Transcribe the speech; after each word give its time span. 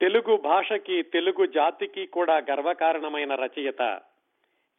తెలుగు 0.00 0.36
భాషకి 0.36 1.02
తెలుగు 1.02 1.46
జాతికి 1.46 2.06
కూడా 2.06 2.36
గర్వకారణమైన 2.38 3.34
రచయిత 3.34 4.00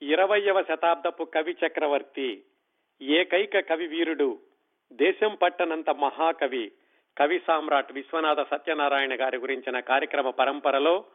ఇరవయవ 0.01 0.61
శతాబ్దపు 0.61 1.23
కవి 1.23 1.55
చక్రవర్తి 1.65 2.43
ఏకైక 3.01 3.59
కవి 3.59 3.87
వీరుడు 3.87 4.39
దేశం 4.93 5.37
పట్టనంత 5.41 5.89
మహాకవి 5.89 6.71
కవి 7.17 7.41
సామ్రాట్ 7.47 7.91
విశ్వనాథ 7.91 8.41
సత్యనారాయణ 8.41 9.21
గారి 9.21 9.37
గురించిన 9.37 9.79
కార్యక్రమ 9.79 10.29
పరంపరలో 10.29 11.05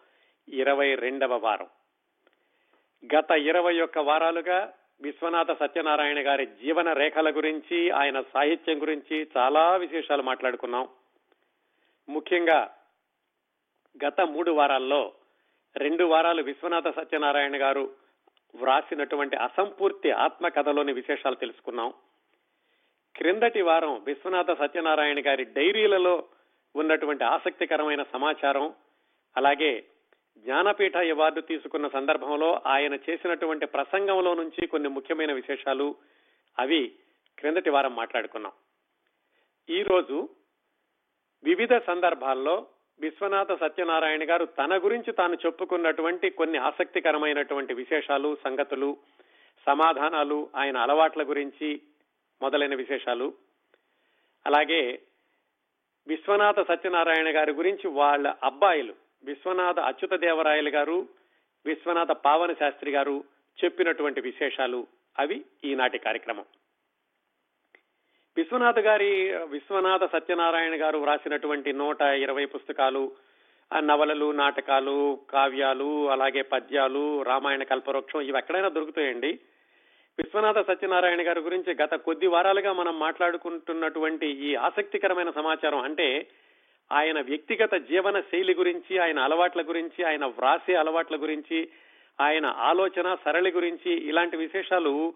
ఇరవై 0.48 0.94
రెండవ 0.94 1.36
వారం. 1.36 1.66
గత 3.16 3.30
ఇరవై 3.30 3.80
ఒక్క 3.80 3.98
వారాలుగా 3.98 4.72
విశ్వనాథ 5.02 5.52
సత్యనారాయణ 5.60 6.26
గారి 6.26 6.46
జీవన 6.46 6.92
రేఖల 6.92 7.36
గురించి 7.36 7.90
ఆయన 7.90 8.20
సాహిత్యం 8.20 8.82
గురించి 8.82 9.28
చాలా 9.36 9.76
విశేషాలు 9.76 10.22
మాట్లాడుకున్నాం. 10.22 10.88
ముఖ్యంగా 12.08 12.74
గత 13.96 14.20
మూడు 14.20 14.50
వారాల్లో 14.50 15.12
రెండు 15.76 16.04
వారాలు 16.04 16.42
విశ్వనాథ 16.42 16.88
సత్యనారాయణ 16.88 17.62
గారు 17.62 17.94
వ్రాసినటువంటి 18.54 19.36
అసంపూర్తి 19.36 20.10
ఆత్మకథలోని 20.10 20.92
విశేషాలు 20.92 21.34
తెలుసుకున్నాం. 21.34 21.94
క్రిందటి 23.16 23.62
వారం 23.62 24.04
విశ్వనాథ 24.04 24.50
సత్యనారాయణ 24.58 25.26
గారి 25.26 25.44
డైరీలలో 25.44 26.28
ఉన్నటువంటి 26.76 27.24
ఆసక్తికరమైన 27.24 28.02
సమాచారం 28.02 28.74
అలాగే 29.36 29.84
జ్ఞానపీఠ 30.38 30.96
అవార్డు 30.96 31.40
తీసుకున్న 31.40 31.88
సందర్భంలో 31.88 32.62
ఆయన 32.66 32.94
చేసినటువంటి 32.94 33.66
ప్రసంగంలో 33.66 34.34
నుంచి 34.34 34.66
కొన్ని 34.66 34.88
ముఖ్యమైన 34.88 35.32
విశేషాలు 35.32 35.94
అవి 36.58 36.92
క్రిందటి 37.38 37.70
వారం 37.70 37.96
మాట్లాడుకున్నాం. 37.96 38.52
ఈరోజు 39.70 40.28
వివిధ 41.44 41.76
సందర్భాల్లో 41.76 42.66
విశ్వనాథ 43.00 43.52
సత్యనారాయణ 43.52 44.30
గారు 44.30 44.44
తన 44.44 44.76
గురించి 44.76 45.12
తాను 45.12 45.34
చెప్పుకున్నటువంటి 45.34 46.30
కొన్ని 46.30 46.58
ఆసక్తికరమైనటువంటి 46.58 47.74
విశేషాలు 47.74 48.36
సంగతులు 48.44 48.96
సమాధానాలు 49.66 50.50
ఆయన 50.56 50.76
అలవాట్ల 50.76 51.22
గురించి 51.22 51.80
మొదలైన 52.42 52.74
విశేషాలు. 52.74 53.34
అలాగే 54.46 54.98
విశ్వనాథ 56.06 56.60
సత్యనారాయణ 56.60 57.36
గారి 57.36 57.52
గురించి 57.52 57.88
వాళ్ళ 57.88 58.34
అబ్బాయిలు 58.42 58.94
విశ్వనాథ 59.24 59.78
అచ్యుత 59.78 60.14
దేవరాయలు 60.14 60.70
గారు 60.70 61.08
విశ్వనాథ 61.66 62.10
పావన 62.10 62.52
శాస్త్రి 62.52 62.90
గారు 62.90 63.24
చెప్పినటువంటి 63.64 64.20
విశేషాలు 64.20 64.86
అవి 65.18 65.44
ఈనాటి 65.64 65.98
కార్యక్రమం. 65.98 66.44
విశ్వనాథ్ 68.36 68.78
గారి 68.78 69.10
విశ్వనాథ 69.44 70.04
సత్యనారాయణ 70.04 70.74
గారు 70.82 70.98
వ్రాసినటువంటి 70.98 71.72
నూట 71.72 72.00
ఇరవై 72.00 72.44
పుస్తకాలు 72.44 73.12
నవలలు 73.82 74.32
నాటకాలు 74.32 75.18
కావ్యాలు 75.30 76.10
అలాగే 76.10 76.42
పద్యాలు 76.42 77.22
రామాయణ 77.22 77.62
కల్పవృక్షం 77.62 78.20
ఇవి 78.20 78.38
ఎక్కడైనా 78.38 78.68
దొరుకుతాయండి. 78.68 79.38
విశ్వనాథ 80.18 80.58
సత్యనారాయణ 80.58 81.26
గారి 81.28 81.40
గురించి 81.40 81.74
గత 81.82 81.94
కొద్ది 81.94 82.26
వారాలుగా 82.26 82.72
మనం 82.72 82.98
మాట్లాడుకుంటున్నటువంటి 82.98 84.26
ఈ 84.26 84.54
ఆసక్తికరమైన 84.54 85.30
సమాచారం 85.30 85.78
అంటే 85.78 86.26
ఆయన 86.92 87.20
వ్యక్తిగత 87.20 87.74
జీవన 87.74 88.20
శైలి 88.20 88.54
గురించి 88.54 88.98
ఆయన 88.98 89.18
అలవాట్ల 89.18 89.62
గురించి 89.62 90.04
ఆయన 90.04 90.24
వ్రాసే 90.24 90.74
అలవాట్ల 90.74 91.16
గురించి 91.16 91.68
ఆయన 92.20 92.46
ఆలోచన 92.46 93.16
సరళి 93.24 93.50
గురించి 93.50 93.92
ఇలాంటి 94.08 94.36
విశేషాలు 94.36 95.14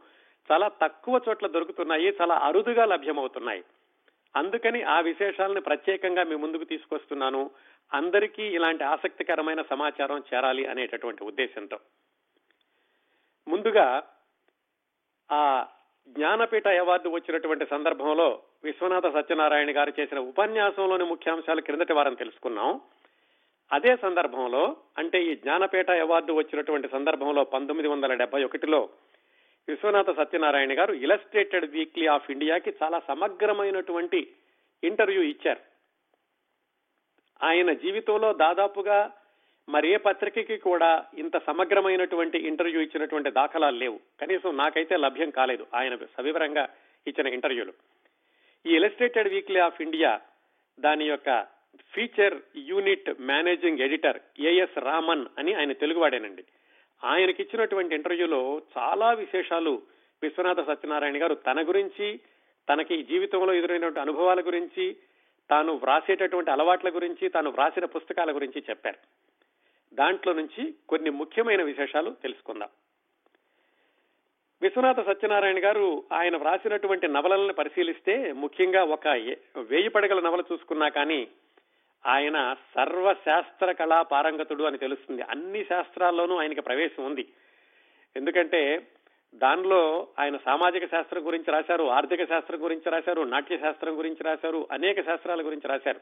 చాలా 0.52 0.68
తక్కువ 0.68 1.20
చోట్ల 1.28 1.46
దొరుకుతున్నాయి 1.46 2.16
చాలా 2.20 2.34
అరుదుగా 2.34 2.84
లభ్యమవుతున్నాయి. 2.84 3.64
అందుకని 4.36 4.82
ఆ 4.82 5.00
విశేషాలను 5.00 5.60
ప్రత్యేకంగా 5.60 6.22
మీ 6.22 6.34
ముందుకు 6.34 6.64
తీసుకొస్తున్నాను. 6.64 7.50
అందరికీ 7.92 8.42
ఇలాంటి 8.42 8.84
ఆసక్తికరమైన 8.84 9.62
సమాచారం 9.62 10.22
చేరాలి 10.34 10.66
అనేటటువంటి 10.66 11.24
ఉద్దేశంతో. 11.24 11.78
ముందుగా 13.48 14.02
ఆ 15.32 15.66
జ్ఞానపీఠ 16.08 16.68
అవార్డు 16.68 17.08
వచ్చినటువంటి 17.08 17.66
సందర్భంలో 17.66 18.42
విశ్వనాథ 18.64 19.06
సత్యనారాయణ 19.06 19.76
గారు 19.76 19.92
చేసిన 20.00 20.18
ఉపన్యాసంలోని 20.18 21.04
ముఖ్యాంశాలు 21.04 21.60
క్రిందటి 21.60 21.92
వారం 21.92 22.14
తెలుసుకున్నాం. 22.14 22.80
అదే 23.72 23.96
సందర్భంలో 23.96 24.76
అంటే 24.98 25.24
ఈ 25.24 25.36
జ్ఞానపీఠ 25.36 25.90
అవార్డు 25.90 26.32
వచ్చినటువంటి 26.32 26.88
సందర్భంలో 26.88 27.44
పంతొమ్మిది 27.44 27.88
వందల 27.88 28.14
డెబ్బై 28.14 28.44
ఒకటిలో 28.44 28.88
విశ్వనాథ 29.68 30.10
సత్యనారాయణ 30.10 30.78
గారు 30.78 30.92
ఇలస్ట్రేటెడ్ 30.92 31.70
వీక్లీ 31.70 32.06
ఆఫ్ 32.06 32.30
ఇండియాకి 32.30 32.72
చాలా 32.82 33.02
సమగ్రమైనటువంటి 33.08 34.20
ఇంటర్వ్యూ 34.84 35.22
ఇచ్చారు. 35.22 35.60
ఆయన 37.42 37.72
జీవితంలో 37.72 38.32
దాదాపుగా 38.32 39.12
మరి 39.68 39.88
ఏ 39.92 39.96
పత్రికకి 39.96 40.56
కూడా 40.56 41.04
ఇంత 41.18 41.36
సమగ్రమైనటువంటి 41.46 42.38
ఇంటర్వ్యూ 42.38 42.80
ఇచ్చినటువంటి 42.80 43.30
దాఖలాలు 43.30 43.76
లేవు. 43.76 44.00
కనీసం 44.20 44.56
నాకైతే 44.56 44.96
లభ్యం 44.96 45.30
కాలేదు 45.30 45.66
ఆయన 45.74 45.96
సవివరంగా 45.96 46.68
ఇచ్చిన 47.06 47.26
ఇంటర్వ్యూలు. 47.26 47.72
ఈ 48.66 48.76
ఇలస్ట్రేటెడ్ 48.76 49.28
వీక్లీ 49.28 49.60
ఆఫ్ 49.60 49.82
ఇండియా 49.82 50.20
దాని 50.80 51.08
యొక్క 51.08 51.46
feature 51.92 52.34
unit 52.56 53.20
managing 53.20 53.78
editor 53.78 54.18
AS 54.38 54.78
Raman 54.78 55.26
అని 55.38 55.54
ఆయన 55.54 55.72
తెలుగువాడేనండి. 55.72 56.44
ఆయనకి 57.04 57.42
ఇచ్చినటువంటి 57.42 57.94
ఇంటర్వ్యూలో 57.94 58.62
చాలా 58.78 59.12
విశేషాలు 59.12 59.82
విశ్వనాథ 60.22 60.60
సత్యనారాయణ 60.60 61.22
గారు. 61.22 61.34
తన 61.34 61.68
గురించి 61.68 62.20
తనకి 62.68 63.02
జీవితంలో 63.02 63.54
ఎదురైనటువంటి 63.54 64.00
అనుభవాల 64.00 64.40
గురించి 64.40 64.96
తాను 65.50 65.72
వ్రాసేటటువంటి 65.72 66.50
అలవాట్ల 66.50 66.88
గురించి 66.88 67.28
తాను 67.28 67.50
వ్రాసిన 67.50 67.84
పుస్తకాల 67.84 68.34
గురించి 68.34 68.64
చెప్పారు. 68.70 68.98
దాంట్లో 69.94 70.32
నుంచి 70.32 70.74
కొన్ని 70.88 71.10
ముఖ్యమైన 71.10 71.62
విశేషాలు 71.62 72.10
తెలుసుకుందాం. 72.10 72.68
విశ్వనాథ 74.62 75.06
సత్యనారాయణ 75.06 75.64
గారు 75.64 76.04
ఆయన 76.12 76.36
వ్రాసినటువంటి 76.36 77.08
నవలలను 77.08 77.52
పరిశీలిస్తే 77.52 78.32
ముఖ్యంగా 78.32 78.84
ఒక 78.84 79.08
వేయి 79.58 79.88
పడగల 79.88 80.20
నవల 80.20 80.42
చూసుకున్నా 80.52 80.88
కానీ 80.88 81.28
ఆయన 82.06 82.56
సర్వశాస్త్ర 82.74 83.72
కళా 83.72 84.02
పారంగతుడు 84.02 84.64
అని 84.64 84.78
తెలుస్తుంది. 84.78 85.22
అన్ని 85.22 85.64
శాస్త్రాల్లోనూ 85.64 86.36
ఆయనకి 86.36 86.60
ప్రవేశం 86.60 87.04
ఉంది. 87.04 87.28
ఎందుకంటే 88.16 88.86
దానిలో 89.34 90.08
ఆయన 90.18 90.36
సామాజిక 90.36 90.90
శాస్త్రం 90.90 91.26
గురించి 91.26 91.52
రాశారు 91.52 91.84
ఆర్థిక 91.84 92.28
శాస్త్రం 92.28 92.64
గురించి 92.64 92.90
రాశారు 92.90 93.22
నాట్య 93.22 93.58
శాస్త్రం 93.58 93.98
గురించి 93.98 94.24
రాశారు 94.24 94.68
అనేక 94.72 95.04
శాస్త్రాల 95.04 95.46
గురించి 95.46 95.68
రాశారు. 95.68 96.00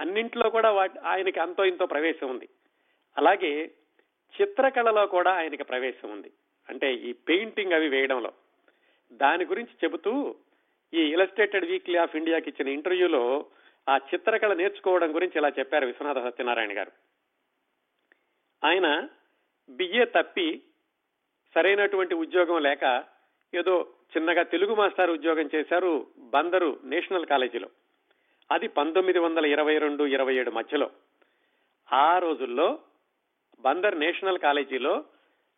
అన్నింట్లో 0.00 0.50
కూడా 0.50 0.88
ఆయనకి 1.04 1.40
అంతో 1.40 1.64
ఇంతో 1.64 1.86
ప్రవేశం 1.86 2.30
ఉంది. 2.30 2.48
అలాగే 3.18 3.70
చిత్రకళలో 4.40 5.06
కూడా 5.06 5.32
ఆయనకి 5.32 5.64
ప్రవేశం 5.64 6.10
ఉంది. 6.10 6.30
అంటే 6.68 6.94
ఈ 6.94 7.12
పెయింటింగ్ 7.12 7.72
అవి 7.72 7.88
వేయడంలో. 7.88 8.32
దాని 9.12 9.44
గురించి 9.44 9.70
చెబుతూ 9.84 10.34
ఈ 10.94 11.00
ఇలస్ట్రేటెడ్ 11.00 11.64
వీక్లీ 11.64 11.98
ఆఫ్ 11.98 12.16
ఇండియాకి 12.16 12.50
ఇచ్చిన 12.50 12.68
ఇంటర్వ్యూలో 12.68 13.46
ఆ 13.88 13.96
చిత్రకళ 13.96 14.52
నేర్చుకోవడం 14.54 15.14
గురించి 15.14 15.32
ఇలా 15.36 15.48
చెప్పారు 15.48 15.86
విశ్వనాథ 15.86 16.18
సత్యనారాయణ 16.18 16.78
గారు. 16.78 16.92
ఆయన 18.64 19.08
బిఏ 19.70 20.04
తప్పి 20.04 20.62
సరైనటువంటి 21.54 22.14
ఉద్యోగం 22.14 22.62
లేక 22.62 23.04
ఏదో 23.54 23.86
చిన్నగా 24.16 24.42
తెలుగు 24.42 24.74
మాస్టర్ 24.74 25.10
ఉద్యోగం 25.10 25.50
చేశారు 25.54 26.06
బందరు 26.18 26.80
నేషనల్ 26.84 27.26
కాలేజీలో. 27.26 27.68
అది 28.52 28.68
పంతొమ్మిది 28.68 29.18
వందల 29.18 29.46
ఇరవై 29.46 29.78
రెండు 29.78 30.04
ఇరవై 30.04 30.34
ఏడు 30.34 30.50
మధ్యలో. 30.50 30.90
ఆ 31.92 32.18
రోజుల్లో 32.18 32.78
బందర్ 33.60 33.98
నేషనల్ 33.98 34.38
కాలేజీలో 34.38 35.04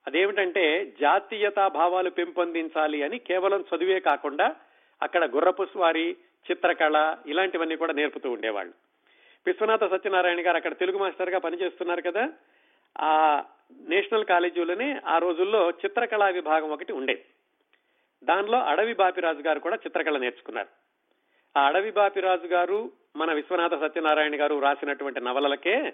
అదేమిటంటే 0.06 0.94
జాతీయతా 1.00 1.68
భావాలు 1.68 2.10
పెంపొందించాలి 2.10 3.02
అని 3.02 3.18
కేవలం 3.18 3.64
చదువే 3.76 4.00
కాకుండా 4.00 4.56
అక్కడ 5.02 5.24
గుర్రపు 5.24 5.64
స్వారీ 5.64 6.16
చిత్రకళ 6.50 7.16
ఇలాంటివన్నీ 7.26 7.76
కూడా 7.76 7.92
నేర్పుతూ 7.92 8.30
ఉండేవాళ్ళు. 8.30 8.72
విశ్వనాథ 9.46 9.84
సత్యనారాయణ 9.90 10.46
గారు 10.46 10.56
అక్కడ 10.56 10.72
తెలుగు 10.72 10.98
మాస్టర్గా 10.98 11.38
పనిచేస్తున్నారు 11.38 12.00
కదా 12.00 12.28
ఆ 13.00 13.42
నేషనల్ 13.80 14.24
కాలేజీలోనే 14.24 15.00
ఆ 15.06 15.18
రోజుల్లో 15.18 15.70
చిత్రకళా 15.70 16.28
విభాగం 16.28 16.70
ఒకటి 16.70 16.92
ఉండేది 16.92 17.24
దానిలో 18.24 18.58
అడవి 18.58 18.94
బాపిరాజు 18.94 19.38
గారు 19.38 19.60
కూడా 19.60 19.76
చిత్రకళ 19.76 20.18
నేర్చుకున్నారు. 20.18 20.68
ఆ 21.56 21.66
అడవి 21.66 21.90
బాపిరాజు 21.90 22.46
గారు 22.46 22.92
మన 23.16 23.32
విశ్వనాథ 23.32 23.74
సత్యనారాయణ 23.74 24.40
గారు 24.40 24.60
రాసినటువంటి 24.60 25.20
నవలలకే 25.20 25.92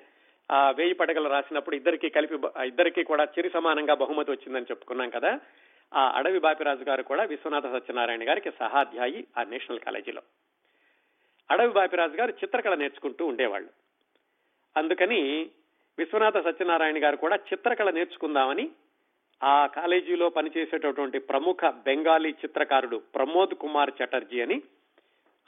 ఆ 0.51 0.71
వేయి 0.71 0.95
పడగలు 0.95 1.29
రాసినప్పుడు 1.29 1.77
ఇద్దరికి 1.77 2.09
కలిపి 2.09 2.39
ఇద్దరికి 2.65 3.03
కూడా 3.03 3.25
చిరి 3.25 3.51
సమానంగా 3.51 3.95
బహుమతి 3.95 4.31
వచ్చిందని 4.31 4.63
చెప్పుకున్నాం 4.63 5.11
కదా. 5.11 5.41
ఆ 5.95 6.13
అడవి 6.17 6.39
బాపిరాజు 6.39 6.85
గారు 6.85 7.03
కూడా 7.03 7.23
విశ్వనాథ 7.25 7.67
సత్యనారాయణ 7.67 8.29
గారికి 8.29 8.51
సహాధ్యాయి 8.51 9.27
ఆ 9.39 9.43
నేషనల్ 9.43 9.81
కాలేజీలో. 9.81 10.23
అడవి 11.51 11.73
బాపిరాజు 11.73 12.13
గారు 12.13 12.31
చిత్రకళ 12.31 12.75
నేర్చుకుంటూ 12.75 13.27
ఉండేవాళ్ళు. 13.27 13.71
అందుకని 14.77 15.51
విశ్వనాథ 15.99 16.39
సత్యనారాయణ 16.45 17.05
గారు 17.05 17.17
కూడా 17.17 17.37
చిత్రకళ 17.37 17.91
నేర్చుకుందామని 17.91 18.71
ఆ 19.43 19.67
కాలేజీలో 19.67 20.29
పనిచేసేటటువంటి 20.29 21.19
ప్రముఖ 21.19 21.65
బెంగాలీ 21.65 22.31
చిత్రకారుడు 22.31 23.03
ప్రమోద్ 23.15 23.55
కుమార్ 23.55 23.91
చటర్జీ 24.05 24.41
అని 24.41 24.63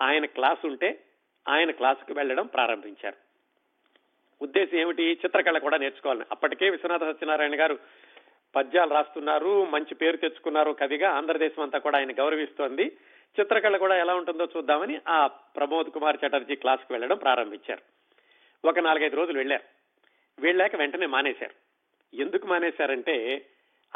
ఆయన 0.03 0.27
క్లాస్ 0.27 0.67
ఉంటే 0.67 1.05
ఆయన 1.49 1.71
క్లాసుకు 1.71 2.13
వెళ్ళడం 2.13 2.47
ప్రారంభించారు. 2.47 3.17
ఉద్దేశం 4.43 4.79
ఏమిటి? 4.79 5.03
చిత్రకళ 5.03 5.59
కూడా 5.59 5.77
నేర్చుకోవాలని. 5.77 6.25
అప్పటికే 6.31 6.71
విశ్వనాథ 6.71 7.05
సత్యనారాయణ 7.05 7.61
గారు 7.61 7.79
పద్యాలు 8.57 8.91
రాస్తున్నారు 8.91 9.65
మంచి 9.65 9.95
పేరు 9.95 10.17
తెచ్చుకున్నారు 10.17 10.73
కవిగా. 10.73 11.11
ఆంధ్రదేశం 11.11 11.63
అంతా 11.63 11.79
కూడా 11.79 11.99
ఆయన 11.99 12.13
గౌరవిస్తోంది. 12.13 12.85
చిత్రకళ 13.41 13.77
కూడా 13.77 13.97
ఎలా 13.97 14.15
ఉంటుందో 14.15 14.49
చూద్దామని 14.57 15.01
ఆ 15.09 15.27
ప్రమోద్ 15.27 15.91
కుమార్ 15.91 16.17
చటర్జీ 16.27 16.55
క్లాస్కి 16.57 16.93
వెళ్ళడం 16.93 17.17
ప్రారంభించారు. 17.17 17.83
ఒక 18.69 18.79
నాలుగైదు 18.79 19.17
రోజులు 19.17 19.39
వెళ్ళారు. 19.39 19.63
వెళ్ళాక 20.43 20.77
వెంటనే 20.77 21.07
మానేశారు. 21.07 21.55
ఎందుకు 22.17 22.47
మానేశారంటే 22.47 23.47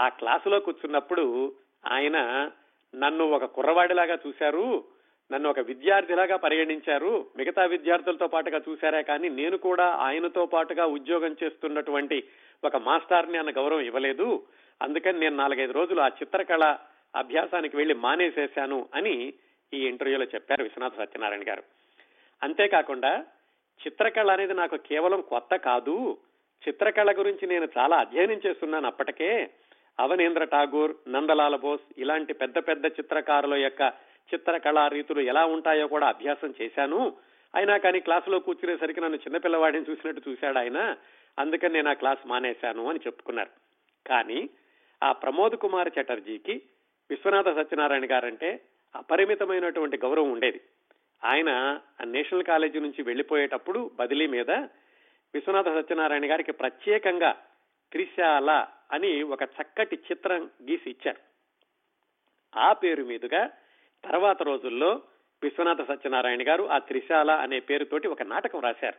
ఆ 0.00 0.08
క్లాసులో 0.08 0.60
కూర్చున్నప్పుడు 0.60 1.52
ఆయన 1.86 2.50
నన్ను 2.94 3.30
ఒక 3.30 3.44
కుర్రవాడిలాగా 3.44 4.18
చూశారు 4.26 4.84
నన్ను 5.32 5.50
ఒక 5.50 5.60
విద్యార్థిలాగా 5.60 6.36
పరిగణించారు 6.36 7.26
మిగతా 7.36 7.64
విద్యార్థులతో 7.64 8.26
పాటుగా 8.26 8.60
చూశారే 8.68 9.02
కానీ 9.02 9.28
నేను 9.28 9.56
కూడా 9.56 9.86
ఆయనతో 9.86 10.46
పాటుగా 10.46 10.86
ఉద్యోగం 10.86 11.36
చేస్తున్నటువంటి 11.44 12.24
ఒక 12.64 12.76
మాస్టర్ని 12.76 13.38
అన్న 13.38 13.50
గౌరవం 13.50 13.80
ఇవ్వలేదు. 13.80 14.46
అందుకని 14.82 15.20
నేను 15.20 15.36
నాలుగైదు 15.36 15.72
రోజులు 15.72 16.00
ఆ 16.00 16.08
చిత్రకళ 16.08 16.76
అభ్యాసానికి 17.16 17.76
వెళ్ళి 17.76 17.94
మానేసేశాను 17.94 18.88
అని 18.94 19.32
ఈ 19.74 19.86
ఇంటర్వ్యూలో 19.86 20.24
చెప్పారు 20.24 20.62
విశ్వనాథ 20.62 20.92
సత్యనారాయణ 20.98 21.40
గారు. 21.48 21.62
అంతేకాకుండా 22.42 23.24
చిత్రకళ 23.86 24.30
అనేది 24.30 24.54
నాకు 24.54 24.76
కేవలం 24.76 25.20
కొత్త 25.20 25.56
కాదు. 25.56 26.18
చిత్రకళ 26.68 27.18
గురించి 27.18 27.46
నేను 27.46 27.68
చాలా 27.78 27.96
అధ్యయనం 27.96 28.40
చేస్తున్నాను 28.46 28.86
అప్పటికే. 28.86 29.50
అవనేంద్ర 30.00 30.44
ఠాగూర్ 30.44 30.96
నందలాల 31.08 31.56
బోస్ 31.56 31.82
ఇలాంటి 31.98 32.32
పెద్ద 32.34 32.58
పెద్ద 32.58 32.86
చిత్రకారుల 32.86 33.54
యొక్క 33.54 33.92
చిత్రకళా 34.34 34.88
రీతులు 34.88 35.20
ఎలా 35.20 35.44
ఉంటాయో 35.44 35.86
కూడా 35.86 36.06
అభ్యాసం 36.06 36.54
చేశాను. 36.62 37.16
అయినా 37.54 37.76
కానీ 37.76 38.00
క్లాసులో 38.00 38.38
కూర్చునేసరికి 38.38 39.00
నన్ను 39.00 39.16
చిన్నపిల్లవాడిని 39.16 39.90
చూసినట్టు 39.90 40.30
చూశాడు 40.30 40.58
ఆయన. 40.58 40.96
అందుకని 41.38 41.72
నేను 41.72 41.90
ఆ 41.90 41.92
క్లాస్ 41.92 42.26
మానేశాను 42.26 42.88
అని 42.88 42.98
చెప్పుకున్నారు. 43.06 43.50
కానీ 44.08 44.50
ఆ 45.02 45.12
ప్రమోద్ 45.12 45.56
కుమార్ 45.56 45.90
చటర్జీకి 46.00 46.62
విశ్వనాథ 47.10 47.48
సత్యనారాయణ 47.56 48.06
గారంటే 48.10 48.60
అపరిమితమైనటువంటి 48.96 49.96
గౌరవం 49.96 50.32
ఉండేది. 50.32 50.60
ఆయన 51.24 51.80
నేషనల్ 52.04 52.44
కాలేజీ 52.44 52.80
నుంచి 52.80 53.02
వెళ్ళిపోయేటప్పుడు 53.02 53.90
బదిలీ 53.94 54.26
మీద 54.26 54.50
విశ్వనాథ 55.34 55.68
సత్యనారాయణ 55.68 56.30
గారికి 56.30 56.52
ప్రత్యేకంగా 56.52 57.32
త్రిశాల 57.92 58.66
అని 58.92 59.22
ఒక 59.22 59.42
చక్కటి 59.42 59.96
చిత్రం 59.96 60.50
గీసి 60.70 60.90
ఇచ్చారు. 60.90 61.20
ఆ 62.58 62.72
పేరు 62.72 63.04
మీదుగా 63.04 63.46
తర్వాత 64.04 64.42
రోజుల్లో 64.42 65.02
విశ్వనాథ 65.42 65.88
సత్యనారాయణ 65.88 66.48
గారు 66.48 66.70
ఆ 66.70 66.78
త్రిశాల 66.78 67.30
అనే 67.30 67.60
పేరుతోటి 67.60 68.08
ఒక 68.08 68.22
నాటకం 68.22 68.60
రాశారు. 68.60 68.96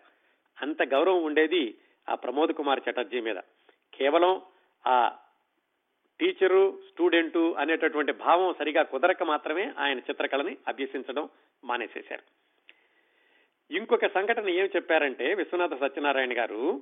అంత 0.61 0.83
గౌరవం 0.83 1.23
ఉండేది 1.23 1.77
ఆ 2.09 2.15
ప్రమోద్ 2.15 2.53
కుమార్ 2.53 2.81
చటర్జీ 2.89 3.19
మీద. 3.19 3.35
కేవలం 3.93 4.41
ఆ 4.87 5.17
టీచరు 6.19 6.79
స్టూడెంటు 6.91 7.55
అనేటటువంటి 7.57 8.11
భావం 8.11 8.55
సరిగా 8.59 8.83
కుదరక 8.83 9.23
మాత్రమే 9.23 9.73
ఆయన 9.77 9.99
చిత్రకళని 9.99 10.57
అభ్యసించడం 10.67 11.29
మానేసేశారు. 11.63 12.47
ఇంకొక 13.73 14.05
సంఘటన 14.05 14.49
ఏం 14.49 14.65
చెప్పారంటే 14.75 15.33
విశ్వనాథ 15.33 15.79
సత్యనారాయణ 15.79 16.37
గారు 16.37 16.81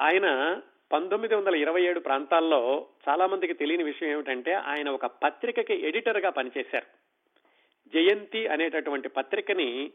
ఆయన 0.00 0.60
పంతొమ్మిది 0.92 1.34
వందల 1.34 1.54
ఇరవై 1.54 1.82
ఏడు 1.82 2.00
ప్రాంతాల్లో 2.00 2.86
చాలా 3.08 3.26
మందికి 3.26 3.54
తెలియని 3.54 3.82
విషయం 3.82 4.10
ఏమిటంటే 4.10 4.52
ఆయన 4.52 4.90
ఒక 4.90 5.06
పత్రికకి 5.06 5.74
ఎడిటర్గా 5.74 6.30
పనిచేశారు. 6.30 6.86
జయంతి 7.94 8.46
అనేటటువంటి 8.46 9.08
పత్రికని 9.08 9.92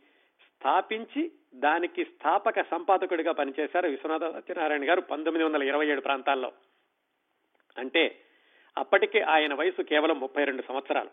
స్థాపించి 0.60 1.32
దానికి 1.56 2.06
స్థాపక 2.06 2.62
సంపాదకుడిగా 2.62 3.32
పనిచేశారు 3.32 3.88
విశ్వనాథ 3.88 4.34
సత్యనారాయణ 4.34 4.90
గారు 4.90 5.02
పంతొమ్మిది 5.02 5.44
వందల 5.46 5.64
ఇరవై 5.64 5.88
ఏడు 5.88 6.02
ప్రాంతాల్లో. 6.02 6.52
అంటే 7.78 8.20
అప్పటికే 8.78 9.22
ఆయన 9.22 9.54
వయసు 9.54 9.82
కేవలం 9.82 10.20
ముప్పై 10.20 10.44
రెండు 10.44 10.64
సంవత్సరాలు. 10.68 11.10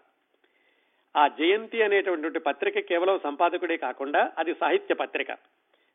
ఆ 1.17 1.29
జయంతి 1.29 1.83
అనేటటువంటి 1.83 2.39
పత్రిక 2.39 2.79
కేవలం 2.79 3.21
సంపాదకుడే 3.25 3.77
కాకుండా 3.77 4.33
అది 4.39 4.55
సాహిత్య 4.55 4.95
పత్రిక. 4.95 5.31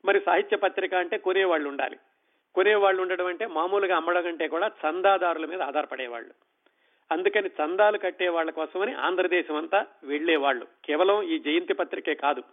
మరి 0.05 0.21
సాహిత్య 0.25 0.57
పత్రిక 0.57 0.93
అంటే 0.93 1.17
కొనేవాళ్ళు 1.17 1.69
ఉండాలి. 1.69 1.97
కొనేవాళ్ళు 2.55 3.01
ఉండడం 3.01 3.25
అంటే 3.25 3.47
మామూలుగా 3.47 3.95
అమ్మడం 3.95 4.23
కంటే 4.23 4.47
కూడా 4.47 4.67
చందాదారుల 4.67 5.45
మీద 5.45 5.61
ఆధారపడేవాళ్ళు. 5.61 6.33
అందుకని 7.11 7.47
చందాలు 7.47 7.97
కట్టే 7.97 8.29
వాళ్ళ 8.29 8.51
కోసమని 8.51 8.93
ఆంధ్రదేశం 8.93 9.55
అంతా 9.55 9.85
వెళ్ళేవాళ్ళు 10.03 10.67
కేవలం 10.85 11.21
ఈ 11.21 11.39
జయంతి 11.39 11.73
పత్రికే 11.73 12.15
కాదు. 12.15 12.43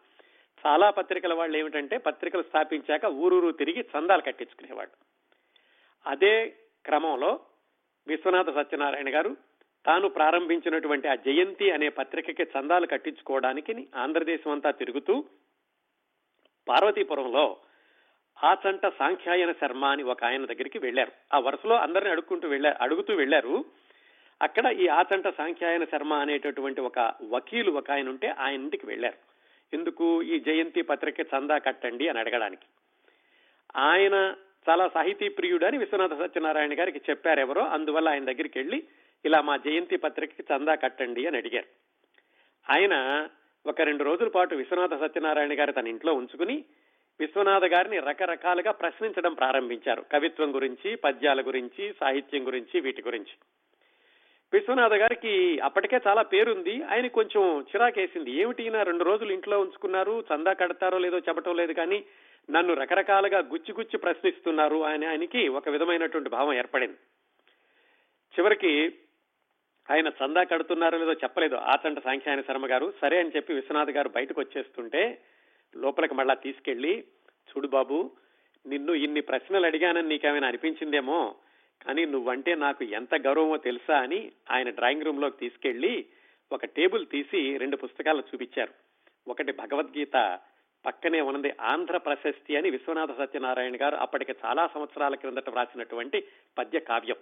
చాలా 0.64 0.90
పత్రికల 0.90 1.34
వాళ్ళు 1.34 1.56
ఏమిటంటే 1.56 1.96
పత్రికలు 1.98 2.42
స్థాపించాక 2.42 3.04
ఊరూరు 3.04 3.50
తిరిగి 3.52 3.80
చందాలు 3.80 4.22
కట్టించుకునేవాళ్ళు. 4.22 4.94
అదే 6.06 6.34
క్రమంలో 6.84 7.40
విశ్వనాథ 8.06 8.50
సత్యనారాయణ 8.50 9.14
గారు 9.14 9.36
తాను 9.84 10.08
ప్రారంభించినటువంటి 10.08 11.08
ఆ 11.08 11.14
జయంతి 11.14 11.70
అనే 11.70 11.88
పత్రికకి 11.88 12.42
చందాలు 12.42 12.86
కట్టించుకోవడానికి 12.86 13.88
ఆంధ్రదేశం 13.94 14.50
అంతా 14.50 14.70
తిరుగుతూ 14.70 15.14
పార్వతీపురంలో 16.66 17.44
ఆచంట 18.42 18.86
సాంఖ్యాయన 18.98 19.52
శర్మ 19.52 19.84
అని 19.84 20.02
ఒక 20.02 20.24
ఆయన 20.24 20.44
దగ్గరికి 20.44 20.78
వెళ్ళారు 20.78 21.12
ఆ 21.34 21.38
వరుసలో 21.38 21.74
అందరిని 21.74 22.10
అడుక్కుంటూ 22.10 22.48
వెళ్ళారు 22.48 22.76
అడుగుతూ 22.82 23.14
వెళ్ళారు 23.14 23.64
అక్కడ 24.40 24.66
ఈ 24.66 24.86
ఆచంట 24.88 25.28
సాంఖ్యాయన 25.36 25.84
శర్మ 25.84 26.14
అనేటటువంటి 26.14 26.80
ఒక 26.80 26.98
వకీలు 27.30 27.70
ఒక 27.70 27.90
ఆయన 27.90 28.08
ఉంటే 28.08 28.28
ఆయన 28.38 28.60
ఇంటికి 28.60 28.86
వెళ్ళారు 28.86 29.18
ఎందుకు 29.74 30.22
ఈ 30.22 30.40
జయంతి 30.40 30.82
పత్రిక 30.82 31.20
చందా 31.20 31.58
కట్టండి 31.58 32.08
అని 32.08 32.18
అడగడానికి. 32.18 32.66
ఆయన 33.76 34.36
చాలా 34.70 34.88
సాహితీ 34.88 35.28
ప్రియుడు 35.28 35.64
అని 35.64 35.78
విశ్వనాథ 35.78 36.14
సత్యనారాయణ 36.14 36.78
గారికి 36.78 37.00
చెప్పారు 37.10 37.40
ఎవరో 37.40 37.64
అందువల్ల 37.64 38.08
ఆయన 38.08 38.24
దగ్గరికి 38.24 38.58
వెళ్ళి 38.58 38.84
ఇలా 39.24 39.40
మా 39.40 39.56
జయంతి 39.56 39.96
పత్రికకి 39.96 40.42
చందా 40.42 40.74
కట్టండి 40.74 41.26
అని 41.26 41.36
అడిగారు. 41.36 41.66
ఆయన 42.72 43.28
ఒక 43.66 43.80
రెండు 43.80 44.04
రోజుల 44.04 44.28
పాటు 44.28 44.54
విశ్వనాథ 44.54 45.00
సత్యనారాయణ 45.00 45.60
గారు 45.60 45.72
తన 45.72 45.86
ఇంట్లో 45.88 46.14
ఉంచుకుని 46.14 46.64
విశ్వనాథ 47.20 47.64
గారిని 47.64 47.98
రకరకాలుగా 47.98 48.72
ప్రశ్నించడం 48.72 49.34
ప్రారంభించారు. 49.34 50.04
కవిత్వం 50.12 50.54
గురించి 50.54 50.96
పద్యాల 50.96 51.40
గురించి 51.40 51.94
సాహిత్యం 52.00 52.46
గురించి 52.46 52.80
వీటి 52.80 53.02
గురించి. 53.02 53.36
విశ్వనాథ 54.54 54.92
గారికి 54.92 55.58
అప్పటికే 55.58 56.00
చాలా 56.06 56.22
పేరుంది. 56.22 56.82
ఆయన 56.82 57.06
కొంచెం 57.06 57.60
చిరాకేసింది. 57.60 58.30
ఏమిటి 58.30 58.68
రెండు 58.82 59.04
రోజులు 59.04 59.32
ఇంట్లో 59.32 59.60
ఉంచుకున్నారు? 59.60 60.24
చందా 60.34 60.52
కడతారో 60.52 60.98
లేదో 60.98 61.18
చెప్పటం 61.18 61.56
లేదు 61.56 61.72
కానీ 61.72 62.04
నన్ను 62.50 62.74
రకరకాలుగా 62.74 63.38
గుచ్చి 63.38 63.72
గుచ్చి 63.72 63.98
ప్రశ్నిస్తున్నారు. 63.98 64.84
ఆయన 64.84 65.08
ఆయనకి 65.08 65.48
ఒక 65.48 65.68
విధమైనటువంటి 65.68 66.30
భావం 66.30 66.54
ఏర్పడింది. 66.54 66.96
చివరికి 68.38 68.92
ఆయన 69.90 70.08
చందా 70.08 70.42
కడుతున్నారో 70.42 70.98
లేదో 70.98 71.12
చెప్పలేదు 71.12 71.54
ఆచంట 71.54 72.04
సాంఖ్యాయన 72.04 72.40
శర్మ 72.40 72.66
గారు. 72.66 72.92
సరే 73.00 73.20
అని 73.20 73.30
చెప్పి 73.36 73.54
విశ్వనాథ్ 73.54 73.90
గారు 73.90 74.08
బయటకు 74.08 74.40
వచ్చేస్తుంటే 74.40 75.18
లోపలికి 75.76 76.14
మళ్ళా 76.14 76.34
తీసుకెళ్ళి 76.34 77.04
చూడు 77.50 77.68
బాబు 77.68 78.10
నిన్ను 78.66 78.92
ఇన్ని 78.92 79.20
ప్రశ్నలు 79.20 79.66
అడిగానని 79.66 80.08
నీకేమైనా 80.08 80.48
అనిపించిందేమో? 80.48 81.34
కానీ 81.82 82.04
నువ్వంటే 82.04 82.54
నాకు 82.54 82.84
ఎంత 82.84 83.14
గౌరవమో 83.14 83.56
తెలుసా 83.56 83.98
అని 83.98 84.32
ఆయన 84.50 84.70
డ్రాయింగ్ 84.70 85.02
రూమ్లోకి 85.02 85.36
తీసుకెళ్ళి 85.36 86.06
ఒక 86.52 86.64
టేబుల్ 86.64 87.06
తీసి 87.06 87.56
రెండు 87.56 87.76
పుస్తకాలు 87.76 88.18
చూపించారు. 88.20 88.72
ఒకటి 89.28 89.52
భగవద్గీత 89.52 90.38
పక్కనే 90.86 91.20
ఉన్నది 91.20 91.52
ఆంధ్ర 91.60 91.96
ప్రశస్తి 91.96 92.56
అని 92.56 92.70
విశ్వనాథ 92.70 93.18
సత్యనారాయణ 93.18 93.76
గారు 93.80 93.96
అప్పటికి 93.96 94.34
చాలా 94.44 94.66
సంవత్సరాల 94.74 95.14
క్రిందట 95.14 95.50
వ్రాసినటువంటి 95.50 96.24
పద్య 96.58 96.80
కావ్యం. 96.80 97.16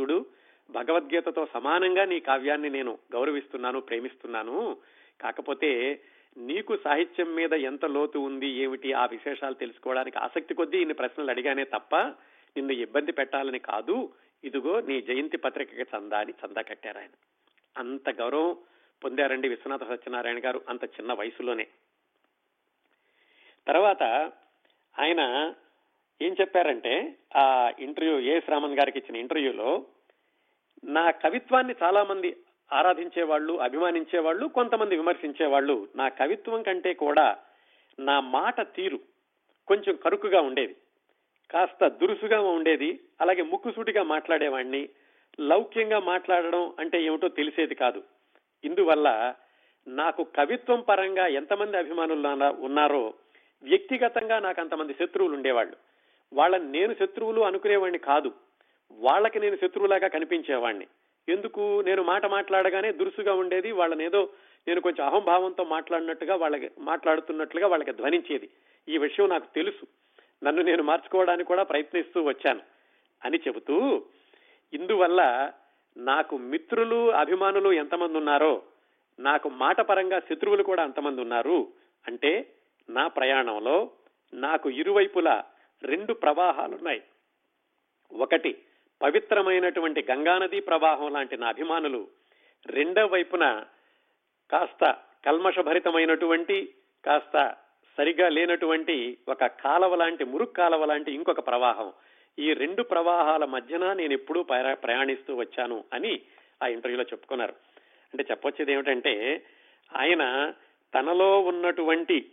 చూడు 0.00 0.26
భగవద్గీతతో 0.70 1.46
సమానంగా 1.54 2.04
నీ 2.04 2.20
కావ్యాన్ని 2.20 2.70
నేను 2.70 2.98
గౌరవిస్తున్నాను 3.12 3.80
ప్రేమిస్తున్నాను. 3.80 4.76
కాకపోతే 5.20 6.00
నీకు 6.36 6.76
సాహిత్యం 6.76 7.34
మీద 7.34 7.52
ఎంత 7.52 7.84
లోతు 7.84 8.18
ఉంది 8.18 8.46
ఏమిటి 8.46 8.92
ఆ 8.92 9.06
విశేషాలు 9.06 9.54
తెలుసుకోవడానికి 9.54 10.18
ఆసక్తి 10.18 10.54
కొద్దీ 10.54 10.78
ఇన్ని 10.78 10.94
ప్రశ్నలు 10.94 11.30
అడిగానే 11.30 11.64
తప్ప 11.64 11.96
నిన్ను 12.56 12.72
ఇబ్బంది 12.72 13.12
పెట్టాలని 13.12 13.58
కాదు. 13.58 14.12
ఇదిగో 14.44 14.80
నీ 14.80 15.00
జయంతి 15.00 15.36
పత్రికకి 15.36 15.82
చందా 15.82 16.18
అని 16.18 16.32
చందా 16.32 16.62
కట్టారు 16.62 16.98
ఆయన. 16.98 17.10
అంత 17.78 18.10
గౌరవం 18.10 18.56
పొందారండి 19.04 19.48
విశ్వనాథ 19.48 19.84
సత్యనారాయణ 19.84 20.38
గారు 20.44 20.62
అంత 20.68 20.84
చిన్న 20.84 21.12
వయసులోనే. 21.12 21.66
తర్వాత 23.66 24.02
ఆయన 24.98 25.54
ఏం 26.22 26.36
చెప్పారంటే 26.40 27.16
ఆ 27.36 27.72
ఇంటర్వ్యూ 27.78 28.20
ఏ 28.20 28.40
రామన్ 28.48 28.78
గారికి 28.78 28.98
ఇచ్చిన 28.98 29.16
ఇంటర్వ్యూలో 29.16 29.86
నా 30.84 31.10
కవిత్వాన్ని 31.10 31.74
చాలా 31.82 32.04
మంది 32.04 32.36
ఆరాధించే 32.72 33.22
వాళ్ళు 33.22 33.52
అభిమానించే 33.52 34.18
వాళ్ళు 34.18 34.46
కొంతమంది 34.46 34.96
విమర్శించే 34.96 35.46
వాళ్ళు 35.46 35.88
నా 35.96 36.08
కవిత్వం 36.08 36.62
కంటే 36.62 36.94
కూడా 36.94 37.38
నా 37.98 38.20
మాట 38.20 38.74
తీరు 38.74 39.00
కొంచెం 39.66 39.96
కరుకుగా 39.96 40.40
ఉండేది. 40.40 40.76
కాస్త 41.50 41.88
దురుసుగా 41.88 42.40
ఉండేది 42.40 43.00
అలాగే 43.20 43.42
ముక్కుసూటిగా 43.42 44.02
మాట్లాడేవాణ్ణి. 44.02 44.88
లౌక్యంగా 45.40 45.98
మాట్లాడడం 45.98 46.74
అంటే 46.78 47.02
ఏమిటో 47.02 47.28
తెలిసేది 47.28 47.74
కాదు. 47.74 48.02
ఇందువల్ల 48.64 49.34
నాకు 49.88 50.24
కవిత్వం 50.24 50.80
పరంగా 50.80 51.26
ఎంతమంది 51.26 51.76
అభిమానులు 51.76 52.28
ఉన్నారో 52.64 53.14
వ్యక్తిగతంగా 53.62 54.38
నాకు 54.38 54.60
అంతమంది 54.60 54.94
శత్రువులు 54.94 55.34
ఉండేవాళ్ళు. 55.34 55.76
వాళ్ళని 56.32 56.64
నేను 56.64 56.94
శత్రువులు 56.94 57.40
అనుకునేవాడిని 57.40 57.98
కాదు. 57.98 58.32
వాళ్ళకి 58.92 59.40
నేను 59.40 59.56
శత్రువులాగా 59.56 60.08
కనిపించేవాడిని 60.08 60.86
ఎందుకు? 61.28 61.80
నేను 61.80 62.02
మాట 62.02 62.26
మాట్లాడగానే 62.26 62.92
దురుసుగా 62.92 63.34
ఉండేది 63.34 63.72
వాళ్ళని 63.72 64.04
ఏదో 64.04 64.28
నేను 64.68 64.80
కొంచెం 64.80 65.06
అహంభావంతో 65.06 65.64
మాట్లాడినట్టుగా 65.64 66.34
వాళ్ళకి 66.34 66.70
మాట్లాడుతున్నట్లుగా 66.78 67.66
వాళ్ళకి 67.66 67.92
ధ్వనించేది. 67.92 68.50
ఈ 68.88 68.98
విషయం 68.98 69.28
నాకు 69.28 69.54
తెలుసు. 69.54 69.86
నన్ను 70.42 70.62
నేను 70.62 70.82
మార్చుకోవడానికి 70.82 71.48
కూడా 71.48 71.62
ప్రయత్నిస్తూ 71.62 72.22
వచ్చాను 72.22 72.60
అని 73.24 73.36
చెబుతూ 73.36 74.04
ఇందువల్ల 74.72 75.52
నాకు 75.96 76.36
మిత్రులు 76.36 77.12
అభిమానులు 77.12 77.72
ఎంతమంది 77.72 78.18
ఉన్నారో 78.18 78.62
నాకు 79.18 79.48
మాట 79.48 79.80
పరంగా 79.80 80.20
శత్రువులు 80.20 80.62
కూడా 80.62 80.82
అంతమంది 80.82 81.20
ఉన్నారు. 81.20 81.72
అంటే 82.06 82.54
నా 82.90 83.08
ప్రయాణంలో 83.08 83.90
నాకు 84.34 84.70
ఇరువైపులా 84.70 85.44
రెండు 85.82 86.12
ప్రవాహాలున్నాయి 86.12 87.02
ఒకటి 88.12 88.58
పవిత్రమైనటువంటి 89.02 90.06
గంగానదీ 90.10 90.60
ప్రవాహం 90.60 91.12
లాంటి 91.12 91.36
నా 91.36 91.48
అభిమానులు. 91.48 92.08
రెండవ 92.66 93.06
వైపున 93.06 93.64
కాస్త 94.50 94.96
కల్మషభరితమైనటువంటి 95.26 96.74
కాస్త 97.04 97.56
సరిగా 97.98 98.28
లేనటువంటి 98.28 99.18
ఒక 99.28 99.46
కాలవ 99.46 99.94
లాంటి 99.94 100.24
మురుక్ 100.24 100.56
కాలవ 100.56 100.84
లాంటి 100.84 101.12
ఇంకొక 101.12 101.46
ప్రవాహం. 101.46 101.92
ఈ 102.38 102.52
రెండు 102.52 102.82
ప్రవాహాల 102.82 103.44
మధ్యన 103.44 103.92
నేను 103.92 104.12
ఎప్పుడూ 104.12 104.42
ప్రయాణిస్తూ 104.72 105.36
వచ్చాను 105.36 105.84
అని 105.92 106.20
ఆ 106.62 106.66
ఇంటర్వ్యూలో 106.66 107.04
చెప్పుకున్నారు. 107.04 107.52
అంటే 108.14 108.24
చెప్పొచ్చేది 108.30 108.72
ఏమిటంటే 108.72 109.44
ఆయన 109.96 110.52
తనలో 110.94 111.40
ఉన్నటువంటి 111.40 112.30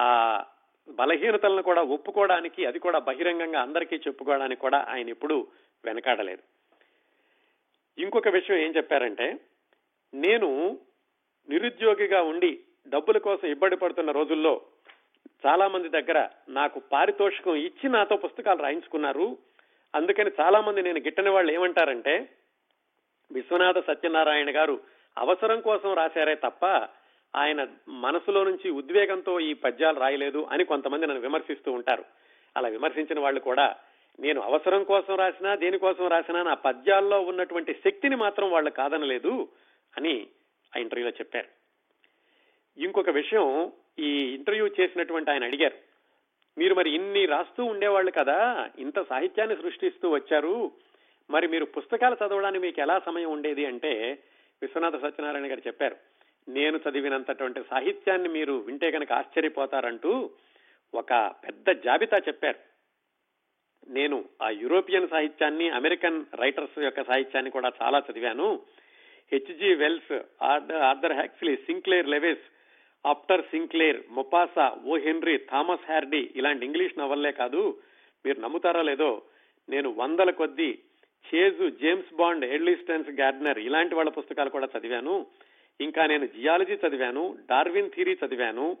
ఆ 0.00 0.44
బలహీనతలను 0.88 1.62
కూడా 1.62 1.82
ఒప్పుకోవడానికి 1.82 2.66
అది 2.66 2.78
కూడా 2.78 2.98
బహిరంగంగా 2.98 3.60
అందరికీ 3.60 3.96
చెప్పుకోవడానికి 3.96 4.60
కూడా 4.60 4.86
ఆయన 4.88 5.08
ఎప్పుడూ 5.08 5.46
వెనకాడలేదు. 5.84 6.42
ఇంకొక 8.00 8.28
విషయం 8.28 8.56
ఏం 8.56 8.72
చెప్పారంటే 8.76 9.40
నేను 10.14 10.78
నిరుద్యోగిగా 11.48 12.22
ఉండి 12.22 12.60
డబ్బుల 12.88 13.18
కోసం 13.18 13.48
ఇబ్బంది 13.48 13.76
పడుతున్న 13.76 14.10
రోజుల్లో 14.10 14.60
చాలా 15.46 15.68
మంది 15.68 15.88
దగ్గర 15.88 16.28
నాకు 16.48 16.80
పారితోషికం 16.80 17.54
ఇచ్చి 17.54 17.90
నాతో 17.90 18.16
పుస్తకాలు 18.16 18.62
రాయించుకున్నారు. 18.62 19.38
అందుకని 19.94 20.30
చాలా 20.40 20.60
మంది 20.60 20.82
నేను 20.82 21.00
గిట్టని 21.00 21.30
వాళ్ళు 21.30 21.52
ఏమంటారంటే 21.52 22.28
విశ్వనాథ 23.32 23.78
సత్యనారాయణ 23.78 24.56
గారు 24.56 24.80
అవసరం 25.18 25.60
కోసం 25.60 25.94
రాశారే 25.94 26.34
తప్ప 26.34 26.66
ఆయన 27.36 27.66
మనసులో 27.88 28.44
నుంచి 28.44 28.70
ఉద్వేగంతో 28.70 29.40
ఈ 29.40 29.52
పద్యాలు 29.52 30.00
రాయలేదు 30.00 30.46
అని 30.50 30.64
కొంతమంది 30.64 31.06
నన్ను 31.06 31.20
విమర్శిస్తూ 31.20 31.72
ఉంటారు. 31.72 32.04
అలా 32.56 32.68
విమర్శించిన 32.68 33.20
వాళ్ళు 33.20 33.40
కూడా 33.40 33.76
నేను 34.20 34.40
అవసరం 34.40 34.84
కోసం 34.84 35.16
రాసినా 35.16 35.54
దేనికోసం 35.54 36.08
రాసినా 36.08 36.42
నా 36.42 36.54
పద్యాల్లో 36.54 37.20
ఉన్నటువంటి 37.20 37.72
శక్తిని 37.84 38.16
మాత్రం 38.16 38.50
వాళ్ళు 38.50 38.70
కాదనలేదు 38.70 39.48
అని 39.96 40.26
ఆ 40.76 40.80
ఇంటర్వ్యూలో 40.80 41.10
చెప్పారు. 41.10 41.48
ఇంకొక 42.78 43.10
విషయం 43.10 43.72
ఈ 43.98 44.34
ఇంటర్వ్యూ 44.34 44.66
చేసినటువంటి 44.66 45.30
ఆయన 45.30 45.44
అడిగారు 45.44 45.76
మీరు 46.58 46.74
మరి 46.74 46.90
ఇన్ని 46.94 47.26
రాస్తూ 47.26 47.64
ఉండేవాళ్ళు 47.64 48.10
కదా 48.10 48.70
ఇంత 48.78 49.08
సాహిత్యాన్ని 49.08 49.56
సృష్టిస్తూ 49.56 50.10
వచ్చారు 50.10 50.72
మరి 51.30 51.48
మీరు 51.48 51.64
పుస్తకాలు 51.64 52.14
చదవడానికి 52.14 52.62
మీకు 52.62 52.80
ఎలా 52.80 53.00
సమయం 53.06 53.30
ఉండేది? 53.30 53.66
అంటే 53.66 54.18
విశ్వనాథ 54.62 54.96
సత్యనారాయణ 54.96 55.50
గారు 55.50 55.62
చెప్పారు 55.66 55.96
నేను 56.48 56.76
చదివినంతటువంటి 56.76 57.60
సాహిత్యాన్ని 57.70 58.28
మీరు 58.28 58.52
వింటే 58.52 58.90
కనుక 58.90 59.12
ఆశ్చర్యపోతారంటూ 59.12 60.30
ఒక 60.94 61.34
పెద్ద 61.44 61.70
జాబితా 61.70 62.18
చెప్పారు. 62.18 62.58
నేను 63.88 64.24
ఆ 64.42 64.50
యూరోపియన్ 64.50 65.08
సాహిత్యాన్ని 65.08 65.70
అమెరికన్ 65.70 66.24
రైటర్స్ 66.34 66.78
యొక్క 66.78 67.04
సాహిత్యాన్ని 67.04 67.50
కూడా 67.50 67.72
చాలా 67.82 68.02
చదివాను. 68.10 68.62
HG 69.32 69.74
Wells 69.74 70.20
order 70.42 70.76
Arthur 70.76 71.12
Huxley 71.12 71.56
Sinclair 71.56 72.08
Lewis 72.08 72.44
after 73.06 73.42
Sinclair 73.42 74.00
Maupassant 74.10 74.72
O 74.86 74.96
Henry 74.96 75.36
Thomas 75.38 75.86
Hardy 75.86 76.30
ఇలాంటి 76.36 76.66
ఇంగ్లీష్ 76.66 76.98
నవల్లే 76.98 77.32
కాదు. 77.32 77.78
మీరు 78.24 78.40
నమ్ముతారా 78.40 78.82
లేదో 78.82 79.22
నేను 79.68 79.90
వందల 79.90 80.30
కొద్దీ 80.30 80.78
Chase 81.26 81.70
James 81.70 82.14
Bond 82.14 82.44
Erle Stanley 82.44 83.10
Gardner 83.10 83.58
ఇలాంటి 83.58 83.94
వాళ్ళ 83.94 84.10
పుస్తకాలు 84.10 84.50
కూడా 84.50 84.68
చదివాను. 84.78 85.26
ఇంకా 85.80 86.06
నేను 86.06 86.26
జియాలజీ 86.26 86.74
చదివాను 86.74 87.38
డార్విన్ 87.50 87.90
థియరీ 87.90 88.16
చదివాను 88.26 88.76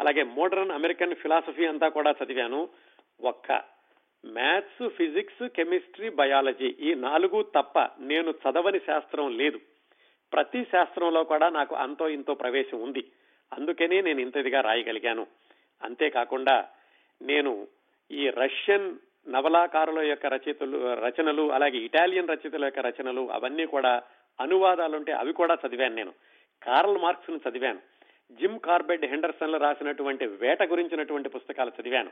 అలాగే 0.00 0.22
మోడర్న్ 0.22 0.70
అమెరికన్ 0.70 1.14
ఫిలాసఫీ 1.14 1.66
అంతా 1.66 1.88
కూడా 1.88 2.14
చదివాను. 2.24 2.68
ఒక్క 3.20 3.52
మ్యాథ్స్ 4.24 4.88
ఫిజిక్స్ 4.88 5.48
కెమిస్ట్రీ 5.48 6.08
బయాలజీ 6.08 6.66
ఈ 6.80 6.94
నాలుగు 6.94 7.42
తప్ప 7.42 7.78
నేను 8.00 8.30
చదవని 8.30 8.78
శాస్త్రం 8.78 9.36
లేదు. 9.36 9.60
ప్రతి 10.32 10.64
శాస్త్రంలో 10.64 11.24
కూడా 11.24 11.48
నాకు 11.48 11.74
అంతో 11.74 12.08
ఇంతో 12.08 12.34
ప్రవేశం 12.34 12.80
ఉంది. 12.80 13.04
అందుకనే 13.52 14.00
నేను 14.00 14.20
ఇంతదిగా 14.20 14.60
రాయగలిగాను. 14.60 15.26
అంతేకాకుండా 15.82 16.68
నేను 17.22 17.68
ఈ 18.10 18.30
రష్యన్ 18.30 18.98
నవలాకారుల 19.28 19.98
యొక్క 19.98 20.26
రచయితలు 20.26 20.94
రచనలు 20.94 21.52
అలాగే 21.52 21.78
ఇటాలియన్ 21.78 22.28
రచయితల 22.28 22.64
యొక్క 22.64 22.78
రచనలు 22.78 23.30
అవన్నీ 23.30 23.66
కూడా 23.66 24.02
అనువాదాలుంటే 24.40 25.12
అవి 25.12 25.32
కూడా 25.32 25.58
చదివాను 25.66 25.94
నేను. 25.94 26.12
కార్ల్ 26.62 26.98
మార్క్స్ను 26.98 27.40
చదివాను. 27.48 27.78
జిమ్ 28.32 28.60
కార్బెడ్ 28.60 29.04
హెండర్సన్ 29.04 29.54
రాసినటువంటి 29.54 30.26
వేట 30.26 30.62
గురించినటువంటి 30.62 31.28
పుస్తకాలు 31.28 31.72
చదివాను 31.80 32.10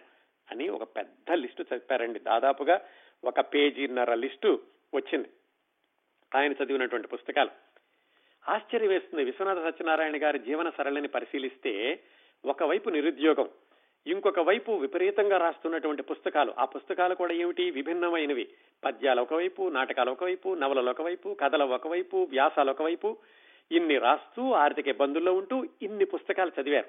అని 0.51 0.69
ఒక 0.69 0.83
పెద్ద 0.83 1.33
లిస్టు 1.33 1.65
చెప్పారండి. 1.73 2.19
దాదాపుగా 2.19 2.81
ఒక 3.25 3.41
పేజీన్నర 3.41 4.15
లిస్టు 4.15 4.63
వచ్చింది. 4.95 5.29
ఆయన 6.35 6.53
చదివినటువంటి 6.53 7.09
పుస్తకాలు. 7.09 7.74
ఆశ్చర్యం 8.49 8.91
వేస్తుంది 8.91 9.25
విశ్వనాథ 9.25 9.59
సత్యనారాయణ 9.59 10.23
గారి 10.23 10.39
జీవన 10.39 10.71
సరళిని 10.71 11.09
పరిశీలిస్తే 11.09 12.01
ఒకవైపు 12.45 12.91
నిరుద్యోగం 12.91 13.49
ఇంకొక 14.07 14.41
వైపు 14.41 14.73
విపరీతంగా 14.73 15.37
రాస్తున్నటువంటి 15.37 16.03
పుస్తకాలు. 16.03 16.55
ఆ 16.59 16.65
పుస్తకాలు 16.65 17.15
కూడా 17.15 17.33
ఏమిటి? 17.33 17.71
విభిన్నమైనవి. 17.71 18.49
పద్యాలు 18.85 19.23
ఒకవైపు 19.23 19.69
నాటకాలు 19.69 20.11
ఒకవైపు 20.11 20.55
నవలలు 20.55 20.91
ఒకవైపు 20.91 21.37
కథలు 21.41 21.65
ఒకవైపు 21.65 22.17
వ్యాసాలు 22.31 22.71
ఒకవైపు. 22.71 23.17
ఇన్ని 23.73 23.99
రాస్తూ 23.99 24.53
ఆర్థిక 24.53 24.89
ఇబ్బందుల్లో 24.89 25.33
ఉంటూ 25.33 25.67
ఇన్ని 25.83 26.05
పుస్తకాలు 26.05 26.53
చదివారు. 26.61 26.87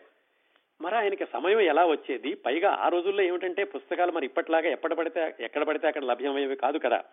మరి 0.82 0.96
ఆయనకి 0.96 1.26
సమయం 1.26 1.60
ఎలా 1.60 1.86
వచ్చేది? 1.86 2.34
పైగా 2.34 2.72
ఆ 2.72 2.88
రోజుల్లో 2.88 3.24
ఏమిటంటే 3.24 3.64
పుస్తకాలు 3.64 4.12
మరి 4.12 4.26
ఇప్పట్లాగా 4.26 4.70
ఎప్పటి 4.70 4.96
పడితే 4.96 5.36
ఎక్కడ 5.40 5.64
పడితే 5.64 5.88
అక్కడ 5.88 6.04
లభ్యమయ్యేవి 6.04 6.56
కాదు 6.56 6.78
కదా. 6.78 7.04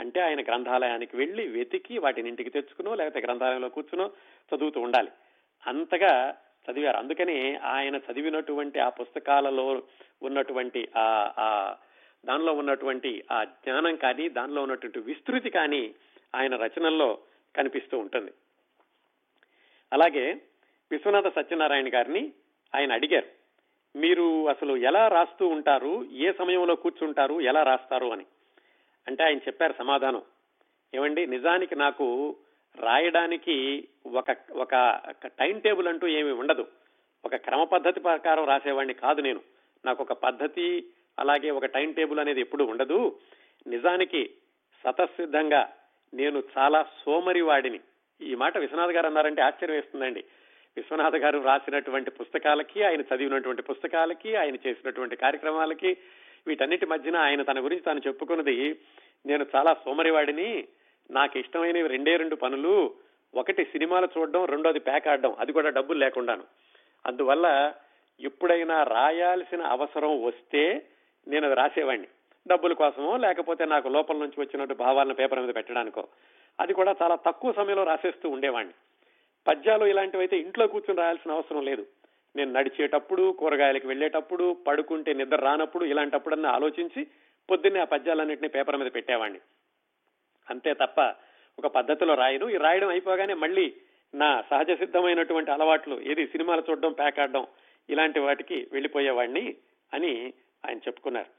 అంటే 0.00 0.20
ఆయన 0.20 0.42
గ్రంథాలయానికి 0.42 1.16
వెళ్ళి 1.16 1.48
వెతికి 1.48 1.98
వాటిని 1.98 2.28
ఇంటికి 2.28 2.50
తెచ్చుకునో 2.50 2.94
లేకపోతే 2.94 3.26
గ్రంథాలయంలో 3.26 3.68
కూర్చునో 3.68 4.10
చదువుతూ 4.54 4.80
ఉండాలి. 4.80 5.08
అంతగా 5.66 6.36
చదివారు. 6.70 6.96
అందుకని 6.96 7.56
ఆయన 7.56 7.96
చదివినటువంటి 7.96 8.80
ఆ 8.80 8.88
పుస్తకాలలో 8.88 9.82
ఉన్నటువంటి 10.22 10.88
ఆ 10.96 11.32
ఆ 11.38 11.76
దానిలో 12.24 12.52
ఉన్నటువంటి 12.52 13.24
ఆ 13.32 13.44
జ్ఞానం 13.44 13.96
కానీ 13.96 14.28
దానిలో 14.28 14.62
ఉన్నటువంటి 14.62 14.98
విస్తృతి 14.98 15.50
కానీ 15.50 15.94
ఆయన 16.34 16.56
రచనల్లో 16.56 17.18
కనిపిస్తూ 17.56 17.98
ఉంటుంది. 17.98 18.32
అలాగే 19.92 20.32
విశ్వనాథ 20.90 21.28
సత్యనారాయణ 21.28 21.94
గారిని 21.94 22.32
ఆయన 22.74 22.92
అడిగారు 22.92 23.26
మీరు 23.98 24.48
అసలు 24.48 24.76
ఎలా 24.76 25.08
రాస్తూ 25.08 25.46
ఉంటారు? 25.46 26.04
ఏ 26.04 26.32
సమయంలో 26.32 26.76
కూర్చుంటారు? 26.76 27.40
ఎలా 27.40 27.62
రాస్తారు? 27.62 28.06
అని. 28.06 28.26
అంటే 29.08 29.24
ఆయన 29.24 29.38
చెప్పారు 29.38 29.74
సమాధానం. 29.78 30.22
ఏమండి? 30.94 31.26
నిజానికి 31.26 31.76
నాకు 31.76 32.36
రాయడానికి 32.76 33.88
ఒక 34.06 34.36
ఒక 34.52 34.74
టైం 35.26 35.60
టేబుల్ 35.60 35.88
అంటూ 35.88 36.06
ఏమి 36.06 36.32
ఉండదు. 36.32 36.66
ఒక 37.24 37.36
క్రమ 37.36 37.64
పద్ధతి 37.64 38.00
ప్రకారం 38.00 38.44
రాసేవాడిని 38.44 38.94
కాదు 38.94 39.20
నేను. 39.20 39.40
నాకు 39.84 40.02
ఒక 40.02 40.12
పద్ధతి 40.12 40.86
అలాగే 41.18 41.50
ఒక 41.50 41.64
టైం 41.64 41.92
టేబుల్ 41.92 42.20
అనేది 42.20 42.40
ఎప్పుడు 42.40 42.64
ఉండదు. 42.64 43.18
నిజానికి 43.66 44.30
సతసిద్ధంగా 44.84 45.72
నేను 46.14 46.42
చాలా 46.58 46.82
సోమరి 46.82 47.40
వాడిని 47.40 47.80
ఈ 48.20 48.34
మాట 48.34 48.58
విశ్వనాథ్ 48.58 48.90
గారు 48.90 49.06
అన్నారంటే 49.06 49.42
ఆశ్చర్యం 49.42 49.76
వేస్తుందండి. 49.76 50.24
విశ్వనాథ్ 50.76 51.16
గారు 51.16 51.38
రాసినటువంటి 51.38 52.10
పుస్తకాలకి 52.10 52.82
ఆయన 52.82 53.00
చదివినటువంటి 53.00 53.62
పుస్తకాలకి 53.62 54.36
ఆయన 54.36 54.54
చేసినటువంటి 54.54 55.16
కార్యక్రమాలకి 55.16 55.96
వీటన్నిటి 56.46 56.86
మధ్యన 56.86 57.16
ఆయన 57.16 57.42
తన 57.42 57.64
గురించి 57.64 57.82
తాను 57.82 58.00
చెప్పుకున్నది 58.06 58.80
నేను 59.26 59.46
చాలా 59.56 59.74
సోమరివాడిని 59.74 60.64
నాకు 61.10 61.38
ఇష్టమైనవి 61.38 61.88
రెండే 61.88 62.16
రెండు 62.16 62.36
పనులు 62.36 62.94
ఒకటి 63.34 63.64
సినిమాలు 63.64 64.08
చూడడం 64.18 64.44
రెండోది 64.44 64.78
ప్యాక్ 64.78 65.08
ఆడడం 65.08 65.36
అది 65.38 65.52
కూడా 65.52 65.68
డబ్బులు 65.68 65.98
లేకుండాను. 65.98 66.44
అందువల్ల 67.06 67.74
ఎప్పుడైనా 68.20 68.82
రాయాల్సిన 68.82 69.62
అవసరం 69.62 70.22
వస్తే 70.24 70.86
నేను 71.28 71.46
అది 71.46 71.54
రాసేవాడిని. 71.54 72.06
డబ్బుల 72.48 72.72
కోసమో 72.72 73.16
లేకపోతే 73.16 73.64
నాకు 73.64 73.88
లోపల 73.88 74.16
నుంచి 74.16 74.40
వచ్చినట్టు 74.40 74.74
భావాలను 74.74 75.14
పేపర్ 75.14 75.38
మీద 75.38 75.54
పెట్టడానికో 75.54 76.08
అది 76.60 76.72
కూడా 76.72 76.96
చాలా 77.02 77.16
తక్కువ 77.16 77.52
సమయంలో 77.52 77.84
రాసేస్తూ 77.84 78.28
ఉండేవాడిని. 78.28 78.74
పద్యాలు 79.48 79.84
ఇలాంటివైతే 79.84 80.36
ఇంట్లో 80.38 80.66
కూర్చొని 80.66 81.00
రాయాల్సిన 81.00 81.30
అవసరం 81.30 81.64
లేదు. 81.64 81.86
నేను 82.36 82.52
నడిచేటప్పుడు 82.52 83.32
కూరగాయలకు 83.32 83.88
వెళ్ళేటప్పుడు 83.88 84.56
పడుకుంటే 84.66 85.12
నిద్ర 85.12 85.36
రానప్పుడు 85.36 85.84
ఇలాంటప్పుడన్నా 85.84 86.50
ఆలోచించి 86.50 87.06
పొద్దున్నే 87.50 87.80
ఆ 87.80 87.84
పద్యాలన్నింటినీ 87.84 88.48
పేపర్ 88.48 88.76
మీద 88.76 88.90
పెట్టేవాడిని 88.94 89.40
అంతే 90.50 90.74
తప్ప 90.74 91.00
ఒక 91.58 91.66
పద్ధతిలో 91.66 92.14
రాయను. 92.14 92.48
ఈ 92.48 92.56
రాయడం 92.56 92.88
అయిపోగానే 92.88 93.34
మళ్ళీ 93.34 93.74
నా 94.14 94.44
సహజ 94.50 94.70
సిద్ధమైనటువంటి 94.70 95.50
అలవాట్లు 95.50 96.00
ఏది 96.00 96.26
సినిమాలు 96.26 96.62
చూడడం 96.70 96.92
పేకాడడం 96.92 97.46
ఇలాంటి 97.90 98.20
వాటికి 98.20 98.68
వెళ్ళిపోయేవాడిని 98.72 99.54
అని 99.92 100.32
ఆయన 100.66 100.78
చెప్పుకున్నారు. 100.78 101.30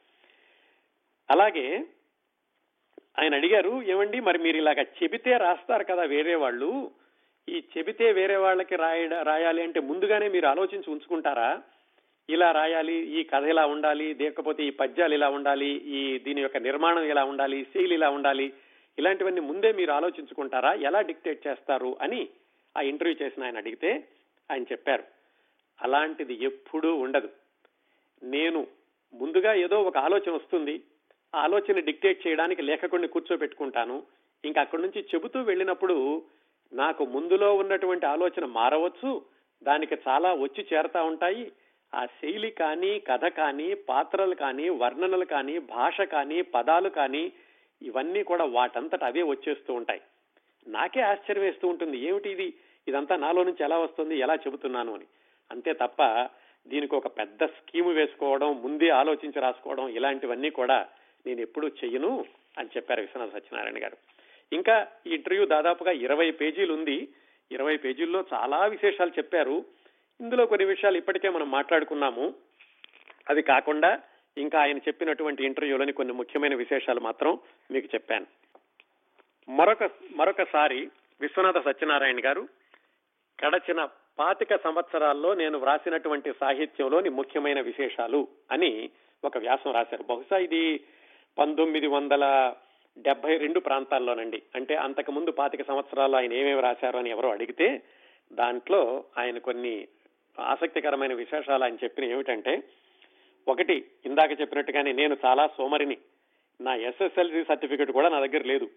అలాగే 1.29 1.85
ఆయన 3.19 3.35
అడిగారు 3.35 3.81
ఏమండి 3.81 4.19
మరి 4.19 4.39
మీరు 4.39 4.57
ఇలాగ 4.57 4.81
చెబితే 4.81 5.37
రాస్తారు 5.37 5.83
కదా 5.83 6.03
వేరే 6.03 6.35
వాళ్ళు. 6.35 6.91
ఈ 7.49 7.63
చెబితే 7.77 8.11
వేరే 8.11 8.35
వాళ్ళకి 8.35 8.75
రాయ 8.75 9.07
రాయాలి 9.23 9.61
అంటే 9.61 9.79
ముందుగానే 9.79 10.29
మీరు 10.29 10.47
ఆలోచించి 10.47 10.91
ఉంచుకుంటారా? 10.91 11.61
ఇలా 12.29 12.51
రాయాలి 12.51 12.93
ఈ 12.93 13.23
కథ 13.23 13.43
ఇలా 13.43 13.65
ఉండాలి 13.65 14.13
లేకపోతే 14.13 14.63
ఈ 14.63 14.69
పద్యాలు 14.69 15.13
ఇలా 15.13 15.29
ఉండాలి 15.29 15.67
ఈ 15.67 16.19
దీని 16.19 16.41
యొక్క 16.41 16.57
నిర్మాణం 16.57 17.03
ఇలా 17.03 17.23
ఉండాలి 17.23 17.67
శైలి 17.73 17.95
ఇలా 17.95 18.09
ఉండాలి 18.09 18.53
ఇలాంటివన్నీ 18.99 19.41
ముందే 19.41 19.71
మీరు 19.71 19.91
ఆలోచించుకుంటారా? 19.91 20.73
ఎలా 20.73 21.01
డిక్టేట్ 21.01 21.47
చేస్తారు? 21.47 21.97
అని 22.01 22.29
ఆ 22.77 22.81
ఇంటర్వ్యూ 22.81 23.25
చేసిన 23.25 23.43
ఆయన 23.43 23.57
అడిగితే 23.57 24.03
ఆయన 24.51 24.63
చెప్పారు 24.63 25.03
అలాంటిది 25.81 26.33
ఎప్పుడూ 26.41 26.95
ఉండదు. 26.95 27.29
నేను 28.23 28.67
ముందుగా 29.13 29.53
ఏదో 29.53 29.81
ఒక 29.81 29.97
ఆలోచన 29.97 30.31
వస్తుంది. 30.31 30.81
ఆ 31.35 31.39
ఆలోచన 31.39 31.79
డిక్టేట్ 31.79 32.27
చేయడానికి 32.27 32.61
లేఖకుడిని 32.61 33.07
కూర్చోబెట్టుకుంటాను. 33.07 34.03
ఇంకా 34.45 34.61
అక్కడి 34.61 34.81
నుంచి 34.81 35.05
చెబుతూ 35.15 35.41
వెళ్ళినప్పుడు 35.41 36.23
నాకు 36.73 37.05
ముందులో 37.05 37.55
ఉన్నటువంటి 37.55 38.05
ఆలోచన 38.05 38.45
మారవచ్చు 38.45 39.21
దానికి 39.63 39.95
చాలా 40.07 40.33
వచ్చి 40.33 40.65
చేరతా 40.73 41.03
ఉంటాయి. 41.03 41.51
ఆ 41.95 42.05
శైలి 42.05 42.51
కానీ 42.51 42.99
కథ 42.99 43.25
కానీ 43.25 43.73
పాత్రలు 43.73 44.35
కానీ 44.35 44.69
వర్ణనలు 44.69 45.25
కానీ 45.25 45.59
భాష 45.59 46.01
కానీ 46.01 46.41
పదాలు 46.41 46.89
కానీ 46.89 47.31
ఇవన్నీ 47.81 48.23
కూడా 48.23 48.45
వాటంతట 48.45 49.03
అవే 49.03 49.23
వచ్చేస్తూ 49.23 49.73
ఉంటాయి. 49.73 50.01
నాకే 50.67 51.01
ఆశ్చర్యం 51.01 51.43
వేస్తూ 51.43 51.67
ఉంటుంది 51.67 51.97
ఏమిటి 51.97 52.29
ఇది? 52.29 52.53
ఇదంతా 52.87 53.15
నాలో 53.15 53.43
నుంచి 53.43 53.63
ఎలా 53.63 53.77
వస్తుంది? 53.77 54.17
ఎలా 54.17 54.35
చెబుతున్నాను 54.35 54.93
అని. 54.93 55.05
అంతే 55.51 55.73
తప్ప 55.73 56.29
దీనికి 56.67 56.95
ఒక 56.95 57.07
పెద్ద 57.07 57.45
స్కీము 57.45 57.89
వేసుకోవడం 57.89 58.61
ముందే 58.61 58.89
ఆలోచించి 58.89 59.39
రాసుకోవడం 59.39 59.89
ఇలాంటివన్నీ 59.89 60.49
కూడా 60.49 60.87
నేను 61.25 61.41
ఎప్పుడూ 61.41 61.67
చెయ్యను 61.67 62.25
అని 62.57 62.69
చెప్పారు 62.77 63.01
విశ్వనాథ 63.01 63.29
సత్యనారాయణ 63.29 63.83
గారు. 63.83 63.97
ఇంకా 64.53 64.87
ఈ 65.07 65.13
ఇంటర్వ్యూ 65.13 65.45
దాదాపుగా 65.45 65.91
ఇరవై 65.91 66.31
పేజీలు 66.31 66.73
ఉంది. 66.73 67.09
ఇరవై 67.51 67.77
పేజీల్లో 67.77 68.25
చాలా 68.33 68.65
విశేషాలు 68.65 69.09
చెప్పారు. 69.09 69.65
ఇందులో 70.21 70.45
కొన్ని 70.45 70.67
విషయాలు 70.67 70.97
ఇప్పటికే 70.97 71.29
మనం 71.29 71.51
మాట్లాడుకున్నాము. 71.51 72.33
అది 73.29 73.41
కాకుండా 73.41 74.01
ఇంకా 74.37 74.59
ఆయన 74.59 74.77
చెప్పినటువంటి 74.77 75.45
ఇంటర్వ్యూలోని 75.45 75.93
కొన్ని 75.93 76.13
ముఖ్యమైన 76.13 76.55
విశేషాలు 76.55 76.99
మాత్రం 76.99 77.39
మీకు 77.71 77.87
చెప్పాను. 77.95 78.25
మరొక 79.49 79.91
మరొకసారి 80.15 80.89
విశ్వనాథ 81.21 81.65
సత్యనారాయణ 81.65 82.17
గారు 82.25 82.47
గడచిన 83.45 83.87
పాతిక 84.19 84.55
సంవత్సరాల్లో 84.55 85.33
నేను 85.33 85.57
వ్రాసినటువంటి 85.57 86.31
సాహిత్యంలోని 86.39 87.09
ముఖ్యమైన 87.09 87.61
విశేషాలు 87.61 88.27
అని 88.51 88.89
ఒక 89.23 89.37
వ్యాసం 89.37 89.71
రాశారు. 89.71 90.03
బహుశా 90.03 90.37
ఇది 90.37 90.79
పంతొమ్మిది 91.37 91.87
వందల 91.87 92.53
డెబ్బై 92.97 93.37
రెండు 93.37 93.59
ప్రాంతాల్లోనండి. 93.59 94.41
అంటే 94.55 94.75
అంతకు 94.75 95.11
ముందు 95.11 95.31
పాతిక 95.31 95.67
సంవత్సరాలు 95.67 96.15
ఆయన 96.15 96.33
ఏమేమి 96.33 96.61
రాశారు 96.61 96.97
అని 96.97 97.09
ఎవరో 97.09 97.31
అడిగితే 97.31 97.81
దాంట్లో 98.33 99.03
ఆయన 99.17 99.37
కొన్ని 99.37 99.87
ఆసక్తికరమైన 100.39 101.13
విశేషాలు 101.13 101.63
ఆయన 101.63 101.75
చెప్పిన 101.75 102.05
ఏమిటంటే 102.05 102.63
ఒకటి 103.47 103.85
ఇందాక 104.05 104.41
చెప్పినట్టుగానే 104.41 104.91
నేను 104.91 105.17
చాలా 105.25 105.47
సోమరిని. 105.47 105.97
నా 106.61 106.75
ఎస్ఎస్ఎల్సి 106.75 107.43
సర్టిఫికెట్ 107.43 107.91
కూడా 107.91 108.09
నా 108.09 108.19
దగ్గర 108.19 108.43
లేదు. 108.45 108.69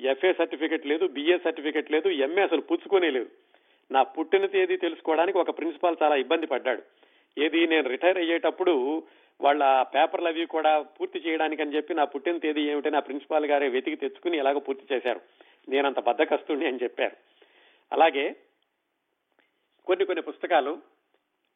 ఎఫ్ఏ 0.00 0.32
సర్టిఫికెట్ 0.32 0.86
లేదు 0.86 1.06
బిఏ 1.06 1.38
సర్టిఫికెట్ 1.38 1.92
లేదు 1.92 2.08
ఎంఏ 2.08 2.42
అసలు 2.42 2.60
పుచ్చుకునే 2.60 3.10
లేదు. 3.10 3.28
నా 3.90 4.02
పుట్టిన 4.02 4.46
తేదీ 4.46 4.76
తెలుసుకోవడానికి 4.76 5.38
ఒక 5.38 5.58
ప్రిన్సిపాల్ 5.58 5.96
చాలా 6.02 6.16
ఇబ్బంది 6.16 6.46
పడ్డాడు. 6.46 6.82
ఏది 7.38 7.66
నేను 7.66 7.88
రిటైర్ 7.88 8.18
అయ్యేటప్పుడు 8.18 9.02
వాళ్ళ 9.40 9.82
పేపర్లు 9.82 10.28
అవి 10.28 10.46
కూడా 10.46 10.80
పూర్తి 10.80 11.18
చేయడానికి 11.18 11.62
అని 11.62 11.76
చెప్పి 11.76 11.94
నా 11.94 12.04
పుట్టిన 12.04 12.38
తేదీ 12.38 12.70
ఏమిటని 12.70 12.96
ఆ 12.96 13.00
ప్రిన్సిపాల్ 13.00 13.46
గారే 13.46 13.68
వెతికి 13.68 13.96
తెచ్చుకుని 13.96 14.38
ఎలాగో 14.38 14.60
పూర్తి 14.60 14.94
చేశారు. 14.94 15.20
నేనంత 15.68 16.00
బద్దకస్తుని 16.00 16.66
అని 16.66 16.78
చెప్పారు. 16.82 17.16
అలాగే 17.92 18.36
కొన్ని 19.86 20.04
కొన్ని 20.04 20.22
పుస్తకాలు 20.22 20.78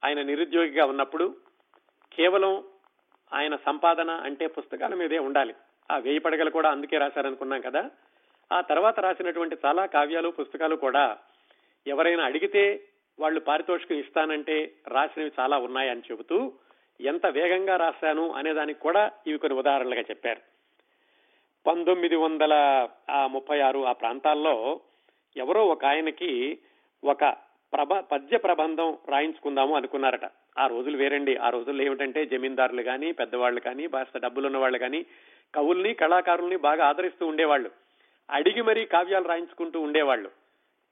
ఆయన 0.05 0.23
నిరుద్యోగిగా 0.23 0.87
ఉన్నప్పుడు 0.87 1.37
కేవలం 2.13 2.65
ఆయన 3.33 3.57
సంపాదన 3.57 4.11
అంటే 4.11 4.47
పుస్తకాల 4.47 4.95
మీదే 4.95 5.19
ఉండాలి. 5.19 5.55
ఆ 5.91 5.99
వేయి 5.99 6.19
పడగలు 6.19 6.51
కూడా 6.51 6.71
అందుకే 6.71 6.99
రాశారనుకున్నాం 6.99 7.61
కదా. 7.61 7.91
ఆ 8.53 8.61
తర్వాత 8.61 9.01
రాసినటువంటి 9.01 9.57
చాలా 9.67 9.87
కావ్యాలు 9.87 10.29
పుస్తకాలు 10.29 10.77
కూడా 10.77 11.19
ఎవరైనా 11.87 12.25
అడిగితే 12.25 12.85
వాళ్ళు 13.21 13.41
పారితోషికం 13.41 13.97
ఇస్తానంటే 13.97 14.73
రాసినవి 14.89 15.31
చాలా 15.41 15.59
ఉన్నాయని 15.59 16.01
చెబుతూ 16.01 16.53
ఎంత 17.01 17.27
వేగంగా 17.27 17.77
రాశాను 17.77 18.31
అనేదానికి 18.31 18.81
కూడా 18.81 19.11
ఇవి 19.27 19.39
కొన్ని 19.39 19.59
ఉదాహరణలుగా 19.59 20.01
చెప్పారు. 20.01 20.41
పంతొమ్మిది 21.67 22.17
వందల 22.17 22.55
ముప్పై 23.27 23.61
ఆరు 23.61 23.87
ఆ 23.87 23.93
ప్రాంతాల్లో 23.93 24.81
ఎవరో 25.37 25.67
ఒక 25.67 25.85
ఆయనకి 25.85 26.59
ఒక 27.05 27.25
ప్రభ 27.73 27.95
పద్య 27.95 28.39
ప్రబంధం 28.39 28.99
రాయించుకుందాము 29.09 29.77
అనుకున్నారట. 29.77 30.25
ఆ 30.59 30.67
రోజులు 30.67 30.97
వేరండి. 30.97 31.37
ఆ 31.37 31.49
రోజుల్లో 31.49 31.85
ఏమిటంటే 31.85 32.27
జమీందారులు 32.27 32.83
కానీ 32.83 33.13
పెద్దవాళ్ళు 33.13 33.61
కానీ 33.61 33.87
భాష 33.87 34.07
డబ్బులున్న 34.17 34.59
వాళ్ళు 34.59 34.79
కానీ 34.79 35.07
కవుల్ని 35.55 35.95
కళాకారుల్ని 35.95 36.57
బాగా 36.57 36.87
ఆదరిస్తూ 36.87 37.27
ఉండేవాళ్ళు. 37.27 37.71
అడిగి 38.31 38.63
మరీ 38.63 38.85
కావ్యాలు 38.85 39.29
రాయించుకుంటూ 39.29 39.81
ఉండేవాళ్ళు. 39.81 40.31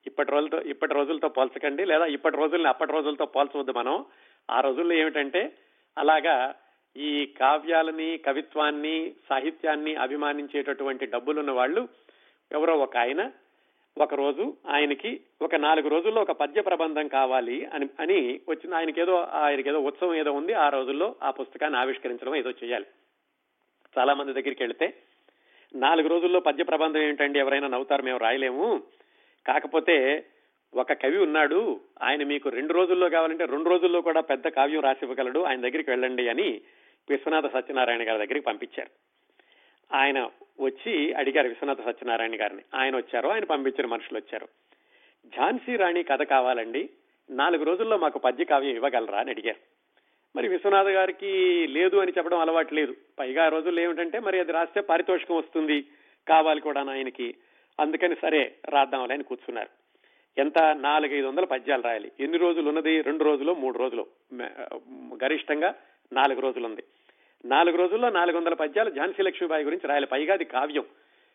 ఇప్పటి 0.06 0.32
రోజులతో 0.32 0.60
ఇప్పటి 0.60 0.94
రోజులతో 0.94 1.28
పోల్చకండి. 1.28 1.84
లేదా 1.84 2.06
ఇప్పటి 2.06 2.36
రోజుల్ని 2.36 2.68
అప్పటి 2.68 2.92
రోజులతో 2.92 3.24
పోల్చవద్దు 3.24 3.72
మనం. 3.72 4.04
ఆ 4.50 4.60
రోజుల్లో 4.60 4.94
ఏమిటంటే 4.94 5.52
అలాగా 5.98 6.54
ఈ 6.96 7.26
కావ్యాలని 7.26 8.18
కవిత్వాన్ని 8.18 9.14
సాహిత్యాన్ని 9.28 9.94
అభిమానించేటటువంటి 9.94 11.06
డబ్బులున్న 11.06 11.50
వాళ్ళు 11.50 11.88
ఎవరో 12.52 12.76
ఒక 12.76 12.96
ఆయన 12.96 13.30
ఒక 13.98 14.14
రోజు 14.14 14.56
ఆయనకి 14.68 15.20
ఒక 15.42 15.54
నాలుగు 15.54 15.88
రోజుల్లో 15.88 16.22
ఒక 16.22 16.30
పద్య 16.30 16.62
ప్రబంధం 16.62 17.08
కావాలి 17.08 17.64
అని 17.64 17.88
అని 18.00 18.40
వచ్చిన 18.48 18.74
ఆయనకి 18.74 19.00
ఏదో 19.00 19.16
ఆయనకి 19.16 19.68
ఏదో 19.68 19.80
ఉత్సవం 19.80 20.14
ఏదో 20.14 20.32
ఉంది 20.32 20.52
ఆ 20.52 20.68
రోజుల్లో 20.68 21.14
ఆ 21.22 21.30
పుస్తకాన్ని 21.30 21.78
ఆవిష్కరించడం 21.78 22.36
ఏదో 22.36 22.50
చేయాలి. 22.50 22.86
చాలా 23.98 24.14
మంది 24.14 24.32
దగ్గరికి 24.32 24.62
వెళితే 24.62 24.94
నాలుగు 25.74 26.08
రోజుల్లో 26.08 26.40
పద్య 26.40 26.64
ప్రబంధం 26.64 27.00
ఏంటండి 27.00 27.38
ఎవరైనా 27.38 27.68
నవ్వుతారు 27.68 28.02
మేము 28.02 28.18
రాయలేము. 28.18 28.82
కాకపోతే 29.46 30.26
ఒక 30.76 30.92
కవి 30.92 31.18
ఉన్నాడు 31.18 31.80
ఆయన 32.02 32.24
మీకు 32.24 32.48
రెండు 32.48 32.72
రోజుల్లో 32.72 33.08
కావాలంటే 33.08 33.44
రెండు 33.44 33.70
రోజుల్లో 33.70 34.00
కూడా 34.00 34.20
పెద్ద 34.20 34.48
కావ్యం 34.48 34.80
రాసి 34.80 35.06
ఇవ్వగలడు 35.06 35.40
ఆయన 35.40 35.60
దగ్గరికి 35.60 35.90
వెళ్ళండి 35.90 36.28
అని 36.28 36.60
విశ్వనాథ 37.10 37.46
సత్యనారాయణ 37.46 37.98
గారి 37.98 38.18
దగ్గరికి 38.18 38.40
పంపించారు. 38.40 38.90
ఆయన 39.96 40.30
వచ్చి 40.60 41.12
అడిగారు 41.12 41.48
విశ్వనాథ 41.48 41.80
సత్యనారాయణ 41.84 42.40
గారిని. 42.40 42.62
ఆయన 42.74 42.96
వచ్చారు 42.96 43.28
ఆయన 43.28 43.44
పంపించిన 43.44 43.86
మనుషులు 43.86 44.18
వచ్చారు. 44.18 44.48
ఝాన్సీ 45.36 45.76
రాణి 45.76 46.02
కథ 46.02 46.22
కావాలండి 46.22 46.90
నాలుగు 47.30 47.64
రోజుల్లో 47.64 47.96
మాకు 47.98 48.18
పద్య 48.18 48.44
కావ్యం 48.44 48.74
ఇవ్వగలరా 48.74 49.18
అని 49.18 49.30
అడిగారు. 49.30 49.76
మరి 50.36 50.48
విశ్వనాథ 50.48 50.86
గారికి 50.86 51.66
లేదు 51.66 51.96
అని 51.96 52.12
చెప్పడం 52.18 52.38
అలవాటు 52.38 52.74
లేదు. 52.74 52.96
పైగా 53.18 53.44
ఆ 53.44 53.48
రోజుల్లో 53.48 53.82
ఏమిటంటే 53.82 54.18
మరి 54.18 54.40
అది 54.40 54.52
రాస్తే 54.52 54.80
పారితోషికం 54.80 55.36
వస్తుంది 55.36 55.84
కావాలి 56.28 56.60
కూడా 56.60 56.84
ఆయనకి. 56.84 57.34
అందుకని 57.80 58.16
సరే 58.22 58.54
రాద్దాంలే 58.68 59.14
అని 59.14 59.24
కూర్చున్నారు. 59.24 59.85
ఎంత? 60.38 60.58
నాలుగైదు 60.58 61.26
వందల 61.26 61.44
పద్యాలు 61.44 61.82
రాయాలి. 61.82 62.12
ఎన్ని 62.20 62.38
రోజులు 62.38 62.68
ఉన్నది? 62.68 63.00
రెండు 63.00 63.24
రోజులు 63.24 63.54
మూడు 63.54 63.78
రోజులు. 63.78 64.06
గరిష్టంగా 65.24 65.74
నాలుగు 66.12 66.40
రోజులు 66.40 66.66
ఉంది 66.66 66.84
నాలుగు 67.44 67.76
రోజుల్లో 67.76 68.10
నాలుగు 68.10 68.36
వందల 68.36 68.54
పద్యాలు 68.54 68.90
ఝాన్సీ 68.90 69.22
లక్ష్మీబాయి 69.22 69.64
గురించి 69.64 69.88
రాయాలి. 69.88 70.06
పైగా 70.06 70.34
అది 70.34 70.44
కావ్యం. 70.44 70.84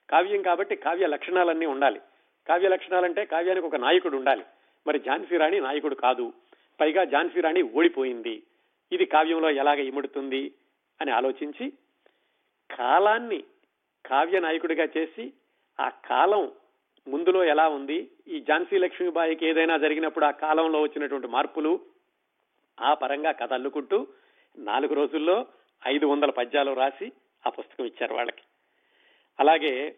కావ్యం 0.10 0.42
కాబట్టి 0.42 0.76
కావ్య 0.76 1.08
లక్షణాలన్నీ 1.08 1.66
ఉండాలి. 1.66 2.02
కావ్య 2.48 2.68
లక్షణాలంటే 2.68 3.26
కావ్యానికి 3.26 3.66
ఒక 3.66 3.76
నాయకుడు 3.76 4.18
ఉండాలి. 4.18 4.46
మరి 4.88 5.00
ఝాన్సీ 5.00 5.38
రాణి 5.38 5.60
నాయకుడు 5.60 5.96
కాదు. 5.96 6.34
పైగా 6.82 7.04
ఝాన్సీ 7.04 7.42
రాణి 7.42 7.62
ఓడిపోయింది. 7.62 8.44
ఇది 8.92 9.06
కావ్యంలో 9.06 9.50
ఎలాగ 9.50 9.80
ఇముడుతుంది 9.80 10.54
అని 11.02 11.12
ఆలోచించి 11.12 11.74
కాలాన్ని 12.78 13.44
కావ్య 14.06 14.40
నాయకుడిగా 14.40 14.88
చేసి 14.98 15.34
ఆ 15.80 15.90
కాలం 15.90 16.52
ముందులో 17.08 17.44
ఎలా 17.44 17.68
ఉంది? 17.68 18.10
ఈ 18.28 18.46
ఝాన్సీ 18.48 18.78
లక్ష్మీబాయికి 18.78 19.48
ఏదైనా 19.48 19.78
జరిగినప్పుడు 19.78 20.26
ఆ 20.26 20.32
కాలంలో 20.32 20.82
వచ్చినటువంటి 20.82 21.28
మార్పులు 21.28 21.80
ఆ 22.82 22.94
పరంగా 22.94 23.32
కథ 23.32 23.54
అల్లుకుంటూ 23.54 24.08
నాలుగు 24.58 24.94
రోజుల్లో 24.94 25.46
ఐదు 25.88 26.06
వందల 26.06 26.30
పద్యాలు 26.30 26.74
రాసి 26.74 27.12
ఆ 27.48 27.50
పుస్తకం 27.50 27.86
ఇచ్చారు 27.86 28.14
వాళ్ళకి. 28.14 28.42
అలాగే 29.40 29.96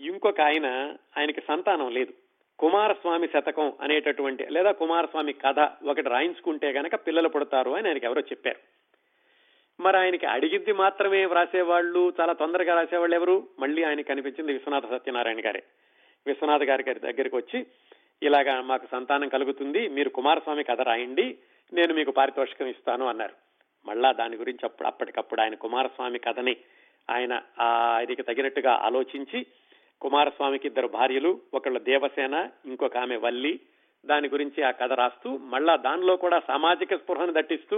ఇంకొక 0.00 0.40
ఆయన 0.40 0.96
ఆయనకి 1.18 1.40
సంతానం 1.40 1.90
లేదు. 1.90 2.12
కుమారస్వామి 2.58 3.28
శతకం 3.28 3.72
అనేటటువంటి 3.80 4.46
లేదా 4.46 4.72
కుమారస్వామి 4.72 5.32
కథ 5.32 5.60
ఒకటి 5.84 6.08
రాయించుకుంటే 6.08 6.72
గనక 6.72 6.94
పిల్లలు 6.94 7.28
పుడతారు 7.28 7.70
అని 7.70 7.88
ఆయనకి 7.88 8.06
ఎవరో 8.06 8.20
చెప్పారు. 8.20 8.58
మరి 9.82 9.96
ఆయనకి 9.96 10.26
అడిగింది 10.26 10.72
మాత్రమే 10.72 11.24
వ్రాసేవాళ్ళు 11.24 12.12
చాలా 12.20 12.32
తొందరగా 12.32 12.74
రాసేవాళ్ళు 12.74 13.16
ఎవరు? 13.16 13.48
మళ్ళీ 13.58 13.82
ఆయనకి 13.82 14.08
కనిపించింది 14.08 14.52
విశ్వనాథ 14.52 14.90
సత్యనారాయణ 14.90 15.38
గారే. 15.38 15.62
విశ్వనాథ 16.26 16.62
గారి 16.62 16.82
గారి 16.82 17.00
దగ్గరికి 17.00 17.36
వచ్చి 17.36 17.58
ఇలాగా 18.22 18.60
మాకు 18.62 18.86
సంతానం 18.86 19.28
కలుగుతుంది 19.28 19.88
మీరు 19.88 20.08
కుమారస్వామి 20.08 20.64
కథ 20.64 20.80
రాయండి 20.80 21.26
నేను 21.72 21.94
మీకు 21.94 22.10
పారితోషికం 22.10 22.66
ఇస్తాను 22.66 23.04
అన్నారు. 23.06 23.34
మళ్ళా 23.86 24.12
దాని 24.12 24.36
గురించి 24.36 24.64
అప్పుడు 24.64 24.88
అప్పటికప్పుడు 24.88 25.40
ఆయన 25.40 25.54
కుమారస్వామి 25.54 26.18
కథని 26.18 26.54
ఆయన 27.08 27.32
ఆ 27.60 27.66
ఆయనకి 27.94 28.22
తగినట్టుగా 28.22 28.72
ఆలోచించి 28.82 29.40
కుమారస్వామికి 30.00 30.66
ఇద్దరు 30.66 30.88
భార్యలు 30.88 31.40
ఒకళ్ళు 31.54 31.78
దేవసేన 31.80 32.36
ఇంకొక 32.66 32.96
ఆమె 32.96 33.16
వల్లి 33.16 33.52
దాని 34.04 34.28
గురించి 34.28 34.62
ఆ 34.62 34.70
కథ 34.70 34.92
రాస్తూ 34.92 35.28
మళ్ళా 35.46 35.76
దానిలో 35.76 36.16
కూడా 36.16 36.40
సామాజిక 36.46 36.94
స్పృహను 36.94 37.32
దట్టిస్తూ 37.32 37.76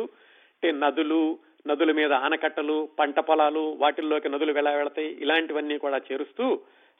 నదులు 0.76 1.20
నదుల 1.66 1.92
మీద 1.92 2.12
ఆనకట్టలు 2.20 2.88
పంట 2.98 3.18
పొలాలు 3.20 3.76
వాటిల్లోకి 3.78 4.28
నదులు 4.28 4.52
వెళ్ళ 4.52 4.76
వెళతాయి 4.76 5.10
ఇలాంటివన్నీ 5.20 5.78
కూడా 5.78 6.00
చేరుస్తూ 6.08 6.46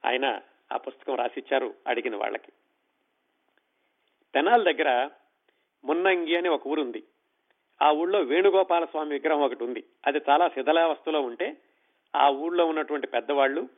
ఆయన 0.05 0.27
ఆ 0.73 0.77
పుస్తకం 0.77 1.15
రాసిచ్చారు 1.15 1.75
అడిగిన 1.87 2.17
వాళ్ళకి. 2.17 2.53
తెనాల 4.35 4.63
దగ్గర 4.63 5.11
మున్నంగి 5.85 6.37
అని 6.37 6.49
ఒక 6.49 6.67
ఊరుంది. 6.67 7.03
ఆ 7.83 7.91
ఊళ్ళో 7.91 8.21
వేణుగోపాల 8.21 8.85
స్వామి 8.85 9.13
విగ్రహం 9.13 9.41
ఒకటి 9.41 9.65
ఉంది. 9.65 9.85
అది 10.07 10.21
చాలా 10.31 10.49
శిథిలావస్థలో 10.49 11.21
ఉంటే 11.21 11.57
ఆ 12.17 12.31
ఊళ్ళో 12.31 12.67
ఉన్నటువంటి 12.67 13.07
పెద్దవాళ్ళు 13.07 13.69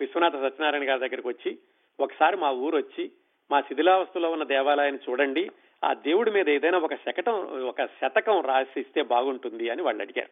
విశ్వనాథ 0.00 0.32
సత్యనారాయణ 0.32 0.88
గారి 0.88 1.00
దగ్గరికి 1.00 1.28
వచ్చి 1.28 1.58
ఒకసారి 2.00 2.36
మా 2.36 2.50
ఊరు 2.50 2.76
వచ్చి 2.76 3.12
మా 3.50 3.60
శిథిలావస్థలో 3.60 4.30
ఉన్న 4.30 4.44
దేవాలయాన్ని 4.44 5.10
చూడండి. 5.10 5.50
ఆ 5.84 5.92
దేవుడి 5.92 6.30
మీద 6.30 6.48
ఏదైనా 6.48 6.78
ఒక 6.78 6.94
శకటం 6.94 7.34
ఒక 7.66 7.84
శతకం 7.84 8.40
రాసిస్తే 8.40 9.02
బాగుంటుంది 9.02 9.70
అని 9.70 9.82
వాళ్ళు 9.82 10.02
అడిగారు. 10.02 10.30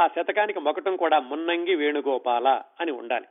ఆ 0.00 0.08
శతకానికి 0.08 0.60
మొకటం 0.60 0.96
కూడా 0.96 1.18
మున్నంగి 1.18 1.74
వేణుగోపాల 1.74 2.62
అని 2.80 2.90
ఉండాలి. 2.90 3.26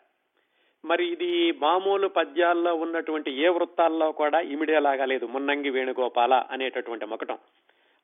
మరి 0.85 1.05
ఇది 1.05 1.51
మామూలు 1.51 2.07
పద్యాల్లో 2.07 2.75
ఉన్నటువంటి 2.75 3.31
ఏ 3.31 3.47
వృత్తాల్లో 3.47 4.11
కూడా 4.11 4.39
ఇమిడేలాగా 4.39 5.05
లేదు. 5.05 5.25
మున్నంగి 5.25 5.69
వేణుగోపాల 5.69 6.33
అనేటటువంటి 6.33 7.05
మొకటం. 7.05 7.37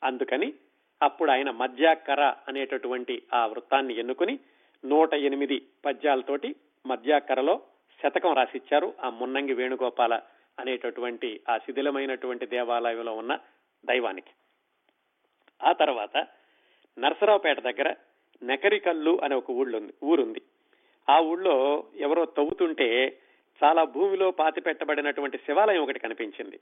అందుకని 0.03 0.53
అప్పుడు 1.01 1.31
ఆయన 1.31 1.51
మధ్యాకర 1.51 2.33
అనేటటువంటి 2.47 3.21
ఆ 3.33 3.45
వృత్తాన్ని 3.45 3.99
ఎన్నుకుని 3.99 4.39
నూట 4.85 5.13
ఎనిమిది 5.13 5.65
పద్యాలతోటి 5.85 6.55
మధ్యాకరలో 6.85 7.61
శతకం 8.03 8.33
రాసిచ్చారు. 8.33 8.93
ఆ 9.03 9.09
మున్నంగి 9.09 9.53
వేణుగోపాల 9.53 10.21
అనేటటువంటి 10.59 11.39
ఆ 11.49 11.57
శిథిలమైనటువంటి 11.57 12.45
దేవాలయంలో 12.45 13.13
ఉన్న 13.15 13.39
దైవానికి. 13.85 14.31
ఆ 15.63 15.71
తర్వాత 15.71 16.27
నరసరావుపేట 16.99 17.59
దగ్గర 17.59 17.95
నెకరికల్లు 18.43 19.19
అనే 19.23 19.35
ఒక 19.35 19.51
ఊళ్ళుంది 19.51 19.93
ఊరుంది. 20.03 20.41
ఆ 21.09 21.19
ఊళ్ళో 21.19 21.83
ఎవరో 21.95 22.25
తవ్వుతుంటే 22.25 23.17
చాలా 23.63 23.83
భూమిలో 23.83 24.31
పాతి 24.31 24.61
పెట్టబడినటువంటి 24.61 25.37
శివాలయం 25.37 25.81
ఒకటి 25.81 25.99
కనిపించింది. 25.99 26.59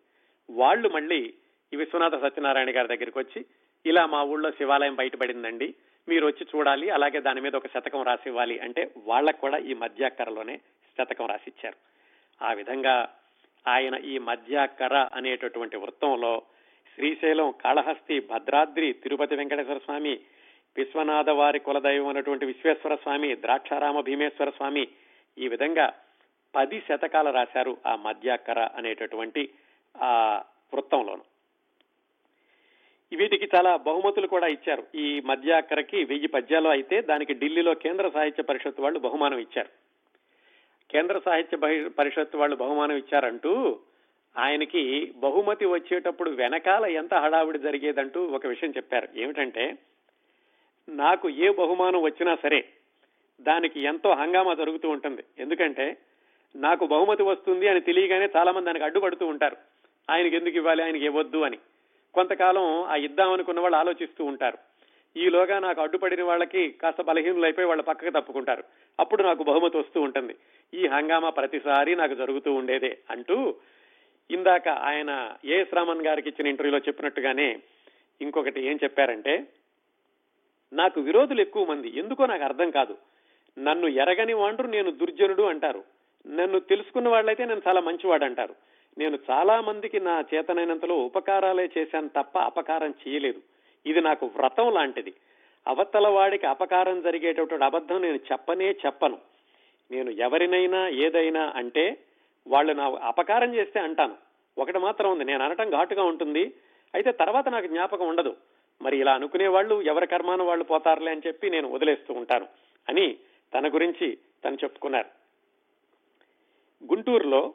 వాళ్ళు 0.49 0.89
మళ్ళీ 0.89 1.34
ఈ 1.73 1.75
విశ్వనాథ 1.75 2.15
సత్యనారాయణ 2.21 2.75
గారి 2.75 2.88
దగ్గరికి 2.88 3.19
వచ్చి 3.19 3.45
ఇలా 3.86 4.06
మా 4.06 4.23
ఊళ్ళో 4.23 4.52
శివాలయం 4.52 4.95
బయటపడిందండి 4.95 5.73
మీరు 6.08 6.25
వచ్చి 6.28 6.47
చూడాలి 6.56 6.89
అలాగే 6.89 7.19
దాని 7.19 7.41
మీద 7.41 7.56
ఒక 7.56 7.67
శతకం 7.67 8.04
రాసి 8.04 8.30
ఇవ్వాలి 8.30 8.60
అంటే 8.60 8.91
వాళ్ళకు 8.97 9.41
కూడా 9.41 9.58
ఈ 9.58 9.73
మధ్యాకరలోనే 9.73 10.60
శతకం 10.97 11.25
రాసిచ్చారు. 11.25 11.78
ఆ 12.45 12.54
విధంగా 12.54 13.15
ఆయన 13.67 13.95
ఈ 13.95 14.17
మధ్యాకర 14.17 15.10
అనేటటువంటి 15.13 15.78
వృత్తంలో 15.78 16.41
శ్రీశైలం 16.95 17.54
కాళహస్తి 17.63 18.19
భద్రాద్రి 18.19 18.93
తిరుపతి 18.93 19.36
వెంకటేశ్వర 19.36 19.78
స్వామి 19.78 20.19
విశ్వనాథ 20.77 21.29
వారి 21.29 21.60
కులదైవం 21.60 22.08
అనేటువంటి 22.08 22.45
విశ్వేశ్వర 22.45 22.95
స్వామి 22.95 23.36
ద్రాక్షారామ 23.36 23.99
భీమేశ్వర 23.99 24.49
స్వామి 24.49 24.88
ఈ 25.38 25.47
విధంగా 25.47 25.93
పది 26.55 26.79
శతకాలు 26.79 27.29
రాశారు 27.29 27.77
ఆ 27.88 27.95
మధ్యాకర 27.95 28.69
అనేటటువంటి 28.75 29.49
ఆ 29.97 30.43
వృత్తంలోను. 30.73 31.21
వీటికి 33.15 33.49
చాలా 33.55 33.75
బహుమతులు 33.75 34.27
కూడా 34.27 34.47
ఇచ్చారు. 34.47 34.84
ఈ 34.95 35.19
మధ్యాకరకి 35.19 36.03
వెయ్యి 36.03 36.27
పద్యాలు 36.27 36.69
అయితే 36.69 37.01
దానికి 37.01 37.34
ఢిల్లీలో 37.34 37.73
కేంద్ర 37.73 38.10
సాహిత్య 38.10 38.43
పరిషత్ 38.43 38.79
వాళ్ళు 38.79 38.99
బహుమానం 38.99 39.38
ఇచ్చారు. 39.38 39.69
కేంద్ర 40.91 41.21
సాహిత్య 41.25 41.58
పరిషత్ 41.88 42.36
వాళ్ళు 42.36 42.55
బహుమానం 42.55 42.95
ఇచ్చారంటూ 42.95 43.79
ఆయనకి 44.38 45.13
బహుమతి 45.15 45.65
వచ్చేటప్పుడు 45.65 46.29
వెనకాల 46.29 46.86
ఎంత 46.86 47.13
హడావిడి 47.13 47.60
జరిగేదంటూ 47.60 48.25
ఒక 48.25 48.45
విషయం 48.45 48.71
చెప్పారు. 48.71 49.08
ఏమిటంటే 49.15 49.77
నాకు 50.89 51.30
ఏ 51.30 51.49
బహుమానం 51.49 52.02
వచ్చినా 52.02 52.38
సరే 52.43 52.65
దానికి 53.41 53.80
ఎంతో 53.80 54.13
హంగామా 54.13 54.54
జరుగుతూ 54.54 54.89
ఉంటుంది. 54.89 55.23
ఎందుకంటే 55.39 55.97
నాకు 56.56 56.88
బహుమతి 56.88 57.23
వస్తుంది 57.23 57.67
అని 57.67 57.82
తెలియగానే 57.82 58.30
చాలా 58.36 58.52
మంది 58.52 58.65
దానికి 58.65 58.86
అడ్డుపడుతూ 58.86 59.25
ఉంటారు. 59.25 59.58
ఆయనకి 60.10 60.36
ఎందుకు 60.36 60.56
ఇవ్వాలి? 60.56 60.84
ఆయనకి 60.84 61.06
ఇవ్వద్దు 61.06 61.38
అని. 61.38 61.58
కొంతకాలం 62.13 62.84
ఆ 62.84 62.95
ఇద్దామనుకున్న 62.95 63.60
వాళ్ళు 63.60 63.78
ఆలోచిస్తూ 63.78 64.25
ఉంటారు. 64.25 64.58
ఈలోగా 65.17 65.60
నాకు 65.60 65.82
అడ్డుపడిన 65.82 66.23
వాళ్ళకి 66.23 66.69
కాస్త 66.69 67.02
బలహీనులు 67.02 67.43
అయిపోయి 67.43 67.67
వాళ్ళ 67.67 67.82
పక్కకు 67.82 68.10
తప్పుకుంటారు. 68.10 68.63
అప్పుడు 68.99 69.23
నాకు 69.23 69.43
బహుమతి 69.43 69.78
వస్తూ 69.78 70.02
ఉంటుంది. 70.02 70.36
ఈ 70.73 70.88
హంగామా 70.88 71.30
ప్రతిసారి 71.30 71.95
నాకు 71.95 72.15
జరుగుతూ 72.15 72.54
ఉండేదే 72.54 72.97
అంటూ 73.12 73.56
ఇందాక 74.32 74.67
ఆయన 74.67 75.36
ఏఎస్ 75.45 75.73
రామన్ 75.73 76.06
గారికి 76.06 76.30
ఇచ్చిన 76.30 76.47
ఇంటర్వ్యూలో 76.47 76.80
చెప్పినట్టుగానే 76.88 77.60
ఇంకొకటి 78.21 78.62
ఏం 78.62 78.80
చెప్పారంటే 78.84 79.47
నాకు 80.73 81.01
విరోధులు 81.01 81.41
ఎక్కువ 81.41 81.65
మంది. 81.65 81.99
ఎందుకో 81.99 82.25
నాకు 82.25 82.43
అర్థం 82.43 82.71
కాదు. 82.71 82.97
నన్ను 83.60 83.88
ఎరగని 83.88 84.34
వాండ్రు 84.34 84.67
నేను 84.67 84.91
దుర్జనుడు 84.91 85.43
అంటారు. 85.43 85.84
నన్ను 86.27 86.60
తెలుసుకున్న 86.60 87.10
వాళ్ళైతే 87.10 87.45
నేను 87.45 87.62
చాలా 87.67 87.82
మంచివాడు 87.82 88.25
అంటారు. 88.25 88.55
నేను 88.97 89.19
చాలా 89.32 89.62
మందికి 89.62 89.99
నా 89.99 90.23
చేతనైనంతలో 90.34 90.95
ఉపకారాలే 90.95 91.69
చేశాను 91.77 92.08
తప్ప 92.08 92.39
అపకారం 92.39 92.93
చేయలేదు. 93.08 93.41
ఇది 93.86 94.01
నాకు 94.01 94.25
వ్రతం 94.25 94.73
లాంటిది. 94.73 95.13
అవతల 95.67 96.08
వాడికి 96.08 96.47
అపకారం 96.47 97.01
జరిగేటటువంటి 97.01 97.65
అబద్ధం 97.65 98.01
నేను 98.01 98.15
చెప్పనే 98.15 98.71
చెప్పను. 98.71 99.17
నేను 99.91 100.10
ఎవరినైనా 100.10 100.88
ఏదైనా 100.88 101.53
అంటే 101.55 101.97
వాళ్ళు 102.47 102.73
నా 102.73 102.99
అపకారం 103.03 103.55
చేస్తే 103.55 103.79
అంటాను. 103.79 104.15
ఒకటి 104.58 104.79
మాత్రం 104.79 105.12
ఉంది. 105.12 105.23
నేను 105.23 105.45
అనటం 105.45 105.69
ఘాటుగా 105.69 106.03
ఉంటుంది. 106.03 106.53
అయితే 106.93 107.12
తర్వాత 107.12 107.49
నాకు 107.49 107.67
జ్ఞాపకం 107.67 108.08
ఉండదు. 108.08 108.36
మరి 108.82 108.98
ఇలా 108.98 109.13
అనుకునే 109.13 109.48
వాళ్ళు 109.48 109.82
ఎవరి 109.82 110.08
కర్మాన 110.08 110.42
వాళ్ళు 110.42 110.63
పోతారులే 110.63 111.12
అని 111.12 111.22
చెప్పి 111.28 111.50
నేను 111.50 111.72
వదిలేస్తూ 111.72 112.13
ఉంటాను 112.13 112.48
అని 112.89 113.15
తన 113.54 113.68
గురించి 113.68 114.18
తను 114.46 114.56
చెప్పుకున్నారు. 114.56 115.08
గుంటూరులో 116.94 117.54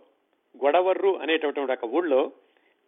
గొడవర్రు 0.64 1.18
అనేటటువంటి 1.18 1.72
ఒక 1.72 1.84
ఊళ్ళో 1.84 2.32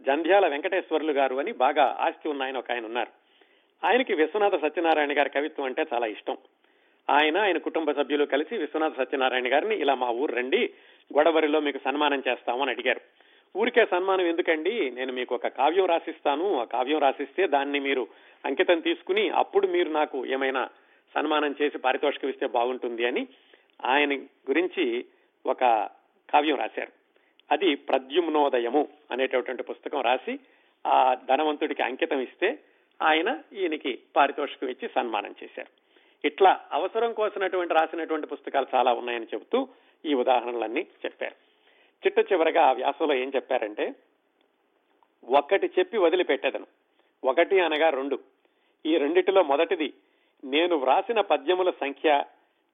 జంధ్యాల 0.01 0.47
వెంకటేశ్వర్లు 0.47 1.13
గారు 1.13 1.37
అని 1.37 1.53
బాగా 1.53 1.97
ఆస్తి 2.01 2.29
ఉన్న 2.29 2.43
ఆయన 2.43 2.59
ఒక 2.59 2.71
ఆయన 2.71 2.85
ఉన్నారు. 2.85 3.11
ఆయనకి 3.87 4.15
విశ్వనాథ 4.15 4.63
సత్యనారాయణ 4.63 5.19
గారి 5.19 5.31
కవిత్వం 5.31 5.67
అంటే 5.67 5.87
చాలా 5.95 6.07
ఇష్టం. 6.07 6.37
ఆయన 7.11 7.39
ఆయన 7.39 7.59
కుటుంబ 7.59 7.93
సభ్యులు 7.93 8.25
కలిసి 8.25 8.57
విశ్వనాథ 8.57 8.97
సత్యనారాయణ 8.97 9.53
గారిని 9.53 9.77
ఇలా 9.77 9.95
మా 9.95 10.09
ఊరు 10.11 10.35
రండి 10.35 10.71
గొడవరిలో 11.17 11.61
మీకు 11.61 11.79
సన్మానం 11.85 12.23
చేస్తామని 12.29 12.71
అడిగారు. 12.71 13.01
ఊరికే 13.57 13.87
సన్మానం 13.87 14.27
ఎందుకండి? 14.27 14.91
నేను 14.91 15.13
మీకు 15.13 15.35
ఒక 15.35 15.47
కావ్యం 15.47 15.87
రాసిస్తాను. 15.87 16.61
ఆ 16.61 16.65
కావ్యం 16.65 16.99
రాసిస్తే 16.99 17.47
దాన్ని 17.47 17.81
మీరు 17.81 18.09
అంకితం 18.45 18.81
తీసుకుని 18.81 19.29
అప్పుడు 19.31 19.67
మీరు 19.67 19.91
నాకు 19.91 20.27
ఏమైనా 20.27 20.69
సన్మానం 21.15 21.55
చేసి 21.63 21.79
పారితోషికం 21.79 22.29
ఇస్తే 22.29 22.47
బాగుంటుంది 22.47 23.07
అని 23.07 23.27
ఆయన 23.85 24.17
గురించి 24.21 25.05
ఒక 25.47 25.61
కావ్యం 26.31 26.57
రాశారు. 26.57 26.93
అది 27.53 27.75
ప్రద్యుమ్నోదయము 27.75 28.89
అనేటటువంటి 29.11 29.63
పుస్తకం 29.63 30.01
రాసి 30.01 30.39
ఆ 30.87 31.15
ధనవంతుడికి 31.15 31.83
అంకితం 31.83 32.21
ఇస్తే 32.21 32.59
ఆయన 33.03 33.39
ఈయనకి 33.53 33.99
పారితోషికం 34.17 34.69
ఇచ్చి 34.69 34.89
సన్మానం 34.95 35.35
చేశారు. 35.45 35.87
ఇట్లా 36.27 36.61
అవసరం 36.73 37.13
కోసినటువంటి 37.13 37.75
రాసినటువంటి 37.75 38.27
పుస్తకాలు 38.27 38.67
చాలా 38.75 38.93
ఉన్నాయని 38.93 39.27
చెబుతూ 39.35 39.69
ఈ 40.05 40.15
ఉదాహరణలన్నీ 40.15 40.87
చెప్పారు. 41.05 41.35
చిట్ట 41.97 42.33
చివరగా 42.33 42.63
ఆ 42.63 42.73
వ్యాసంలో 42.73 43.15
ఏం 43.15 43.33
చెప్పారంటే 43.35 43.95
ఒక్కటి 45.25 45.71
చెప్పి 45.79 45.99
వదిలిపెట్టేదను. 45.99 46.67
ఒకటి 47.25 47.61
అనగా 47.61 47.91
రెండు. 47.91 48.19
ఈ 48.87 48.97
రెండిటిలో 48.97 49.43
మొదటిది 49.43 49.93
నేను 50.45 50.77
వ్రాసిన 50.77 51.21
పద్యముల 51.21 51.71
సంఖ్య 51.71 52.25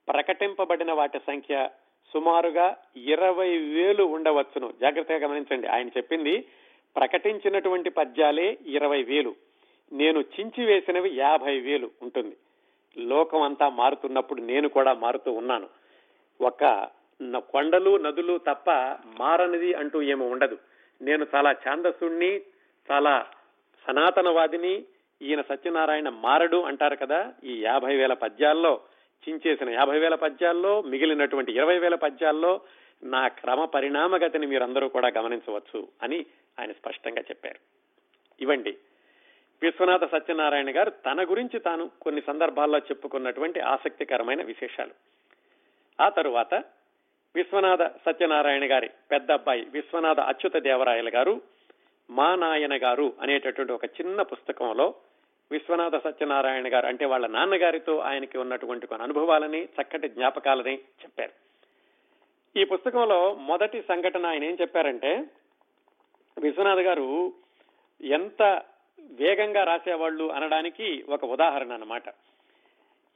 ప్రకటింపబడిన 0.09 0.93
వాటి 0.93 1.19
సంఖ్య 1.19 1.71
సుమారుగా 2.13 2.77
ఇరవై 2.97 3.59
వేలు 3.59 4.05
ఉండవచ్చును. 4.05 4.73
జాగ్రత్తగా 4.81 5.19
గమనించండి 5.19 5.67
ఆయన 5.67 5.89
చెప్పింది 5.89 6.45
ప్రకటించినటువంటి 6.97 7.91
పద్యాలే 7.91 8.59
ఇరవై 8.67 9.03
వేలు. 9.03 9.35
నేను 9.93 10.21
చించి 10.21 10.65
వేసినవి 10.65 11.17
యాభై 11.17 11.61
వేలు 11.61 11.91
ఉంటుంది. 12.03 12.37
లోకం 12.99 13.43
అంతా 13.43 13.69
మారుతున్నప్పుడు 13.69 14.43
నేను 14.43 14.69
కూడా 14.69 14.93
మారుతూ 14.93 15.33
ఉన్నాను. 15.33 15.69
ఒక 16.41 16.89
కొండలు 17.39 17.97
నదులు 17.97 18.39
తప్ప 18.39 18.71
మారనిది 19.21 19.75
అంటూ 19.75 20.03
ఏమి 20.03 20.25
ఉండదు. 20.25 20.59
నేను 21.03 21.27
చాలా 21.35 21.53
ఛాందసుణ్ణి 21.53 22.41
చాలా 22.91 23.27
సనాతనవాదిని 23.87 24.85
ఈయన 25.23 25.41
సత్యనారాయణ 25.41 26.09
మారడు 26.09 26.63
అంటారు 26.63 26.97
కదా 26.97 27.33
ఈ 27.45 27.63
యాభై 27.63 27.97
వేల 27.97 28.13
పద్యాల్లో 28.13 28.81
చించేసిన 29.29 29.71
యాభై 29.71 29.99
వేల 29.99 30.15
పద్యాల్లో 30.15 30.83
మిగిలినటువంటి 30.83 31.53
ఇరవై 31.53 31.79
వేల 31.79 31.95
పద్యాల్లో 31.95 32.61
నా 33.03 33.29
క్రమ 33.29 33.65
పరిణామగతిని 33.65 34.47
మీరందరూ 34.47 34.89
కూడా 34.89 35.09
గమనించవచ్చు 35.19 35.89
అని 36.03 36.27
ఆయన 36.61 36.73
స్పష్టంగా 36.73 37.23
చెప్పారు. 37.23 37.59
ఇవండి 38.41 38.77
విశ్వనాథ 39.63 40.05
సత్యనారాయణ 40.05 40.77
గారు 40.77 40.91
తన 40.91 41.25
గురించి 41.25 41.61
తాను 41.61 41.91
కొన్ని 42.01 42.23
సందర్భాల్లో 42.27 42.79
చెప్పుకున్నటువంటి 42.79 43.61
ఆసక్తికరమైన 43.61 44.43
విశేషాలు. 44.43 44.91
ఆ 46.03 46.09
తరువాత 46.09 46.55
విశ్వనాథ 47.37 47.83
సత్యనారాయణ 47.83 48.71
గారి 48.71 48.91
పెద్ద 49.11 49.33
అబ్బాయి 49.33 49.67
విశ్వనాథ 49.71 50.21
అచ్యుత 50.21 50.57
దేవరాయల 50.57 51.11
గారు 51.15 51.41
మా 52.11 52.35
నాయన 52.35 52.83
గారు 52.83 53.13
అనేటటువంటి 53.21 53.73
ఒక 53.73 53.85
చిన్న 53.85 54.23
పుస్తకంలో 54.23 54.95
విశ్వనాథ 55.51 55.97
సత్యనారాయణ 55.97 56.73
గారు 56.73 56.87
అంటే 56.87 57.05
వాళ్ళ 57.05 57.27
నాన్నగారితో 57.27 57.99
ఆయనకి 57.99 58.39
ఉన్నటువంటి 58.39 58.87
కొన్ని 58.87 59.05
అనుభవాలని 59.05 59.65
చక్కటి 59.65 60.09
జ్ఞాపకాలని 60.09 60.75
చెప్పారు. 60.75 61.33
ఈ 62.57 62.65
పుస్తకంలో 62.65 63.35
మొదటి 63.35 63.83
సంఘటన 63.83 64.27
ఆయన 64.27 64.45
ఏం 64.45 64.59
చెప్పారంటే 64.61 65.25
విశ్వనాథ్ 66.39 66.81
గారు 66.81 67.33
ఎంత 68.01 68.63
వేగంగా 69.01 69.65
రాసేవాళ్ళు 69.65 70.33
అనడానికి 70.33 71.05
ఒక 71.09 71.25
ఉదాహరణ 71.25 71.73
అన్నమాట. 71.73 72.09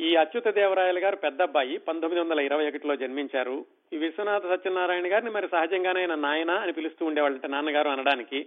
ఈ 0.00 0.16
అచ్యుత 0.16 0.48
దేవరాయలు 0.48 0.98
గారు 0.98 1.16
పెద్ద 1.16 1.42
అబ్బాయి 1.42 1.78
పంతొమ్మిది 1.78 2.20
వందల 2.20 2.40
ఇరవై 2.40 2.68
ఒకటిలో 2.68 2.96
జన్మించారు. 2.96 3.64
ఈ 3.92 3.96
విశ్వనాథ 3.96 4.42
సత్యనారాయణ 4.42 5.12
గారిని 5.12 5.30
మరి 5.30 5.48
సహజంగానే 5.48 6.00
ఆయన 6.00 6.14
నాయన 6.14 6.50
అని 6.50 6.72
పిలుస్తూ 6.72 7.06
ఉండేవాళ్ళట 7.06 7.46
నాన్నగారు 7.46 7.88
అనడానికి. 7.88 8.46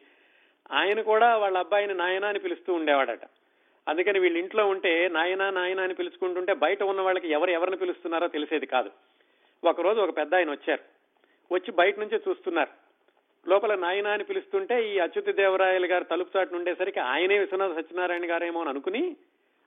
ఆయన 0.71 1.01
కూడా 1.01 1.37
వాళ్ళ 1.37 1.57
అబ్బాయిని 1.57 1.93
నాయన 1.93 2.25
అని 2.25 2.39
పిలుస్తూ 2.39 2.73
ఉండేవాడట. 2.73 3.19
అందుకని 3.87 4.19
వీళ్ళ 4.19 4.37
ఇంట్లో 4.37 4.67
ఉంటే 4.67 5.09
నాయన 5.09 5.49
నాయన 5.49 5.79
అని 5.79 5.93
పిలుచుకుంటుంటే 5.93 6.53
బయట 6.53 6.83
ఉన్న 6.83 7.01
వాళ్ళకి 7.01 7.29
ఎవరు 7.29 7.49
ఎవరిని 7.49 7.77
పిలుస్తున్నారో 7.77 8.27
తెలిసేది 8.27 8.65
కాదు. 8.65 8.91
ఒకరోజు 9.63 9.99
ఒక 9.99 10.17
పెద్ద 10.17 10.35
ఆయన 10.35 10.51
వచ్చారు. 10.51 10.83
వచ్చి 11.53 11.71
బయట 11.71 11.99
నుంచే 11.99 12.19
చూస్తున్నారు. 12.29 12.69
లోపల 13.49 13.75
నాయన 13.75 14.07
అని 14.07 14.23
పిలుస్తుంటే 14.23 14.95
ఈ 14.95 14.99
అచ్యుత 14.99 15.29
దేవరాయలు 15.29 15.85
గారు 15.85 16.03
తలుపు 16.03 16.37
చాటు 16.37 16.55
ఉండేసరికి 16.55 16.99
ఆయనే 16.99 17.39
విశ్వనాథ 17.39 17.71
సత్యనారాయణ 17.71 18.31
గారేమో 18.31 18.61
అని 18.61 18.69
అనుకుని 18.69 19.15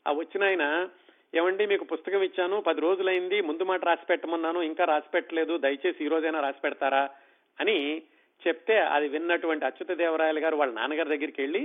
ఆ 0.09 0.13
వచ్చిన 0.13 0.45
ఆయన 0.45 0.89
ఏమండి 1.33 1.65
మీకు 1.67 1.85
పుస్తకం 1.85 2.23
ఇచ్చాను 2.23 2.61
పది 2.61 2.81
రోజులైంది 2.81 3.41
ముందు 3.41 3.65
మాట 3.65 3.85
రాసి 3.85 4.05
పెట్టమన్నాను 4.07 4.63
ఇంకా 4.63 4.85
రాసి 4.85 5.09
పెట్టలేదు 5.09 5.59
దయచేసి 5.59 6.05
ఈ 6.05 6.09
రోజైనా 6.09 6.41
రాసి 6.41 6.61
పెడతారా 6.61 7.03
అని 7.59 7.77
చెప్తే 8.43 8.77
అది 8.95 9.09
విన్నటువంటి 9.09 9.65
అచ్యుత 9.65 9.93
దేవరాయలు 9.93 10.41
గారు 10.41 10.57
వాళ్ళ 10.57 10.73
నాన్నగారి 10.75 11.09
దగ్గరికి 11.09 11.41
వెళ్ళి 11.43 11.63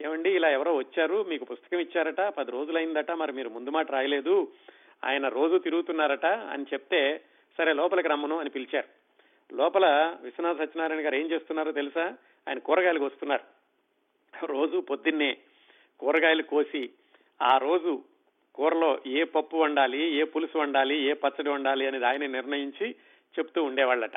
ఏమండి 0.00 0.30
ఇలా 0.30 0.48
ఎవరో 0.48 0.76
వచ్చారు 0.76 1.24
మీకు 1.24 1.44
పుస్తకం 1.44 1.80
ఇచ్చారట 1.80 2.20
పది 2.36 2.50
రోజులైందట 2.50 3.10
మరి 3.12 3.32
మీరు 3.32 3.48
ముందు 3.48 3.70
మాట 3.70 3.90
రాయలేదు 3.90 4.34
ఆయన 5.02 5.28
రోజు 5.28 5.58
తిరుగుతున్నారట 5.58 6.26
అని 6.52 6.66
చెప్తే 6.72 7.00
సరే 7.58 7.72
లోపలికి 7.72 8.08
రమ్మను 8.08 8.38
అని 8.38 8.50
పిలిచారు. 8.50 8.88
లోపల 9.50 9.86
విశ్వనాథ 10.22 10.56
సత్యనారాయణ 10.58 11.06
గారు 11.06 11.14
ఏం 11.14 11.30
చేస్తున్నారో 11.30 11.72
తెలుసా? 11.72 12.04
ఆయన 12.46 12.58
కూరగాయలు 12.58 13.00
వస్తున్నారు 13.00 13.44
రోజు 14.46 14.80
పొద్దున్నే 14.80 15.30
కూరగాయలు 16.00 16.42
కోసి 16.42 16.82
ఆ 17.40 17.58
రోజు 17.58 17.92
కూరలో 18.54 18.98
ఏ 19.06 19.24
పప్పు 19.24 19.56
వండాలి 19.56 20.14
ఏ 20.14 20.24
పులుసు 20.24 20.58
వండాలి 20.58 20.96
ఏ 21.04 21.12
పచ్చడి 21.12 21.50
వండాలి 21.50 21.86
అనేది 21.86 22.04
ఆయన 22.04 22.26
నిర్ణయించి 22.26 22.94
చెప్తూ 23.38 23.64
ఉండేవాళ్ళట. 23.64 24.16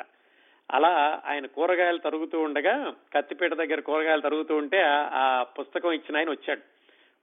అలా 0.70 1.22
ఆయన 1.26 1.46
కూరగాయలు 1.46 1.98
తరుగుతూ 1.98 2.40
ఉండగా 2.40 2.94
కత్తిపీట 3.14 3.52
దగ్గర 3.52 3.80
కూరగాయలు 3.80 4.20
తరుగుతూ 4.20 4.56
ఉంటే 4.56 4.80
ఆ 5.12 5.42
పుస్తకం 5.42 5.92
ఇచ్చిన 5.92 6.16
ఆయన 6.16 6.30
వచ్చాడు. 6.30 6.60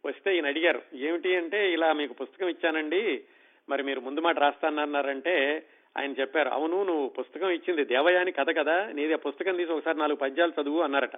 వస్తే 0.08 0.36
ఈయన 0.36 0.48
అడిగారు 0.48 0.82
ఏమిటి 0.94 1.36
అంటే 1.36 1.74
ఇలా 1.74 1.94
మీకు 1.94 2.14
పుస్తకం 2.14 2.48
ఇచ్చానండి 2.48 3.22
మరి 3.70 3.84
మీరు 3.84 4.00
ముందు 4.00 4.22
మాట 4.22 4.40
రాస్తానన్నారంటే 4.40 5.64
ఆయన 5.98 6.12
చెప్పారు 6.12 6.50
అవును 6.50 6.84
నువ్వు 6.84 7.08
పుస్తకం 7.08 7.50
ఇచ్చింది 7.50 7.86
దేవయాని 7.86 8.32
కథ 8.32 8.50
కదా 8.50 8.86
నీది 8.94 9.14
ఆ 9.14 9.18
పుస్తకం 9.18 9.56
తీసి 9.56 9.72
ఒకసారి 9.72 9.98
నాలుగు 9.98 10.18
పద్యాలు 10.18 10.62
చదువు 10.62 10.82
అన్నారట. 10.82 11.16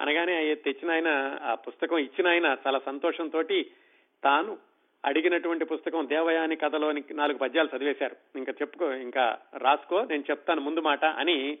అనగానే 0.00 0.54
తెచ్చిన 0.54 0.90
ఆయన 0.90 1.38
ఆ 1.42 1.54
పుస్తకం 1.54 1.98
ఇచ్చిన 1.98 2.28
ఆయన 2.28 2.56
చాలా 2.66 2.78
సంతోషంతో 2.78 3.42
తాను 4.22 4.58
అడిగినటువంటి 5.04 5.64
పుస్తకం 5.64 6.08
దేవయాని 6.08 6.56
కథలోని 6.56 7.04
నాలుగు 7.12 7.38
పద్యాలు 7.38 7.76
చదివేశారు. 7.76 8.16
ఇంకా 8.36 8.52
చెప్పుకో 8.52 8.92
ఇంకా 8.92 9.38
రాసుకో 9.58 10.04
నేను 10.04 10.24
చెప్తాను 10.30 10.60
ముందు 10.60 10.80
మాట 10.80 11.04
అని 11.04 11.58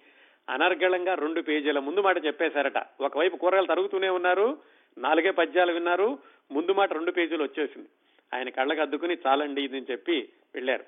అనర్గళంగా 0.48 1.14
రెండు 1.14 1.40
పేజీల 1.40 1.78
ముందు 1.78 2.00
మాట 2.00 2.24
చెప్పేశారట. 2.24 2.86
ఒకవైపు 3.00 3.36
కూరగాయలు 3.36 3.66
తరుగుతూనే 3.66 4.08
ఉన్నారు 4.08 4.58
నాలుగే 4.98 5.30
పద్యాలు 5.30 5.72
విన్నారు 5.72 6.18
ముందు 6.52 6.72
మాట 6.72 6.92
రెండు 6.92 7.10
పేజీలు 7.10 7.42
వచ్చేసింది. 7.42 7.88
ఆయన 8.34 8.48
కళ్ళకు 8.48 8.80
అద్దుకుని 8.80 9.18
చాలండి 9.26 9.64
ఇది 9.64 9.78
చెప్పి 9.78 10.28
వెళ్ళారు. 10.54 10.84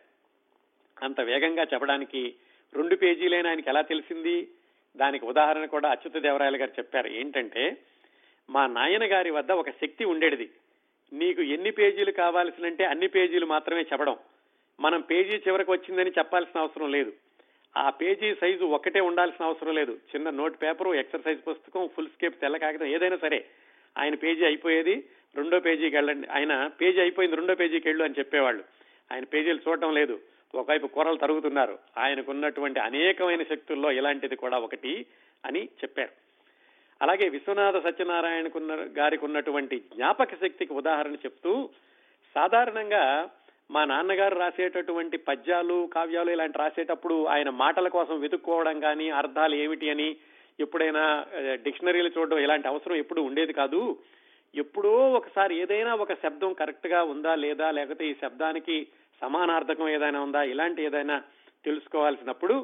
అంత 1.02 1.20
వేగంగా 1.20 1.62
చెప్పడానికి 1.62 2.34
రెండు 2.74 2.94
పేజీలైన 2.94 3.46
ఆయనకి 3.46 3.70
ఎలా 3.70 3.82
తెలిసింది? 3.82 4.48
దానికి 4.96 5.24
ఉదాహరణ 5.24 5.64
కూడా 5.64 5.88
అచ్యుత 5.88 6.16
దేవరాయలు 6.16 6.56
గారు 6.56 6.70
చెప్పారు. 6.70 7.08
ఏంటంటే 7.08 7.76
మా 8.50 8.66
నాయన 8.66 9.12
గారి 9.12 9.30
వద్ద 9.30 9.52
ఒక 9.52 9.70
శక్తి 9.70 10.04
ఉండేది. 10.04 10.50
నీకు 11.12 11.42
ఎన్ని 11.42 11.70
పేజీలు 11.70 12.10
కావాల్సినంటే 12.10 12.84
అన్ని 12.84 13.08
పేజీలు 13.08 13.46
మాత్రమే 13.46 13.80
చెప్పడం. 13.80 14.16
మనం 14.80 15.00
పేజీ 15.00 15.36
చివరికి 15.36 15.70
వచ్చిందని 15.70 16.10
చెప్పాల్సిన 16.10 16.60
అవసరం 16.60 16.92
లేదు. 16.92 17.12
ఆ 17.76 17.90
పేజీ 17.90 18.34
సైజు 18.34 18.64
ఒక్కటే 18.64 19.00
ఉండాల్సిన 19.00 19.44
అవసరం 19.44 19.74
లేదు. 19.74 19.92
చిన్న 19.92 20.30
నోట్ 20.30 20.62
పేపరు 20.62 20.94
ఎక్సర్సైజ్ 20.94 21.40
పుస్తకం 21.48 21.88
ఫుల్ 21.88 22.08
స్కేప్ 22.08 22.40
తెల్ల 22.40 22.56
కాగితం 22.56 22.86
ఏదైనా 22.86 23.16
సరే. 23.16 23.44
ఆయన 23.98 24.14
పేజీ 24.14 24.44
అయిపోయేది 24.44 25.04
రెండో 25.36 25.60
పేజీకి 25.60 25.96
వెళ్ళండి. 25.96 26.28
ఆయన 26.28 26.66
పేజీ 26.66 27.00
అయిపోయింది 27.00 27.36
రెండో 27.36 27.54
పేజీకి 27.54 27.88
వెళ్ళు 27.88 28.04
అని 28.04 28.14
చెప్పేవాళ్ళు. 28.18 28.64
ఆయన 29.12 29.24
పేజీలు 29.24 29.60
చూడటం 29.68 29.94
లేదు. 29.94 30.20
ఒకవైపు 30.54 30.86
కూరలు 30.86 31.16
తరుగుతున్నారు. 31.16 31.78
ఆయనకున్నటువంటి 31.98 32.80
అనేకమైన 32.80 33.42
శక్తుల్లో 33.42 33.92
ఇలాంటిది 33.92 34.36
కూడా 34.36 34.58
ఒకటి 34.58 35.06
అని 35.44 35.64
చెప్పారు. 35.64 36.21
అలాగే 37.02 37.28
విశ్వనాథ 37.28 37.76
సత్యనారాయణకున్న 37.82 38.72
గారికి 38.98 39.24
ఉన్నటువంటి 39.24 39.76
జ్ఞాపక 39.94 40.34
శక్తికి 40.34 40.72
ఉదాహరణ 40.72 41.14
చెప్తూ 41.14 41.52
సాధారణంగా 42.36 43.04
మా 43.70 43.84
నాన్నగారు 43.84 44.38
రాసేటటువంటి 44.38 45.16
పద్యాలు 45.16 45.86
కావ్యాలు 45.86 46.30
ఇలాంటి 46.30 46.58
రాసేటప్పుడు 46.58 47.26
ఆయన 47.26 47.50
మాటల 47.50 47.88
కోసం 47.88 48.20
వెతుక్కోవడం 48.20 48.80
కానీ 48.80 49.10
అర్థాలు 49.10 49.54
ఏమిటి 49.54 49.90
అని 49.90 50.08
ఎప్పుడైనా 50.58 51.04
డిక్షనరీలు 51.56 52.10
చూడడం 52.18 52.38
ఇలాంటి 52.38 52.68
అవసరం 52.68 52.96
ఎప్పుడు 52.96 53.20
ఉండేది 53.20 53.52
కాదు. 53.52 53.80
ఎప్పుడో 54.54 54.92
ఒకసారి 55.12 55.54
ఏదైనా 55.58 55.94
ఒక 55.94 56.12
శబ్దం 56.14 56.52
కరెక్ట్గా 56.52 57.02
ఉందా 57.02 57.34
లేదా 57.34 57.70
లేకపోతే 57.70 58.04
ఈ 58.08 58.14
శబ్దానికి 58.22 58.76
సమానార్థకం 59.22 59.88
ఏదైనా 59.88 60.20
ఉందా 60.22 60.42
ఇలాంటి 60.44 60.82
ఏదైనా 60.82 61.16
తెలుసుకోవాల్సినప్పుడు 61.64 62.54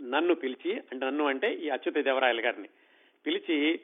నన్ను 0.00 0.34
పిలిచి 0.34 0.72
అంటే 0.80 1.06
నన్ను 1.06 1.24
అంటే 1.26 1.48
ఈ 1.54 1.68
అచ్యుత 1.68 1.98
దేవరాయల 1.98 2.40
గారిని 2.40 2.68
పిలిచి 3.26 3.80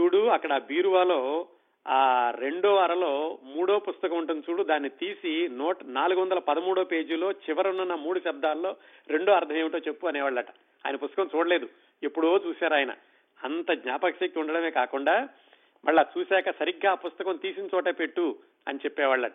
చూడు 0.00 0.26
అక్కడ 0.26 0.58
బీరువాలో 0.58 1.48
ఆ 1.88 2.30
రెండో 2.30 2.76
అరలో 2.76 3.38
మూడో 3.42 3.78
పుస్తకం 3.78 4.18
ఉంటుంది 4.18 4.46
చూడు 4.50 4.62
దాన్ని 4.62 4.88
తీసి 4.88 5.48
నోట్ 5.48 5.78
నాలుగు 5.84 6.20
వందల 6.20 6.38
పదమూడో 6.38 6.84
పేజీలో 6.84 7.32
చివరనున్న 7.32 7.94
మూడు 7.94 8.20
శబ్దాల్లో 8.20 8.76
రెండో 9.08 9.32
అర్థం 9.32 9.56
ఏమిటో 9.56 9.78
చెప్పు 9.78 10.06
అనేవాళ్ళట. 10.06 10.50
ఆయన 10.86 10.96
పుస్తకం 10.96 11.30
చూడలేదు. 11.36 11.68
ఎప్పుడో 12.02 12.36
చూశారు 12.46 12.74
ఆయన. 12.74 12.94
అంత 13.44 13.72
జ్ఞాపక 13.72 14.10
శక్తి 14.10 14.38
ఉండడమే 14.38 14.70
కాకుండా 14.70 15.28
మళ్ళా 15.84 16.06
చూశాక 16.18 16.50
సరిగ్గా 16.50 16.92
ఆ 16.92 16.94
పుస్తకం 16.94 17.36
తీసిన 17.36 17.68
చోట 17.74 17.88
పెట్టు 17.88 18.38
అని 18.68 18.78
చెప్పేవాళ్ళట. 18.78 19.32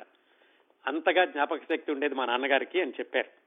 అంతగా 0.87 1.25
జ్ఞాపక 1.25 1.57
శక్తి 1.57 1.91
ఉండేది 1.91 2.15
మా 2.15 2.25
నాన్నగారికి 2.25 2.81
అని 2.81 2.91
చెప్పారు. 2.91 3.43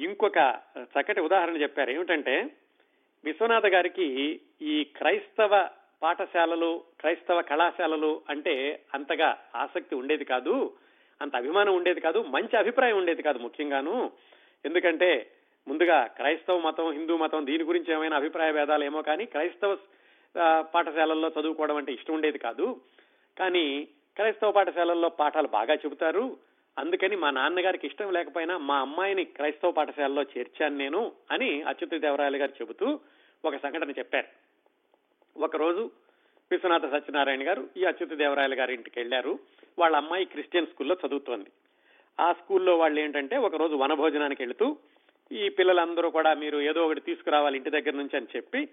ఇంకొక 0.00 0.58
చక్కటి 0.78 1.20
ఉదాహరణ 1.20 1.62
చెప్పారు. 1.62 1.90
ఏమిటంటే 1.90 2.50
విశ్వనాథ 3.24 3.66
గారికి 3.66 4.06
ఈ 4.62 4.84
క్రైస్తవ 4.84 5.68
పాఠశాలలు 6.02 6.84
క్రైస్తవ 7.00 7.40
కళాశాలలు 7.40 8.22
అంటే 8.28 8.84
అంతగా 8.94 9.38
ఆసక్తి 9.54 9.94
ఉండేది 9.94 10.24
కాదు 10.24 10.54
అంత 11.20 11.36
అభిమానం 11.36 11.76
ఉండేది 11.76 12.00
కాదు 12.00 12.22
మంచి 12.22 12.56
అభిప్రాయం 12.56 12.96
ఉండేది 12.96 13.22
కాదు 13.22 13.38
ముఖ్యంగాను. 13.38 14.12
ఎందుకంటే 14.64 15.30
ముందుగా 15.68 16.06
క్రైస్తవ 16.06 16.58
మతం 16.58 16.90
హిందూ 16.90 17.16
మతం 17.16 17.46
దీని 17.46 17.64
గురించి 17.64 17.92
ఏమైనా 17.92 18.16
అభిప్రాయ 18.16 18.52
భేదాలు 18.52 18.84
ఏమో 18.84 19.02
కానీ 19.02 19.24
క్రైస్తవ 19.24 19.76
పాఠశాలల్లో 20.74 21.28
చదువుకోవడం 21.28 21.76
అంటే 21.76 21.92
ఇష్టం 21.92 22.14
ఉండేది 22.14 22.38
కాదు. 22.38 22.80
కానీ 23.38 23.88
క్రైస్తవ 24.16 24.52
పాఠశాలల్లో 24.52 25.08
పాఠాలు 25.08 25.48
బాగా 25.48 25.74
చెబుతారు. 25.74 26.36
అందుకని 26.80 27.16
మా 27.16 27.30
నాన్నగారికి 27.30 27.86
ఇష్టం 27.86 28.12
లేకపోయినా 28.12 28.58
మా 28.58 28.78
అమ్మాయిని 28.78 29.24
క్రైస్తవ 29.24 29.70
పాఠశాలలో 29.70 30.22
చేర్చాను 30.22 30.76
నేను 30.76 31.12
అని 31.30 31.62
అచ్యుత 31.62 31.94
దేవరాయలు 31.94 32.36
గారు 32.36 32.50
చెబుతూ 32.50 33.00
ఒక 33.44 33.56
సంఘటన 33.56 33.90
చెప్పారు. 33.90 34.28
ఒకరోజు 35.36 35.90
విశ్వనాథ 36.50 36.86
సత్యనారాయణ 36.86 37.48
గారు 37.48 37.68
ఈ 37.76 37.84
అచ్యుత 37.84 38.12
దేవరాయలు 38.12 38.54
గారి 38.54 38.74
ఇంటికి 38.74 39.00
వెళ్ళారు. 39.00 39.38
వాళ్ళ 39.78 39.96
అమ్మాయి 39.96 40.24
క్రిస్టియన్ 40.24 40.66
స్కూల్లో 40.66 40.96
చదువుతోంది. 41.06 41.50
ఆ 42.20 42.32
స్కూల్లో 42.32 42.78
వాళ్ళు 42.78 43.00
ఏంటంటే 43.00 43.36
ఒకరోజు 43.36 43.74
వనభోజనానికి 43.74 44.42
వెళుతూ 44.42 44.76
ఈ 45.32 45.48
పిల్లలందరూ 45.48 46.10
కూడా 46.10 46.34
మీరు 46.34 46.58
ఏదో 46.58 46.86
ఒకటి 46.86 47.00
తీసుకురావాలి 47.00 47.56
ఇంటి 47.56 47.70
దగ్గర 47.70 47.90
నుంచి 47.90 48.16
అని 48.16 48.26
చెప్పి 48.36 48.68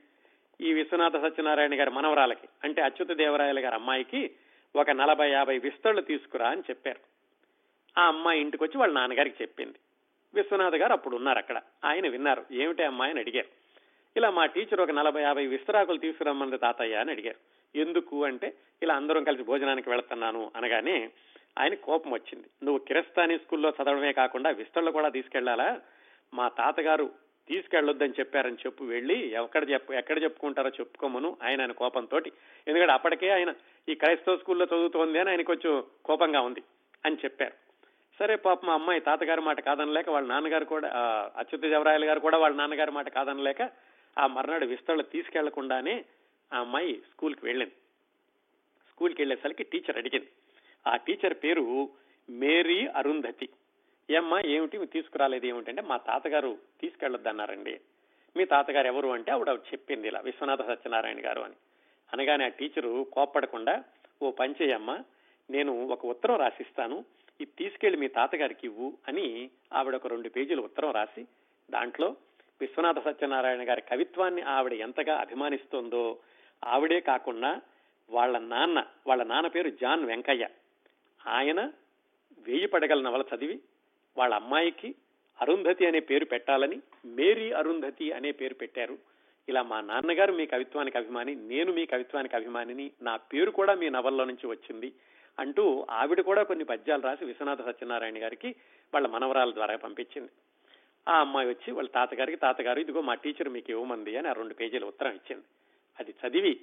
ఈ 0.62 0.74
విశ్వనాథ 0.74 1.18
సత్యనారాయణ 1.18 1.80
గారి 1.80 1.90
మనవరాలకి 1.90 2.48
అంటే 2.64 2.82
అచ్యుత 2.82 3.12
దేవరాయల 3.12 3.66
గారి 3.66 3.76
అమ్మాయికి 3.76 4.32
ఒక 4.76 4.90
నలభై 4.90 5.30
యాభై 5.30 5.58
విస్తళ్ళు 5.58 6.02
తీసుకురా 6.02 6.50
అని 6.50 6.62
చెప్పారు. 6.62 7.17
ఆ 7.98 8.08
అమ్మాయి 8.08 8.42
ఇంటికి 8.42 8.64
వచ్చి 8.64 8.78
వాళ్ళ 8.78 8.94
నాన్నగారికి 8.94 9.44
చెప్పింది. 9.44 9.76
విశ్వనాథ్ 10.34 10.76
గారు 10.76 10.92
అప్పుడు 10.92 11.16
ఉన్నారు 11.16 11.38
అక్కడ. 11.38 11.62
ఆయన 11.86 12.08
విన్నారు. 12.08 12.46
ఏమిటి 12.52 12.84
అమ్మాయి 12.84 13.12
అని 13.12 13.20
అడిగారు. 13.20 13.48
ఇలా 14.18 14.30
మా 14.30 14.46
టీచర్ 14.46 14.82
ఒక 14.82 14.92
నలభై 14.92 15.22
యాభై 15.22 15.46
విస్తరాకులు 15.46 15.98
తీసుకురమ్మంది 15.98 16.58
తాతయ్య 16.58 16.96
అని 16.96 17.12
అడిగారు. 17.12 17.58
ఎందుకు 17.78 18.24
అంటే 18.24 18.54
ఇలా 18.84 18.96
అందరం 18.96 19.24
కలిసి 19.24 19.44
భోజనానికి 19.44 19.90
వెళుతున్నాను 19.90 20.52
అనగానే 20.56 21.10
ఆయన 21.60 21.74
కోపం 21.74 22.12
వచ్చింది. 22.12 22.48
నువ్వు 22.64 22.80
కిరస్థానీ 22.80 23.38
స్కూల్లో 23.38 23.70
చదవడమే 23.70 24.14
కాకుండా 24.14 24.50
విస్తళ్ళు 24.50 24.92
కూడా 24.92 25.10
తీసుకెళ్ళాలా? 25.10 25.82
మా 26.34 26.48
తాతగారు 26.48 27.12
తీసుకెళ్ళొద్దని 27.48 28.14
చెప్పారని 28.20 28.56
చెప్పు 28.56 28.84
వెళ్ళి 28.84 29.32
ఎక్కడ 29.32 29.70
చెప్పు 29.70 29.94
ఎక్కడ 29.94 30.24
చెప్పుకుంటారో 30.24 30.70
చెప్పుకోమను 30.70 31.38
ఆయన 31.44 31.62
ఆయన 31.62 31.72
కోపంతో 31.72 32.18
ఎందుకంటే 32.68 32.92
అప్పటికే 32.92 33.30
ఆయన 33.30 33.54
ఈ 33.90 33.96
క్రైస్తవ 33.96 34.38
స్కూల్లో 34.38 34.66
చదువుతోంది 34.66 35.20
అని 35.20 35.30
ఆయన 35.30 35.42
కొంచెం 35.42 35.84
కోపంగా 36.06 36.42
ఉంది 36.42 36.64
అని 37.06 37.16
చెప్పారు. 37.16 37.67
సరే 38.20 38.36
పాప 38.36 38.66
మా 38.66 38.74
అమ్మాయి 38.74 39.00
తాతగారి 39.00 39.42
మాట 39.42 39.60
కాదనలేక 39.60 40.10
వాళ్ళ 40.10 40.28
నాన్నగారు 40.28 40.66
కూడా 40.66 40.90
అచ్యుత 41.38 41.62
దేవరాయలు 41.62 42.06
గారు 42.06 42.20
కూడా 42.20 42.38
వాళ్ళ 42.38 42.56
నాన్నగారి 42.56 42.92
మాట 42.92 43.10
కాదనలేక 43.10 43.70
ఆ 44.18 44.28
మర్నాడు 44.28 44.66
విస్తరణ 44.66 45.02
తీసుకెళ్ళకుండానే 45.02 46.06
ఆ 46.54 46.60
అమ్మాయి 46.60 46.96
స్కూల్కి 46.96 47.46
వెళ్ళింది. 47.46 47.74
స్కూల్కి 48.92 49.22
వెళ్ళేసరికి 49.22 49.64
టీచర్ 49.64 49.98
అడిగింది. 49.98 50.28
ఆ 50.88 50.96
టీచర్ 50.96 51.34
పేరు 51.34 51.90
మేరీ 52.30 52.88
అరుంధతి. 52.88 53.50
ఏమ్మా 54.10 54.42
ఏమిటి? 54.46 54.86
తీసుకురాలేదు 54.86 55.46
ఏమిటంటే 55.46 55.82
మా 55.82 55.98
తాతగారు 55.98 56.58
తీసుకెళ్ళొద్దన్నారండి. 56.82 57.80
మీ 58.38 58.46
తాతగారు 58.46 58.88
ఎవరు 58.88 59.08
అంటే 59.08 59.32
ఆవిడ 59.32 59.50
చెప్పింది 59.50 60.08
ఇలా 60.08 60.20
విశ్వనాథ 60.20 60.62
సత్యనారాయణ 60.62 61.26
గారు 61.26 61.42
అని. 61.42 61.54
అనగానే 62.14 62.46
ఆ 62.46 62.48
టీచరు 62.48 63.08
కోప్పడకుండా 63.14 63.84
ఓ 64.22 64.32
పంచేయమ్మ 64.32 65.00
నేను 65.50 65.88
ఒక 65.88 66.06
ఉత్తరం 66.06 66.36
రాసిస్తాను. 66.36 67.06
ఇది 67.40 67.52
తీసుకెళ్ళి 67.58 67.98
మీ 67.98 68.08
తాతగారికి 68.08 68.68
ఇవ్వు 68.68 68.98
అని 69.08 69.50
ఆవిడ 69.74 69.96
ఒక 69.96 70.08
రెండు 70.08 70.30
పేజీలు 70.30 70.62
ఉత్తరం 70.62 70.92
రాసి 70.92 71.24
దాంట్లో 71.70 72.16
విశ్వనాథ 72.62 73.00
సత్యనారాయణ 73.00 73.70
గారి 73.70 73.82
కవిత్వాన్ని 73.82 74.42
ఆవిడ 74.42 74.74
ఎంతగా 74.74 75.16
అభిమానిస్తోందో 75.16 76.20
ఆవిడే 76.64 77.00
కాకుండా 77.00 77.62
వాళ్ళ 78.10 78.38
నాన్న 78.38 78.88
వాళ్ళ 79.08 79.24
నాన్న 79.24 79.48
పేరు 79.48 79.70
జాన్ 79.70 80.06
వెంకయ్య. 80.06 80.48
ఆయన 81.28 81.72
వేయి 82.40 82.68
పడగల 82.68 83.02
నవల 83.02 83.24
చదివి 83.36 83.60
వాళ్ళ 84.18 84.34
అమ్మాయికి 84.34 84.96
అరుంధతి 85.42 85.86
అనే 85.86 86.00
పేరు 86.00 86.26
పెట్టాలని 86.26 86.82
మేరీ 87.06 87.52
అరుంధతి 87.52 88.12
అనే 88.12 88.32
పేరు 88.32 88.54
పెట్టారు. 88.54 88.98
ఇలా 89.48 89.62
మా 89.62 89.82
నాన్నగారు 89.82 90.34
మీ 90.34 90.46
కవిత్వానికి 90.46 90.98
అభిమాని 90.98 91.36
నేను 91.36 91.74
మీ 91.74 91.86
కవిత్వానికి 91.86 92.36
అభిమానిని 92.36 92.92
నా 93.02 93.16
పేరు 93.32 93.52
కూడా 93.52 93.74
మీ 93.74 93.90
నవల్లో 93.90 94.26
నుంచి 94.26 94.48
వచ్చింది 94.48 94.94
అంటూ 95.38 95.88
ఆవిడ 95.90 96.22
కూడా 96.22 96.44
కొన్ని 96.44 96.66
పద్యాలు 96.66 97.02
రాసి 97.02 97.26
విశ్వనాథ 97.26 97.62
సత్యనారాయణ 97.62 98.22
గారికి 98.24 98.56
వాళ్ళ 98.94 99.08
మనవరాల 99.08 99.52
ద్వారా 99.52 99.76
పంపించింది. 99.76 100.32
ఆ 101.08 101.20
అమ్మాయి 101.20 101.50
వచ్చి 101.50 101.72
వాళ్ళ 101.72 101.90
తాతగారికి 101.90 102.38
తాతగారు 102.38 102.80
ఇదిగో 102.80 103.02
మా 103.02 103.14
టీచర్ 103.14 103.50
మీకు 103.50 103.72
ఇవ్వమంది 103.72 104.18
అని 104.18 104.28
ఆ 104.28 104.32
రెండు 104.32 104.54
పేజీల 104.54 104.86
ఉత్తరం 104.86 105.12
ఇచ్చింది. 105.12 105.46
అది 106.00 106.12
చదివి 106.12 106.54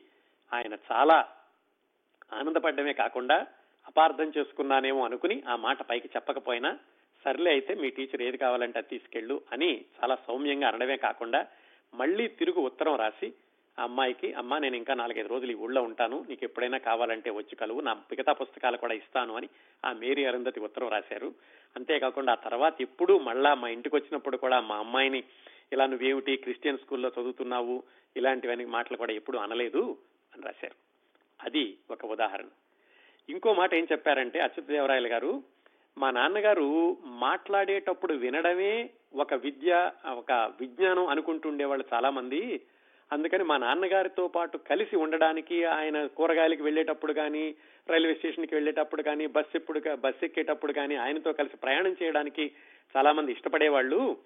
ఆయన 0.53 0.75
చాలా 0.93 1.29
ఆనందపడ్డమే 2.33 2.93
కాకుండా 2.93 3.47
అపార్థం 3.87 4.33
చేసుకున్నానేమో 4.39 5.05
అనుకుని 5.05 5.43
ఆ 5.49 5.57
మాట 5.57 5.83
పైకి 5.83 6.09
చెప్పకపోయినా 6.17 6.79
సర్లే 7.25 7.51
అయితే 7.51 7.75
మీ 7.75 7.91
టీచర్ 7.91 8.23
ఏది 8.23 8.37
కావాలంటే 8.37 8.79
అది 8.79 8.89
తీసుకెళ్ళు 8.89 9.43
అని 9.53 9.85
చాలా 9.97 10.15
సౌమ్యంగా 10.15 10.69
అనడమే 10.69 10.97
కాకుండా 10.97 11.41
మళ్ళీ 11.95 12.29
తిరుగు 12.29 12.61
ఉత్తరం 12.61 12.97
రాసి 12.97 13.33
ఆ 13.79 13.83
అమ్మాయికి 13.83 14.33
అమ్మ 14.33 14.59
నేను 14.59 14.77
ఇంకా 14.77 14.95
నాలుగైదు 14.95 15.29
రోజులు 15.29 15.53
ఈ 15.53 15.55
ఊళ్ళో 15.55 15.83
ఉంటాను 15.83 16.25
నీకు 16.29 16.45
ఎప్పుడైనా 16.45 16.79
కావాలంటే 16.79 17.31
వచ్చి 17.31 17.57
కలువు 17.57 17.81
నా 17.81 17.95
మిగతా 17.95 18.33
పుస్తకాలు 18.33 18.77
కూడా 18.77 18.95
ఇస్తాను 18.95 19.37
అని 19.37 19.49
ఆ 19.85 19.93
మేరీ 19.93 20.25
అరుంధతి 20.25 20.61
ఉత్తరం 20.61 20.89
రాశారు. 20.89 21.35
అంతేకాకుండా 21.77 22.33
ఆ 22.33 22.35
తర్వాత 22.35 22.75
ఎప్పుడు 22.81 23.19
మళ్ళా 23.19 23.55
మా 23.55 23.69
ఇంటికి 23.69 23.97
వచ్చినప్పుడు 23.97 24.37
కూడా 24.37 24.61
మా 24.61 24.77
అమ్మాయిని 24.77 25.25
ఇలా 25.73 25.87
నువ్వేమిటి 25.87 26.37
క్రిస్టియన్ 26.37 26.79
స్కూల్లో 26.79 27.09
చదువుతున్నావు 27.09 27.83
ఇలాంటివన్నీ 28.17 28.65
మాటలు 28.65 28.97
కూడా 28.97 29.13
ఎప్పుడు 29.13 29.39
అనలేదు 29.39 29.99
అని 30.35 30.43
రాశారు. 30.43 30.75
అది 31.41 31.79
ఒక 31.91 32.05
ఉదాహరణ. 32.05 32.47
ఇంకో 33.29 33.55
మాట 33.55 33.75
ఏం 33.75 33.87
చెప్పారంటే 33.93 34.41
అచ్యుతదేవరాయలు 34.41 35.09
గారు 35.09 35.43
మా 35.99 36.11
నాన్నగారు 36.11 36.97
మాట్లాడేటప్పుడు 37.05 38.15
వినడమే 38.15 38.91
ఒక 39.15 39.35
విద్య 39.35 39.91
ఒక 40.07 40.33
విజ్ఞానం 40.61 41.07
అనుకుంటుండేవాళ్ళు 41.07 41.85
చాలా 41.93 42.11
మంది 42.11 42.61
అందుకని 43.13 43.45
మా 43.45 43.57
నాన్నగారితో 43.57 44.29
పాటు 44.29 44.57
కలిసి 44.57 44.97
ఉండడానికి 44.97 45.65
ఆయన 45.65 46.07
కూరగాయలకి 46.07 46.63
వెళ్ళేటప్పుడు 46.63 47.13
కానీ 47.13 47.55
రైల్వే 47.91 48.15
స్టేషన్కి 48.15 48.55
వెళ్ళేటప్పుడు 48.55 49.03
కానీ 49.03 49.27
బస్సు 49.27 49.57
ఎప్పుడు 49.57 49.81
బస్సు 49.95 50.25
ఎక్కేటప్పుడు 50.25 50.73
కానీ 50.73 50.95
ఆయనతో 50.95 51.33
కలిసి 51.33 51.57
ప్రయాణం 51.57 51.97
చేయడానికి 52.03 52.53
చాలా 52.97 53.13
మంది 53.13 53.33
ఇష్టపడేవాళ్ళు. 53.33 54.17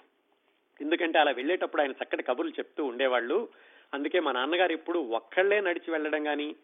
ఎందుకంటే 0.81 1.18
అలా 1.18 1.31
వెళ్ళేటప్పుడు 1.31 1.83
ఆయన 1.83 1.90
చక్కటి 1.90 2.22
కబుర్లు 2.22 2.52
చెప్తూ 2.52 2.85
ఉండేవాళ్ళు. 2.85 3.48
అందుకే 3.94 4.20
మా 4.20 4.33
నాన్నగారు 4.33 4.72
ఎప్పుడు 4.72 4.98
ఒక్కళ్ళే 4.98 5.61
నడిచి 5.61 5.90
వెళ్ళడం 5.90 6.24
కానీ 6.24 6.57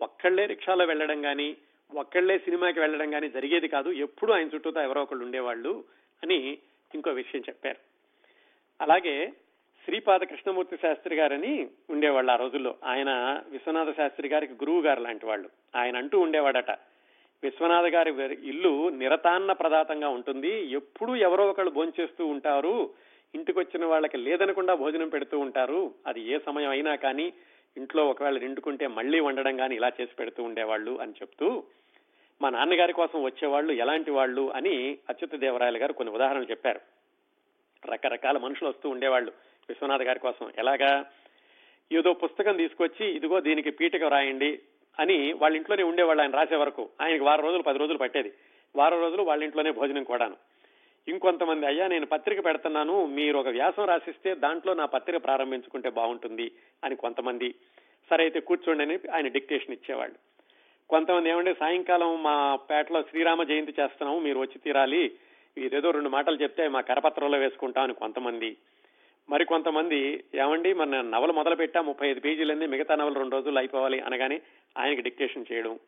ఒక్కళ్ళే 0.00 0.46
రిక్షాలో 0.46 0.84
వెళ్ళడం 0.84 1.22
కానీ 1.22 1.56
ఒక్కళ్ళే 1.94 2.38
సినిమాకి 2.38 2.80
వెళ్ళడం 2.80 3.10
కానీ 3.10 3.28
జరిగేది 3.28 3.68
కాదు. 3.68 3.90
ఎప్పుడూ 3.90 4.32
ఆయన 4.32 4.48
చుట్టూతో 4.54 4.82
ఎవరో 4.82 5.02
ఒకళ్ళు 5.02 5.24
ఉండేవాళ్ళు 5.24 5.84
అని 6.22 6.58
ఇంకో 6.94 7.10
విషయం 7.10 7.42
చెప్పారు. 7.48 7.76
అలాగే 8.80 9.32
శ్రీపాద 9.84 10.20
కృష్ణమూర్తి 10.20 10.76
శాస్త్రి 10.76 11.16
గారని 11.16 11.68
ఉండేవాళ్ళు 11.90 12.32
ఆ 12.32 12.36
రోజుల్లో. 12.36 12.74
ఆయన 12.84 13.42
విశ్వనాథ 13.48 13.96
శాస్త్రి 13.96 14.28
గారికి 14.28 14.52
గురువు 14.52 14.80
గారు 14.80 15.00
లాంటి 15.00 15.26
వాళ్ళు. 15.26 15.50
ఆయన 15.76 15.96
అంటూ 15.96 16.20
ఉండేవాడట 16.20 16.70
విశ్వనాథ 17.42 17.84
గారి 17.84 18.10
ఇల్లు 18.48 18.88
నిరతాన్న 18.88 19.52
ప్రదాతంగా 19.52 20.08
ఉంటుంది. 20.08 20.72
ఎప్పుడూ 20.72 21.14
ఎవరో 21.14 21.46
ఒకళ్ళు 21.46 21.70
భోంచేస్తూ 21.70 22.26
ఉంటారు. 22.26 22.90
ఇంటికి 23.34 23.58
వచ్చిన 23.58 23.84
వాళ్ళకి 23.84 24.16
లేదనకుండా 24.16 24.74
భోజనం 24.74 25.08
పెడుతూ 25.08 25.38
ఉంటారు. 25.38 25.94
అది 26.06 26.20
ఏ 26.20 26.38
సమయం 26.46 26.70
అయినా 26.70 26.94
కానీ 26.94 27.32
ఇంట్లో 27.76 28.08
ఒకవేళ 28.08 28.38
నిండుకుంటే 28.38 28.86
మళ్ళీ 28.86 29.20
వండడం 29.20 29.56
కానీ 29.56 29.74
ఇలా 29.74 29.88
చేసి 29.88 30.14
పెడుతూ 30.18 30.42
ఉండేవాళ్ళు 30.42 31.00
అని 31.00 31.12
చెప్తూ 31.12 31.64
మా 32.42 32.50
నాన్నగారి 32.50 32.92
కోసం 32.92 33.22
వచ్చేవాళ్ళు 33.22 33.72
ఎలాంటి 33.72 34.10
వాళ్ళు 34.10 34.52
అని 34.52 34.98
అచ్యుత 35.08 35.34
దేవరాయలు 35.34 35.78
గారు 35.78 35.92
కొన్ని 35.92 36.14
ఉదాహరణలు 36.14 36.44
చెప్పారు. 36.44 36.80
రకరకాల 37.86 38.38
మనుషులు 38.38 38.68
వస్తూ 38.68 38.88
ఉండేవాళ్ళు 38.88 39.32
విశ్వనాథ్ 39.68 40.02
గారి 40.02 40.18
కోసం. 40.18 40.52
ఎలాగా? 40.58 41.04
ఏదో 41.92 42.12
పుస్తకం 42.12 42.56
తీసుకొచ్చి 42.56 43.06
ఇదిగో 43.06 43.40
దీనికి 43.40 43.70
పీఠిక 43.70 44.04
రాయండి 44.04 44.58
అని 44.98 45.32
వాళ్ళ 45.32 45.56
ఇంట్లోనే 45.56 45.82
ఉండేవాళ్ళు 45.82 46.22
ఆయన 46.22 46.30
రాసే 46.30 46.56
వరకు. 46.56 46.88
ఆయనకి 47.00 47.22
వారం 47.22 47.44
రోజులు 47.44 47.62
పది 47.62 47.78
రోజులు 47.78 47.98
పట్టేది. 47.98 48.32
వారం 48.76 49.00
రోజులు 49.00 49.22
వాళ్ళ 49.22 49.44
ఇంట్లోనే 49.44 49.70
భోజనం 49.70 50.04
కూడాను. 50.04 50.36
ఇంకొంతమంది 51.08 51.66
అయ్యా 51.66 51.86
నేను 51.86 52.06
పత్రిక 52.06 52.44
పెడుతున్నాను 52.44 53.06
మీరు 53.06 53.38
ఒక 53.38 53.48
వ్యాసం 53.48 53.84
రాసిస్తే 53.84 54.34
దాంట్లో 54.34 54.74
నా 54.74 54.86
పత్రిక 54.86 55.24
ప్రారంభించుకుంటే 55.24 55.90
బాగుంటుంది 55.90 56.52
అని 56.84 56.96
కొంతమంది 56.96 57.54
సరే 58.10 58.24
అయితే 58.24 58.40
కూర్చోండి 58.40 58.82
అని 58.82 58.98
ఆయన 59.14 59.28
డిక్టేషన్ 59.28 59.72
ఇచ్చేవాళ్ళు. 59.72 60.29
కొంతమంది 60.90 61.28
ఏమంటే 61.28 61.54
సాయంకాలం 61.54 62.22
మా 62.22 62.56
పేటలో 62.56 63.02
శ్రీరామ 63.02 63.42
జయంతి 63.42 63.74
చేస్తున్నాము 63.80 64.18
మీరు 64.18 64.38
వచ్చి 64.38 64.58
తీరాలి. 64.58 65.12
ఇదేదో 65.56 65.90
రెండు 65.90 66.08
మాటలు 66.08 66.36
చెప్తే 66.36 66.68
మా 66.68 66.80
కరపత్రంలో 66.80 67.38
వేసుకుంటాం 67.38 67.84
అని 67.84 67.94
కొంతమంది. 67.94 68.56
మరి 69.30 69.44
కొంతమంది 69.44 70.24
ఏమండి 70.34 70.72
మన 70.72 71.00
నవలు 71.00 71.32
మొదలు 71.32 71.54
పెట్టా 71.54 71.80
ముప్పై 71.80 72.08
ఐదు 72.08 72.20
పేజీలంది 72.20 72.66
మిగతా 72.66 72.94
నవలు 72.94 73.14
రెండు 73.14 73.34
రోజులు 73.34 73.58
అయిపోవాలి 73.58 74.00
అనగానే 74.00 74.40
ఆయనకి 74.78 75.02
డిక్టేషన్ 75.02 75.44
చేయడం. 75.52 75.78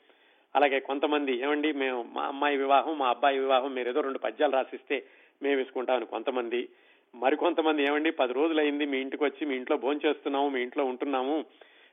అలాగే 0.57 0.81
కొంతమంది 0.81 1.33
ఏమండి 1.43 1.73
మేము 1.73 2.07
మా 2.13 2.23
అమ్మాయి 2.23 2.57
వివాహం 2.57 2.99
మా 2.99 3.09
అబ్బాయి 3.09 3.39
వివాహం 3.39 3.75
మీరు 3.75 3.89
ఏదో 3.89 4.01
రెండు 4.01 4.19
పద్యాలు 4.19 4.53
రాసిస్తే 4.53 5.03
మేము 5.43 5.57
వేసుకుంటామని 5.57 6.07
కొంతమంది. 6.07 6.69
మరికొంతమంది 7.15 7.83
ఏమండి 7.85 8.11
పది 8.11 8.33
రోజులైంది 8.33 8.87
మీ 8.87 8.99
ఇంటికి 8.99 9.25
వచ్చి 9.25 9.47
మీ 9.47 9.57
ఇంట్లో 9.57 9.77
భోంచేస్తున్నాము 9.77 10.49
మీ 10.49 10.63
ఇంట్లో 10.63 10.85
ఉంటున్నాము. 10.85 11.45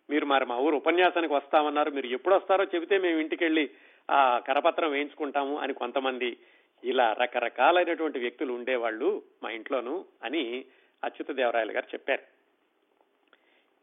మీరు 0.10 0.26
మరి 0.26 0.45
మా 0.45 0.58
ఊరు 0.58 0.76
ఉపన్యాసానికి 0.76 1.34
వస్తామన్నారు. 1.34 1.91
మీరు 1.91 2.07
ఎప్పుడు 2.07 2.36
వస్తారో 2.36 2.64
చెబితే 2.64 2.97
మేము 2.97 3.20
ఇంటికి 3.20 3.43
వెళ్ళి 3.43 3.70
ఆ 4.12 4.39
కరపత్రం 4.39 4.91
వేయించుకుంటాము 4.91 5.57
అని 5.57 5.74
కొంతమంది 5.74 6.38
ఇలా 6.84 7.14
రకరకాలైనటువంటి 7.14 8.20
వ్యక్తులు 8.20 8.53
ఉండేవాళ్ళు 8.53 9.22
మా 9.43 9.49
ఇంట్లోను 9.49 10.05
అని 10.24 10.66
అచ్యుత 11.03 11.32
దేవరాయలు 11.32 11.72
గారు 11.72 11.86
చెప్పారు. 11.86 12.22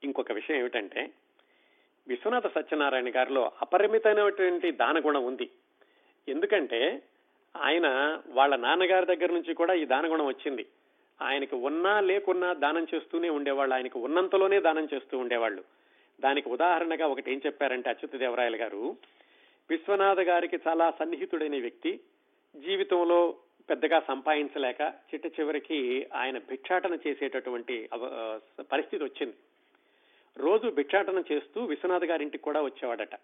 ఇంకొక 0.05 0.33
విషయం 0.33 0.57
ఏమిటంటే 0.57 1.11
విశ్వనాథ 2.09 2.47
సత్యనారాయణ 2.47 3.16
గారిలో 3.16 3.53
అపరిమితమైనటువంటి 3.62 4.70
దానగుణం 4.70 5.24
ఉంది. 5.24 5.51
ఎందుకంటే 6.29 7.03
ఆయన 7.57 8.18
వాళ్ళ 8.27 8.57
నాన్నగారి 8.57 9.07
దగ్గర 9.07 9.33
నుంచి 9.33 9.55
కూడా 9.55 9.74
ఈ 9.74 9.85
దానగుణం 9.85 10.27
వచ్చింది. 10.27 10.66
ఆయనకి 11.22 11.55
ఉన్నా 11.55 12.01
లేకున్నా 12.01 12.53
దానం 12.53 12.87
చేస్తూనే 12.95 13.29
ఉండేవాళ్ళు. 13.29 13.74
ఆయనకు 13.74 14.01
ఉన్నంతలోనే 14.01 14.61
దానం 14.61 14.89
చేస్తూ 14.95 15.18
ఉండేవాళ్ళు. 15.18 15.64
దానికి 16.21 16.49
ఉదాహరణగా 16.49 17.07
ఒకటి 17.07 17.33
ఏం 17.33 17.41
చెప్పారంటే 17.47 17.91
అచ్యుత 17.91 18.17
దేవరాయలు 18.17 18.57
గారు 18.57 18.97
విశ్వనాథ 19.71 20.21
గారికి 20.21 20.59
చాలా 20.69 20.91
సన్నిహితుడైన 20.91 21.61
వ్యక్తి 21.61 22.01
జీవితంలో 22.57 23.37
పెద్దగా 23.71 24.01
సంపాదించలేక 24.01 24.81
చిట్ట 24.81 25.41
చివరికి 25.41 26.07
ఆయన 26.14 26.39
భిక్షాటన 26.39 26.99
చేసేటటువంటి 27.07 27.89
పరిస్థితి 28.73 29.05
వచ్చింది. 29.05 29.35
రోజు 30.37 30.69
భిక్షాటన 30.69 31.23
చేస్తూ 31.33 31.64
విశ్వనాథ్ 31.64 32.05
గారింటికి 32.05 32.45
కూడా 32.45 32.62
వచ్చేవాడట. 32.62 33.14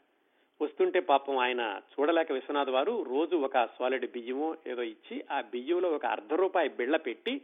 వస్తుంటే 0.63 1.01
పాపం 1.01 1.37
ఆయన 1.37 1.81
చూడలేక 1.93 2.33
విశ్వనాథ్ 2.33 2.71
వారు 2.71 3.03
రోజు 3.03 3.37
ఒక 3.37 3.69
సాలిడ్ 3.79 4.13
బియ్యమో 4.13 4.57
ఏదో 4.67 4.83
ఇచ్చి 4.83 5.25
ఆ 5.31 5.41
బియ్యంలో 5.41 5.89
ఒక 5.89 6.07
అర్ధ 6.07 6.35
రూపాయి 6.35 6.69
బిళ్ళ 6.69 6.97
పెట్టి 6.97 7.41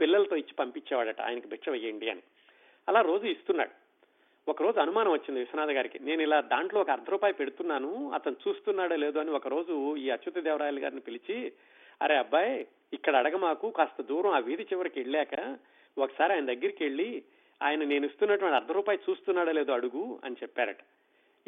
పిల్లలతో 0.00 0.36
ఇచ్చి 0.36 0.54
పంపించేవాడట. 0.54 1.20
ఆయనకి 1.20 1.48
భిక్ష 1.48 1.68
వేయండి 1.68 2.10
అని. 2.10 2.22
అలా 2.88 3.00
రోజు 3.00 3.26
ఇస్తున్నాడు. 3.26 3.87
ఒకరోజు 4.48 4.80
అనుమానం 4.80 5.12
వచ్చింది 5.12 5.40
విశ్వనాథ్ 5.40 5.70
గారికి. 5.70 5.98
నేను 5.98 6.22
ఇలా 6.22 6.40
దాంట్లో 6.40 6.80
ఒక 6.80 6.90
అర్ధ 6.90 7.10
రూపాయి 7.10 7.34
పెడుతున్నాను 7.34 8.10
అతను 8.10 8.36
చూస్తున్నాడో 8.48 8.96
లేదో 8.96 9.20
అని 9.20 9.30
ఒక 9.30 9.48
రోజు 9.48 9.96
ఈ 9.96 10.10
అచ్యుత 10.10 10.38
దేవరాయలు 10.38 10.80
గారిని 10.80 11.00
పిలిచి 11.00 11.52
అరే 12.02 12.16
అబ్బాయి 12.16 12.66
ఇక్కడ 12.92 13.16
అడగమాకు 13.16 13.70
కాస్త 13.70 14.02
దూరం 14.02 14.30
ఆ 14.30 14.38
వీధి 14.38 14.62
చివరికి 14.62 15.00
వెళ్ళాక 15.00 15.58
ఒకసారి 15.98 16.32
ఆయన 16.32 16.44
దగ్గరికి 16.46 16.84
వెళ్ళి 16.84 17.22
ఆయన 17.62 17.84
నేను 17.84 18.06
ఇస్తున్నటువంటి 18.06 18.56
అర్ధ 18.56 18.72
రూపాయి 18.72 18.98
చూస్తున్నాడో 19.10 19.52
లేదో 19.52 19.72
అడుగు 19.72 20.20
అని 20.24 20.36
చెప్పారట. 20.42 20.76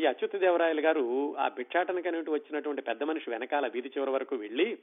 ఈ 0.00 0.06
అచ్యుత 0.06 0.36
దేవరాయలు 0.36 0.80
గారు 0.80 1.36
ఆ 1.38 1.48
భిక్షాటనకనేటి 1.48 2.30
వచ్చినటువంటి 2.30 2.82
పెద్ద 2.82 3.02
మనిషి 3.02 3.30
వెనకాల 3.30 3.66
వీధి 3.66 3.88
చివరి 3.88 4.10
వరకు 4.10 4.36
వెళ్ళి 4.36 4.78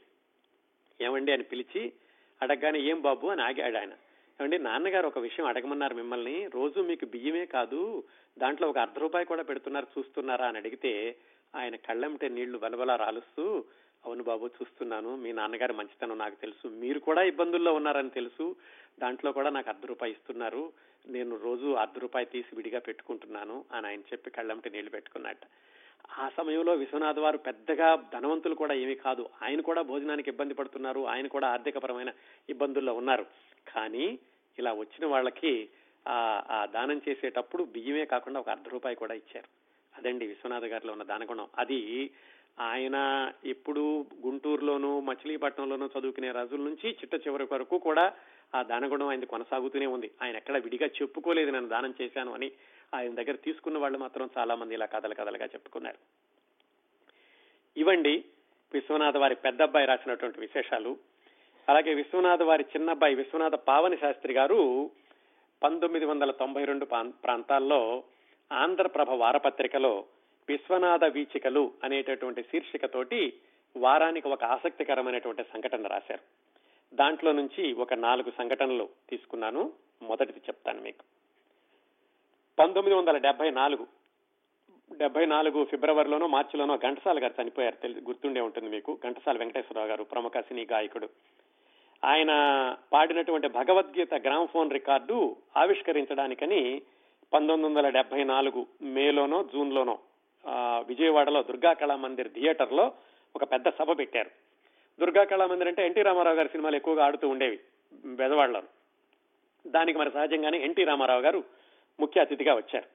ఏమండి? 1.01 1.32
అని 1.32 1.43
పిలిచి 1.43 1.91
అడగగానే 2.41 2.80
ఏం 2.80 3.01
బాబు? 3.01 3.28
అని 3.28 3.41
ఆగాడు 3.41 3.78
ఆయన. 3.78 3.91
ఏమండి 4.41 4.57
నాన్నగారు 4.59 5.07
ఒక 5.07 5.19
విషయం 5.19 5.45
అడగమన్నారు 5.45 5.95
మిమ్మల్ని. 5.95 6.47
రోజు 6.47 6.79
మీకు 6.79 7.05
బియ్యమే 7.05 7.45
కాదు 7.45 8.03
దాంట్లో 8.38 8.69
ఒక 8.69 8.77
అర్ధ 8.77 8.99
రూపాయి 8.99 9.25
కూడా 9.25 9.43
పెడుతున్నారు 9.43 9.88
చూస్తున్నారా 9.99 10.47
అని 10.47 10.57
అడిగితే 10.57 11.15
ఆయన 11.55 11.75
కళ్ళంటే 11.75 12.29
నీళ్ళు 12.29 12.59
వలవలా 12.63 12.95
రాలుస్తూ 12.95 13.65
అవును 14.05 14.23
బాబు 14.23 14.45
చూస్తున్నాను. 14.45 15.15
మీ 15.15 15.31
నాన్నగారు 15.31 15.73
మంచితనం 15.73 16.17
నాకు 16.17 16.35
తెలుసు. 16.35 16.67
మీరు 16.67 16.99
కూడా 16.99 17.21
ఇబ్బందుల్లో 17.21 17.73
ఉన్నారని 17.73 18.09
తెలుసు. 18.09 18.55
దాంట్లో 18.99 19.31
కూడా 19.31 19.49
నాకు 19.49 19.69
అర్ధ 19.69 19.85
రూపాయి 19.85 20.11
ఇస్తున్నారు. 20.11 20.71
నేను 21.07 21.39
రోజు 21.43 21.67
అర్ధ 21.73 21.99
రూపాయి 21.99 22.25
తీసి 22.25 22.55
విడిగా 22.55 22.79
పెట్టుకుంటున్నాను 22.79 23.65
అని 23.73 23.88
ఆయన 23.88 23.99
చెప్పి 23.99 24.29
కళ్ళంటి 24.29 24.69
నీళ్ళు 24.69 24.91
పెట్టుకున్నట్ట 24.91 25.41
ఆ 26.19 26.29
సమయంలో 26.38 26.73
విశ్వనాథ్ 26.73 27.19
వారు 27.19 27.38
పెద్దగా 27.38 28.09
ధనవంతులు 28.13 28.55
కూడా 28.55 28.73
ఏమీ 28.73 28.95
కాదు. 28.95 29.29
ఆయన 29.43 29.61
కూడా 29.61 29.81
భోజనానికి 29.81 30.29
ఇబ్బంది 30.29 30.53
పడుతున్నారు. 30.53 31.07
ఆయన 31.07 31.27
కూడా 31.27 31.47
ఆర్థికపరమైన 31.47 32.11
ఇబ్బందుల్లో 32.49 32.93
ఉన్నారు. 32.93 33.25
కానీ 33.68 34.20
ఇలా 34.59 34.74
వచ్చిన 34.74 35.05
వాళ్ళకి 35.05 35.70
ఆ 36.07 36.68
దానం 36.74 37.01
చేసేటప్పుడు 37.09 37.63
బియ్యమే 37.63 38.05
కాకుండా 38.05 38.39
ఒక 38.39 38.49
అర్ధ 38.49 38.68
రూపాయి 38.68 38.95
కూడా 38.95 39.13
ఇచ్చారు. 39.13 39.47
అదండి 39.97 40.28
విశ్వనాథ్ 40.28 40.65
గారిలో 40.65 40.91
ఉన్న 40.91 41.03
దానగుణం. 41.03 41.47
అది 41.57 42.09
ఆయన 42.59 43.32
ఎప్పుడు 43.45 44.05
గుంటూరులోను 44.26 44.99
మచిలీపట్నంలోనూ 44.99 45.89
చదువుకునే 45.99 46.32
రోజుల 46.32 46.59
నుంచి 46.59 46.89
చిట్ట 46.89 47.28
చివరి 47.28 47.47
వరకు 47.51 47.78
కూడా 47.78 48.13
ఆ 48.55 48.63
దానగుణం 48.63 49.07
ఆయన 49.07 49.24
కొనసాగుతూనే 49.24 49.86
ఉంది. 49.86 50.11
ఆయన 50.22 50.36
ఎక్కడ 50.36 50.57
విడిగా 50.57 50.88
చెప్పుకోలేదు 50.88 51.51
నేను 51.51 51.68
దానం 51.68 51.93
చేశాను 52.01 52.34
అని 52.34 52.51
ఆయన 52.93 53.13
దగ్గర 53.13 53.36
తీసుకున్న 53.36 53.78
వాళ్ళు 53.78 53.97
మాత్రం 53.97 54.30
చాలా 54.38 54.55
మంది 54.55 54.74
ఇలా 54.74 54.86
కథలు 54.86 55.13
కథలుగా 55.13 55.45
చెప్పుకున్నారు. 55.45 55.97
ఇవండి 57.78 58.26
విశ్వనాథ 58.74 59.18
వారి 59.18 59.36
పెద్ద 59.36 59.61
అబ్బాయి 59.61 59.88
రాసినటువంటి 59.88 60.39
విశేషాలు. 60.39 60.97
అలాగే 61.70 61.93
విశ్వనాథ 61.93 62.41
వారి 62.41 62.63
చిన్నబ్బాయి 62.63 63.15
విశ్వనాథ 63.15 63.55
పావని 63.55 63.97
శాస్త్రి 63.97 64.34
గారు 64.34 64.89
పంతొమ్మిది 65.63 66.05
వందల 66.05 66.32
తొంభై 66.32 66.65
రెండు 66.65 66.86
ప్రాంతాల్లో 67.09 68.03
ఆంధ్రప్రభ 68.51 69.09
వారపత్రికలో 69.09 70.05
విశ్వనాథ 70.49 71.03
వీచికలు 71.03 71.72
అనేటటువంటి 71.84 72.41
శీర్షికతోటి 72.41 73.34
వారానికి 73.78 74.28
ఒక 74.28 74.43
ఆసక్తికరమైనటువంటి 74.43 75.43
సంఘటన 75.43 75.88
రాశారు. 75.88 76.20
దాంట్లో 76.95 77.32
నుంచి 77.32 77.74
ఒక 77.74 77.93
నాలుగు 77.93 78.32
సంఘటనలు 78.38 78.89
తీసుకున్నాను. 79.09 79.74
మొదటిది 80.01 80.39
చెప్తాను 80.39 80.82
మీకు. 80.82 81.03
పంతొమ్మిది 82.59 82.97
వందల 82.97 83.18
డెబ్బై 83.18 83.49
నాలుగు. 83.49 83.88
డెబ్బై 84.97 85.26
నాలుగు 85.26 85.65
ఫిబ్రవరిలోనో 85.65 86.28
మార్చిలోనో 86.28 86.78
ఘంటసాల 86.78 87.24
గారు 87.24 87.41
చనిపోయారు. 87.41 87.76
తెలిసి 87.76 87.99
గుర్తుండే 87.99 88.41
ఉంటుంది 88.41 88.70
మీకు. 88.70 88.99
ఘంటసాల 89.03 89.38
వెంకటేశ్వరరావు 89.38 89.88
గారు 89.88 90.03
ప్రముఖ 90.03 90.32
సినీ 90.38 90.68
గాయకుడు. 90.72 91.09
ఆయన 92.03 92.31
పాడినటువంటి 92.93 93.47
భగవద్గీత 93.47 94.13
గ్రామ్ 94.13 94.47
ఫోన్ 94.47 94.71
రికార్డు 94.71 95.35
ఆవిష్కరించడానికని 95.57 96.81
పంతొమ్మిది 97.33 97.75
వందల 97.75 97.89
డెబ్బై 97.89 98.23
నాలుగు 98.23 98.67
మేలోనో 98.81 99.43
జూన్లోనో 99.43 99.99
విజయవాడలో 100.87 101.43
దుర్గా 101.43 101.73
కళామందిర్ 101.73 102.33
థియేటర్లో 102.33 102.91
ఒక 103.35 103.43
పెద్ద 103.43 103.69
సభ 103.69 103.97
పెట్టారు. 103.97 104.29
దుర్గా 104.99 105.23
కళా 105.23 105.47
మందిర్ 105.47 105.67
అంటే 105.67 105.85
ఎన్టీ 105.85 106.01
రామారావు 106.01 106.35
గారి 106.35 106.49
సినిమాలు 106.49 106.75
ఎక్కువగా 106.75 107.05
ఆడుతూ 107.05 107.29
ఉండేవి 107.29 107.59
బెదవాడలో 108.05 108.61
దానికి 109.67 109.99
మరి 109.99 110.11
సహజంగానే 110.11 110.57
ఎన్టీ 110.63 110.83
రామారావు 110.83 111.21
గారు 111.21 111.43
ముఖ్య 111.99 112.21
అతిథిగా 112.21 112.55
వచ్చారు. 112.55 112.85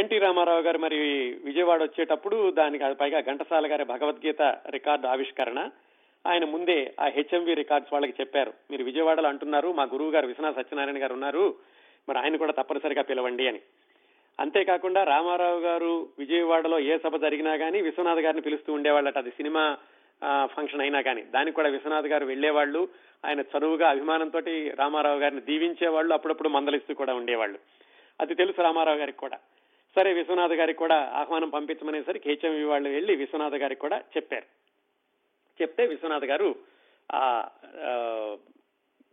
ఎన్టీ 0.00 0.18
రామారావు 0.18 0.60
గారు 0.60 0.78
మరి 0.78 0.96
విజయవాడ 1.44 1.82
వచ్చేటప్పుడు 1.82 2.50
దానికి 2.50 2.94
పైగా 2.94 3.20
ఘంటసాల 3.20 3.70
గారి 3.72 3.84
భగవద్గీత 3.84 4.42
రికార్డు 4.70 5.06
ఆవిష్కరణ 5.06 5.70
ఆయన 6.26 6.44
ముందే 6.44 6.94
ఆ 7.00 7.06
హెచ్ఎంవి 7.06 7.54
రికార్డ్స్ 7.54 7.92
వాళ్ళకి 7.92 8.14
చెప్పారు. 8.20 8.52
మీరు 8.70 8.84
విజయవాడలో 8.84 9.28
అంటున్నారు 9.28 9.72
మా 9.72 9.82
గురువు 9.82 10.10
గారు 10.10 10.26
విశ్వనాథ 10.26 10.56
సత్యనారాయణ 10.56 11.02
గారు 11.02 11.12
ఉన్నారు 11.12 11.54
మరి 12.08 12.18
ఆయన 12.18 12.36
కూడా 12.36 12.52
తప్పనిసరిగా 12.52 13.02
పిలవండి 13.02 13.48
అని. 13.48 13.60
అంతేకాకుండా 14.40 15.04
రామారావు 15.04 15.60
గారు 15.60 16.08
విజయవాడలో 16.18 16.78
ఏ 16.78 16.98
సభ 16.98 17.16
జరిగినా 17.16 17.56
కానీ 17.56 17.80
విశ్వనాథ్ 17.80 18.18
గారిని 18.18 18.42
పిలుస్తూ 18.42 18.72
ఉండేవాళ్ళట. 18.72 19.18
అది 19.18 19.30
సినిమా 19.30 19.76
ఫంక్షన్ 20.44 20.80
అయినా 20.80 21.00
కానీ 21.00 21.22
దానికి 21.22 21.56
కూడా 21.56 21.68
విశ్వనాథ్ 21.68 22.06
గారు 22.06 22.26
వెళ్ళేవాళ్ళు 22.26 22.88
ఆయన 23.26 23.40
చదువుగా 23.40 23.90
అభిమానంతో 23.90 24.38
రామారావు 24.74 25.18
గారిని 25.18 25.40
దీవించేవాళ్ళు. 25.40 26.14
అప్పుడప్పుడు 26.14 26.48
మందలిస్తూ 26.48 26.94
కూడా 26.94 27.14
ఉండేవాళ్ళు. 27.14 27.58
అది 28.20 28.34
తెలుసు 28.34 28.62
రామారావు 28.62 28.98
గారికి 28.98 29.18
కూడా. 29.18 29.38
సరే 29.96 30.12
విశ్వనాథ్ 30.12 30.52
గారికి 30.52 30.78
కూడా 30.78 31.12
ఆహ్వానం 31.14 31.48
పంపించమనేసరికి 31.48 32.30
హెచ్ఎంవి 32.30 32.64
వాళ్ళు 32.64 32.88
వెళ్ళి 32.88 33.16
విశ్వనాథ్ 33.16 33.54
గారికి 33.54 33.80
కూడా 33.80 33.98
చెప్పారు. 33.98 34.66
చెప్తే 35.62 35.86
విశ్వనాథ్ 35.86 36.24
గారు 36.24 36.56
ఆ 37.14 37.24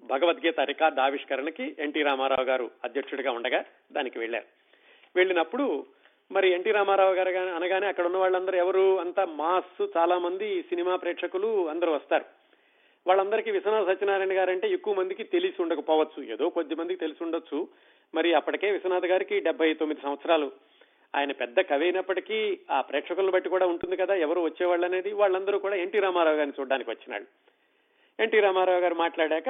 భగవద్గీత 0.03 0.59
రికార్డు 0.59 1.01
ఆవిష్కరణకి 1.01 1.75
ఎన్టీ 1.79 2.01
రామారావు 2.01 2.45
గారు 2.45 2.71
అధ్యక్షుడిగా 2.83 3.31
ఉండగా 3.31 3.65
దానికి 3.91 4.19
వెళ్ళారు 4.19 4.45
వెళ్ళినప్పుడు 5.15 5.85
మరి 6.31 6.53
ఎన్టీ 6.53 6.71
రామారావు 6.71 7.13
గారు 7.13 7.29
అనగానే 7.29 7.87
అక్కడ 7.87 8.05
ఉన్న 8.05 8.17
వాళ్ళందరూ 8.17 8.57
ఎవరు 8.57 8.99
అంతా 8.99 9.25
మాస్ 9.25 9.97
చాలా 9.97 10.17
మంది 10.17 10.61
సినిమా 10.61 10.95
ప్రేక్షకులు 10.95 11.69
అందరూ 11.69 11.93
వస్తారు. 11.93 12.25
వాళ్ళందరికీ 13.07 13.51
విశ్వనాథ 13.51 13.87
సత్యనారాయణ 13.87 14.37
గారు 14.37 14.51
అంటే 14.51 14.69
ఎక్కువ 14.69 14.93
మందికి 14.93 15.23
తెలిసి 15.23 15.61
ఉండకపోవచ్చు. 15.61 16.23
ఏదో 16.23 16.49
కొద్ది 16.49 16.75
మందికి 16.75 16.99
తెలిసి 16.99 17.23
ఉండొచ్చు. 17.23 17.67
మరి 18.15 18.33
అప్పటికే 18.33 18.71
విశ్వనాథ్ 18.71 19.05
గారికి 19.05 19.39
డెబ్బై 19.39 19.73
తొమ్మిది 19.73 20.01
సంవత్సరాలు. 20.01 20.51
ఆయన 21.15 21.31
పెద్ద 21.31 21.59
కవి 21.59 21.83
అయినప్పటికీ 21.83 22.59
ఆ 22.71 22.81
ప్రేక్షకులను 22.81 23.31
బట్టి 23.31 23.49
కూడా 23.49 23.65
ఉంటుంది 23.65 23.97
కదా 23.97 24.13
ఎవరు 24.15 24.41
వచ్చేవాళ్ళు 24.41 24.85
అనేది. 24.85 25.11
వాళ్ళందరూ 25.13 25.59
కూడా 25.59 25.75
ఎన్టీ 25.75 25.99
రామారావు 25.99 26.35
గారిని 26.35 26.53
చూడడానికి 26.59 26.89
వచ్చినాడు 26.89 27.25
ఎన్టీ 28.19 28.39
రామారావు 28.39 28.79
గారు 28.79 28.95
మాట్లాడాక 28.95 29.49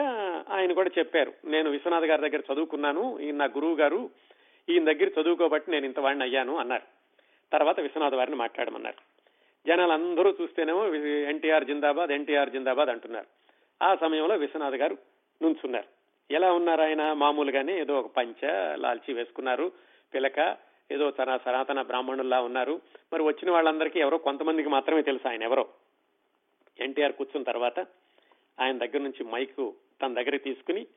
ఆయన 0.49 0.73
కూడా 0.73 0.89
చెప్పారు 0.99 1.33
నేను 1.45 1.69
విశ్వనాథ్ 1.69 2.05
గారి 2.05 2.29
దగ్గర 2.29 2.53
చదువుకున్నాను 2.53 3.19
ఈయన 3.19 3.35
నా 3.35 3.45
గురువు 3.45 3.75
గారు 3.75 4.09
ఈయన 4.69 4.91
దగ్గర 4.91 5.21
చదువుకోబట్టి 5.21 5.71
నేను 5.71 5.85
ఇంత 5.85 5.99
వాడిని 5.99 6.23
అయ్యాను 6.23 6.57
అన్నారు. 6.57 6.83
తర్వాత 7.51 7.79
విశ్వనాథ్ 7.79 8.15
వారిని 8.15 8.35
మాట్లాడమన్నారు. 8.35 9.13
జనాలు 9.67 9.91
అందరూ 9.91 10.35
చూస్తేనేమో 10.41 10.95
ఎన్టీఆర్ 11.29 11.65
జిందాబాద్ 11.65 12.11
ఎన్టీఆర్ 12.11 12.49
జిందాబాద్ 12.49 12.89
అంటున్నారు. 12.89 13.25
ఆ 13.83 13.95
సమయంలో 13.95 14.35
విశ్వనాథ్ 14.35 14.75
గారు 14.75 14.97
నుంచున్నారు. 15.41 15.87
ఎలా 16.33 16.51
ఉన్నారు 16.51 16.81
ఆయన? 16.81 17.13
మామూలుగానే 17.13 17.79
ఏదో 17.79 17.99
ఒక 17.99 18.11
పంచ 18.17 18.47
లాల్చి 18.75 19.13
వేసుకున్నారు 19.13 19.71
పిలక 20.13 20.39
ఏదో 20.91 21.11
తన 21.11 21.37
సనాతన 21.37 21.81
బ్రాహ్మణుల్లా 21.81 22.41
ఉన్నారు. 22.41 22.81
మరి 23.13 23.23
వచ్చిన 23.23 23.51
వాళ్ళందరికీ 23.51 23.99
ఎవరో 23.99 24.17
కొంతమందికి 24.17 24.69
మాత్రమే 24.69 25.01
తెలుసు 25.01 25.27
ఆయన 25.27 25.43
ఎవరో. 25.43 25.69
ఎన్టీఆర్ 26.79 27.11
కూర్చున్న 27.11 27.51
తర్వాత 27.51 27.79
ఆయన 28.59 28.77
దగ్గర 28.77 28.97
నుంచి 28.97 29.23
మైక్ 29.23 29.71
తన 30.01 30.13
దగ్గర 30.13 30.37
తీసుకుని 30.37 30.87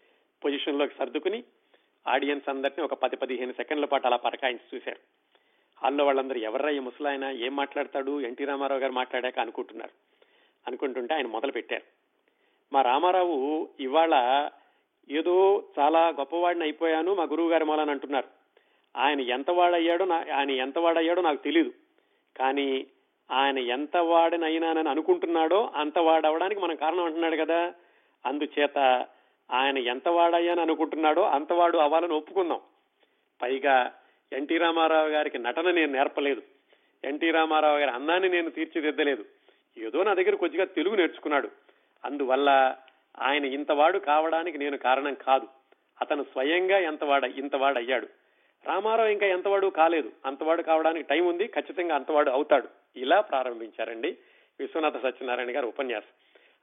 పొజిషన్లోకి 0.45 0.95
సర్దుకుని 0.99 1.45
ఆడియన్స్ 2.09 2.49
అందరినీ 2.49 2.85
ఒక 2.85 2.95
పది 2.95 3.17
పదిహేను 3.17 3.53
సెకండ్ల 3.53 3.85
పాటు 3.85 4.07
అలా 4.07 4.17
పరకాయించి 4.17 4.77
చూశారు. 4.77 4.97
హాల్లో 5.83 6.05
వాళ్ళందరూ 6.05 6.41
ఎవర్రా 6.41 6.71
ఈ 6.71 6.79
ముసలాయన 6.79 7.25
ఏం 7.25 7.57
మాట్లాడతాడు 7.57 8.21
ఎన్టీ 8.21 8.45
రామారావు 8.45 8.81
గారు 8.81 8.93
మాట్లాడాక 8.93 9.39
అనుకుంటున్నారు. 9.39 9.91
అనుకుంటుంటే 10.67 11.15
ఆయన 11.15 11.27
మొదలు 11.27 11.53
పెట్టారు. 11.53 11.83
మా 12.73 12.83
రామారావు 12.83 13.69
ఇవాళ 13.81 14.49
ఏదో 15.11 15.65
చాలా 15.79 16.09
గొప్పవాడిని 16.09 16.65
అయిపోయాను 16.65 17.15
మా 17.15 17.23
గురువు 17.23 17.51
గారి 17.51 17.65
మూలని 17.65 17.91
అంటున్నారు. 17.91 18.36
ఆయన 18.97 19.21
ఎంత 19.21 19.51
వాడయ్యాడో 19.51 20.07
ఆయన 20.35 20.51
ఎంత 20.51 20.79
వాడయ్యాడో 20.79 21.23
నాకు 21.23 21.37
తెలియదు 21.37 21.73
కానీ 22.37 22.87
ఆయన 23.31 23.59
ఎంత 23.59 23.97
వాడినైనానని 23.97 24.89
అనుకుంటున్నాడో 24.89 25.73
అంత 25.77 25.99
వాడవడానికి 25.99 26.61
మనం 26.61 26.77
కారణం 26.77 27.05
అంటున్నాడు 27.05 27.37
కదా. 27.37 27.75
అందుచేత 28.27 29.07
ఆయన 29.53 29.79
ఎంత 29.79 30.09
వాడయ్యాని 30.09 30.61
అనుకుంటున్నాడో 30.61 31.23
అంతవాడు 31.23 31.79
అవ్వాలని 31.79 32.13
ఒప్పుకుందాం. 32.13 32.61
పైగా 33.43 33.93
ఎన్టీ 34.33 34.59
రామారావు 34.59 35.09
గారికి 35.09 35.39
నటన 35.39 35.71
నేను 35.71 35.93
నేర్పలేదు. 35.93 36.43
ఎన్టీ 37.05 37.31
రామారావు 37.31 37.79
గారి 37.79 37.91
అందాన్ని 37.91 38.29
నేను 38.29 38.51
తీర్చిదిద్దలేదు. 38.51 39.25
ఏదో 39.79 40.03
నా 40.03 40.15
దగ్గర 40.15 40.35
కొద్దిగా 40.35 40.65
తెలుగు 40.65 40.95
నేర్చుకున్నాడు. 40.95 41.51
అందువల్ల 42.05 42.77
ఆయన 43.21 43.45
ఇంతవాడు 43.45 43.99
కావడానికి 43.99 44.59
నేను 44.59 44.77
కారణం 44.77 45.15
కాదు. 45.15 45.47
అతను 46.01 46.23
స్వయంగా 46.23 46.79
ఎంతవాడ 46.79 47.25
ఇంతవాడయ్యాడు 47.25 48.09
రామారావు 48.67 49.09
ఇంకా 49.09 49.27
ఎంతవాడు 49.27 49.67
కాలేదు. 49.67 50.13
అంతవాడు 50.27 50.63
కావడానికి 50.63 51.09
టైం 51.09 51.27
ఉంది. 51.27 51.47
ఖచ్చితంగా 51.47 51.95
అంతవాడు 51.95 52.31
అవుతాడు. 52.31 52.69
ఇలా 52.97 53.21
ప్రారంభించారండి 53.21 54.19
విశ్వనాథ 54.61 55.03
సత్యనారాయణ 55.03 55.57
గారు 55.57 55.67
ఉపన్యాసం. 55.67 56.13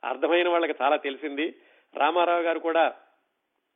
అర్థమైన 0.10 0.49
వాళ్ళకి 0.49 0.76
చాలా 0.82 0.95
తెలిసింది. 0.95 1.56
రామారావు 1.95 2.41
గారు 2.41 2.60
కూడా 2.60 2.93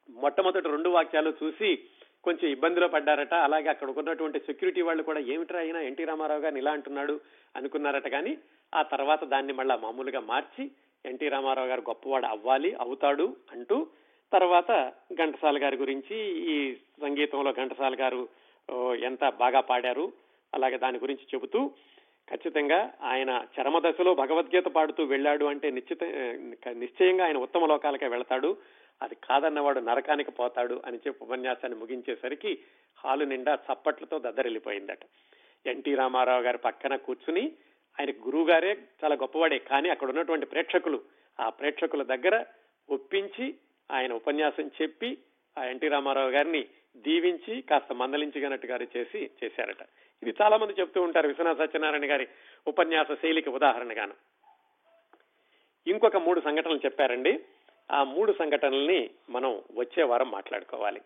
మొట్టమొదటి 0.09 0.69
రెండు 0.69 0.89
వాక్యాలు 0.89 1.33
చూసి 1.43 1.79
కొంచెం 2.23 2.51
ఇబ్బందిలో 2.51 2.87
పడ్డారట. 2.87 3.33
అలాగే 3.33 3.69
అక్కడ 3.69 3.89
ఉన్నటువంటి 3.89 4.39
సెక్యూరిటీ 4.39 4.81
వాళ్ళు 4.81 5.03
కూడా 5.03 5.19
ఏమిట్రా 5.19 5.59
అయినా 5.59 5.81
ఎన్టీ 5.81 6.03
రామారావు 6.03 6.39
గారిని 6.39 6.59
ఇలా 6.59 6.71
అంటున్నాడు 6.71 7.19
అనుకున్నారట 7.55 8.07
కానీ 8.07 8.37
ఆ 8.75 8.81
తర్వాత 8.81 9.23
దాన్ని 9.23 9.53
మళ్ళా 9.53 9.75
మామూలుగా 9.75 10.19
మార్చి 10.19 10.71
ఎన్టీ 11.05 11.29
రామారావు 11.29 11.67
గారు 11.67 11.81
గొప్పవాడు 11.81 12.25
అవ్వాలి 12.25 12.73
అవుతాడు 12.73 13.35
అంటూ 13.51 13.87
తర్వాత 14.31 14.71
ఘంటసాల 15.13 15.57
గారి 15.63 15.77
గురించి 15.77 16.15
ఈ 16.53 16.55
సంగీతంలో 17.01 17.51
ఘంటసాల 17.53 17.95
గారు 17.95 18.21
ఎంత 19.01 19.29
బాగా 19.39 19.59
పాడారు 19.59 20.05
అలాగే 20.53 20.77
దాని 20.77 20.97
గురించి 20.97 21.25
చెబుతూ 21.35 21.59
ఖచ్చితంగా 22.27 22.93
ఆయన 23.01 23.31
చరమ 23.55 23.79
దశలో 23.79 24.15
భగవద్గీత 24.15 24.67
పాడుతూ 24.67 25.03
వెళ్ళాడు 25.03 25.45
అంటే 25.45 25.71
నిశ్చిత 25.71 26.03
నిశ్చయంగా 26.75 27.25
ఆయన 27.25 27.37
ఉత్తమ 27.37 27.65
లోకాలకే 27.65 28.07
వెళతాడు. 28.07 28.57
అది 29.01 29.15
కాదన్నవాడు 29.15 29.79
నరకానికి 29.79 30.31
పోతాడు 30.31 30.81
అని 30.85 30.97
చెప్పి 30.97 31.23
ఉపన్యాసాన్ని 31.25 31.79
ముగించేసరికి 31.79 32.51
హాలు 32.97 33.25
నిండా 33.25 33.53
చప్పట్లతో 33.67 34.19
దద్దరిల్లిపోయిందట. 34.19 34.99
ఎన్టీ 35.65 35.95
రామారావు 35.95 36.41
గారి 36.41 36.57
పక్కన 36.57 36.95
కూర్చుని 36.95 37.51
ఆయన 37.99 38.11
గురువు 38.27 38.45
గారే 38.45 38.77
చాలా 39.03 39.15
గొప్పవాడే 39.15 39.59
కానీ 39.59 39.89
అక్కడ 39.89 40.09
ఉన్నటువంటి 40.09 40.45
ప్రేక్షకులు 40.45 41.01
ఆ 41.39 41.49
ప్రేక్షకుల 41.49 42.03
దగ్గర 42.03 42.45
ఒప్పించి 42.89 43.55
ఆయన 43.91 44.13
ఉపన్యాసం 44.13 44.71
చెప్పి 44.81 45.17
ఆ 45.57 45.63
ఎన్టీ 45.63 45.87
రామారావు 45.87 46.29
గారిని 46.29 46.65
దీవించి 46.95 47.61
కాస్త 47.61 47.93
మందలించగనట్టు 47.93 48.97
చేసి 48.97 49.29
చేశారట. 49.43 49.87
ఇది 50.23 50.33
చాలా 50.41 50.57
మంది 50.57 50.73
చెప్తూ 50.79 51.01
ఉంటారు 51.01 51.27
విశ్వనాథ 51.27 51.57
సత్యనారాయణ 51.57 52.11
గారి 52.11 52.27
ఉపన్యాస 52.67 53.07
శైలికి 53.11 53.49
ఉదాహరణగాను. 53.49 54.13
ఇంకొక 55.87 56.15
మూడు 56.15 56.41
సంఘటనలు 56.41 56.77
చెప్పారండి. 56.85 57.39
ఆ 57.91 58.03
మూడు 58.03 58.31
సంఘటనల్ని 58.39 59.09
మనం 59.29 59.61
వచ్చే 59.75 60.03
వారం 60.03 60.31
మాట్లాడుకోవాలి. 60.31 61.01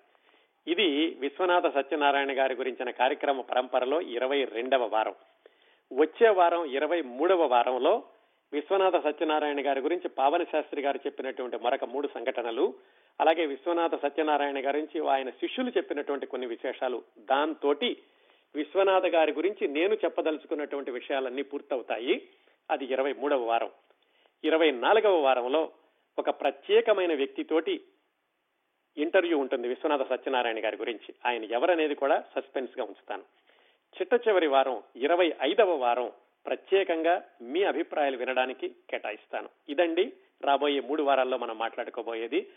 ఇది 0.68 1.18
విశ్వనాథ 1.20 1.74
సత్యనారాయణ 1.74 2.40
గారి 2.40 2.56
గురించిన 2.56 2.90
కార్యక్రమ 2.90 3.42
పరంపరలో 3.42 4.02
ఇరవై 4.02 4.44
రెండవ 4.44 4.86
వారం. 4.86 5.16
వచ్చే 5.94 6.30
వారం 6.30 6.66
ఇరవై 6.66 7.02
మూడవ 7.02 7.46
వారంలో 7.46 8.04
విశ్వనాథ 8.54 9.04
సత్యనారాయణ 9.04 9.66
గారి 9.66 9.80
గురించి 9.82 10.10
పావన 10.10 10.44
శాస్త్రి 10.44 10.82
గారు 10.82 10.98
చెప్పినటువంటి 10.98 11.58
మరొక 11.58 11.84
మూడు 11.84 12.10
సంఘటనలు 12.14 12.74
అలాగే 13.22 13.46
విశ్వనాథ 13.46 13.96
సత్యనారాయణ 13.96 14.68
గురించి 14.68 15.08
ఆయన 15.08 15.30
శిష్యులు 15.30 15.70
చెప్పినటువంటి 15.70 16.26
కొన్ని 16.26 16.48
విశేషాలు. 16.48 17.04
దాంతోటి 17.20 17.98
విశ్వనాథ 18.56 19.06
గారి 19.06 19.32
గురించి 19.32 19.68
నేను 19.68 19.94
చెప్పదలుచుకున్నటువంటి 19.94 20.92
విషయాలన్నీ 20.92 21.42
పూర్తవుతాయి. 21.42 22.28
అది 22.72 22.86
ఇరవై 22.86 23.14
మూడవ 23.14 23.44
వారం. 23.44 23.70
ఇరవై 24.44 24.72
నాలుగవ 24.72 25.20
వారంలో 25.20 25.72
ఒక 26.20 26.30
ప్రత్యేకమైన 26.30 27.16
వ్యక్తితోటి 27.16 27.82
ఇంటర్వ్యూ 28.98 29.38
ఉంటుంది 29.38 29.68
విశ్వనాథ 29.68 30.10
సత్యనారాయణ 30.10 30.66
గారి 30.66 30.78
గురించి. 30.78 31.16
ఆయన 31.26 31.44
ఎవరనేది 31.44 31.96
కూడా 31.96 32.24
సస్పెన్స్గా 32.36 32.84
ఉంచుతాను. 32.84 33.22
చిట్ట 34.02 34.28
చివరి 34.28 34.48
వారం 34.48 34.84
ఇరవై 34.96 35.34
ఐదవ 35.42 35.76
వారం 35.76 36.12
ప్రత్యేకంగా 36.46 37.24
మీ 37.42 37.64
అభిప్రాయాలు 37.64 38.18
వినడానికి 38.18 38.68
కేటాయిస్తాను. 38.68 39.50
ఇదండి 39.70 40.14
రాబోయే 40.46 40.80
మూడు 40.80 41.04
వారాల్లో 41.04 41.38
మనం 41.38 41.58
మాట్లాడుకోబోయేది. 41.58 42.48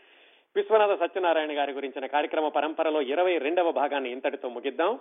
విశ్వనాథ 0.57 1.01
సత్యనారాయణ 1.01 1.59
గారి 1.59 1.73
గురించిన 1.73 2.07
కార్యక్రమ 2.07 2.49
పరంపరలో 2.49 3.03
ఇరవై 3.03 3.39
రెండవ 3.39 3.73
భాగాన్ని 3.73 4.11
ఇంతటితో 4.11 4.49
ముగిద్దాం. 4.49 5.01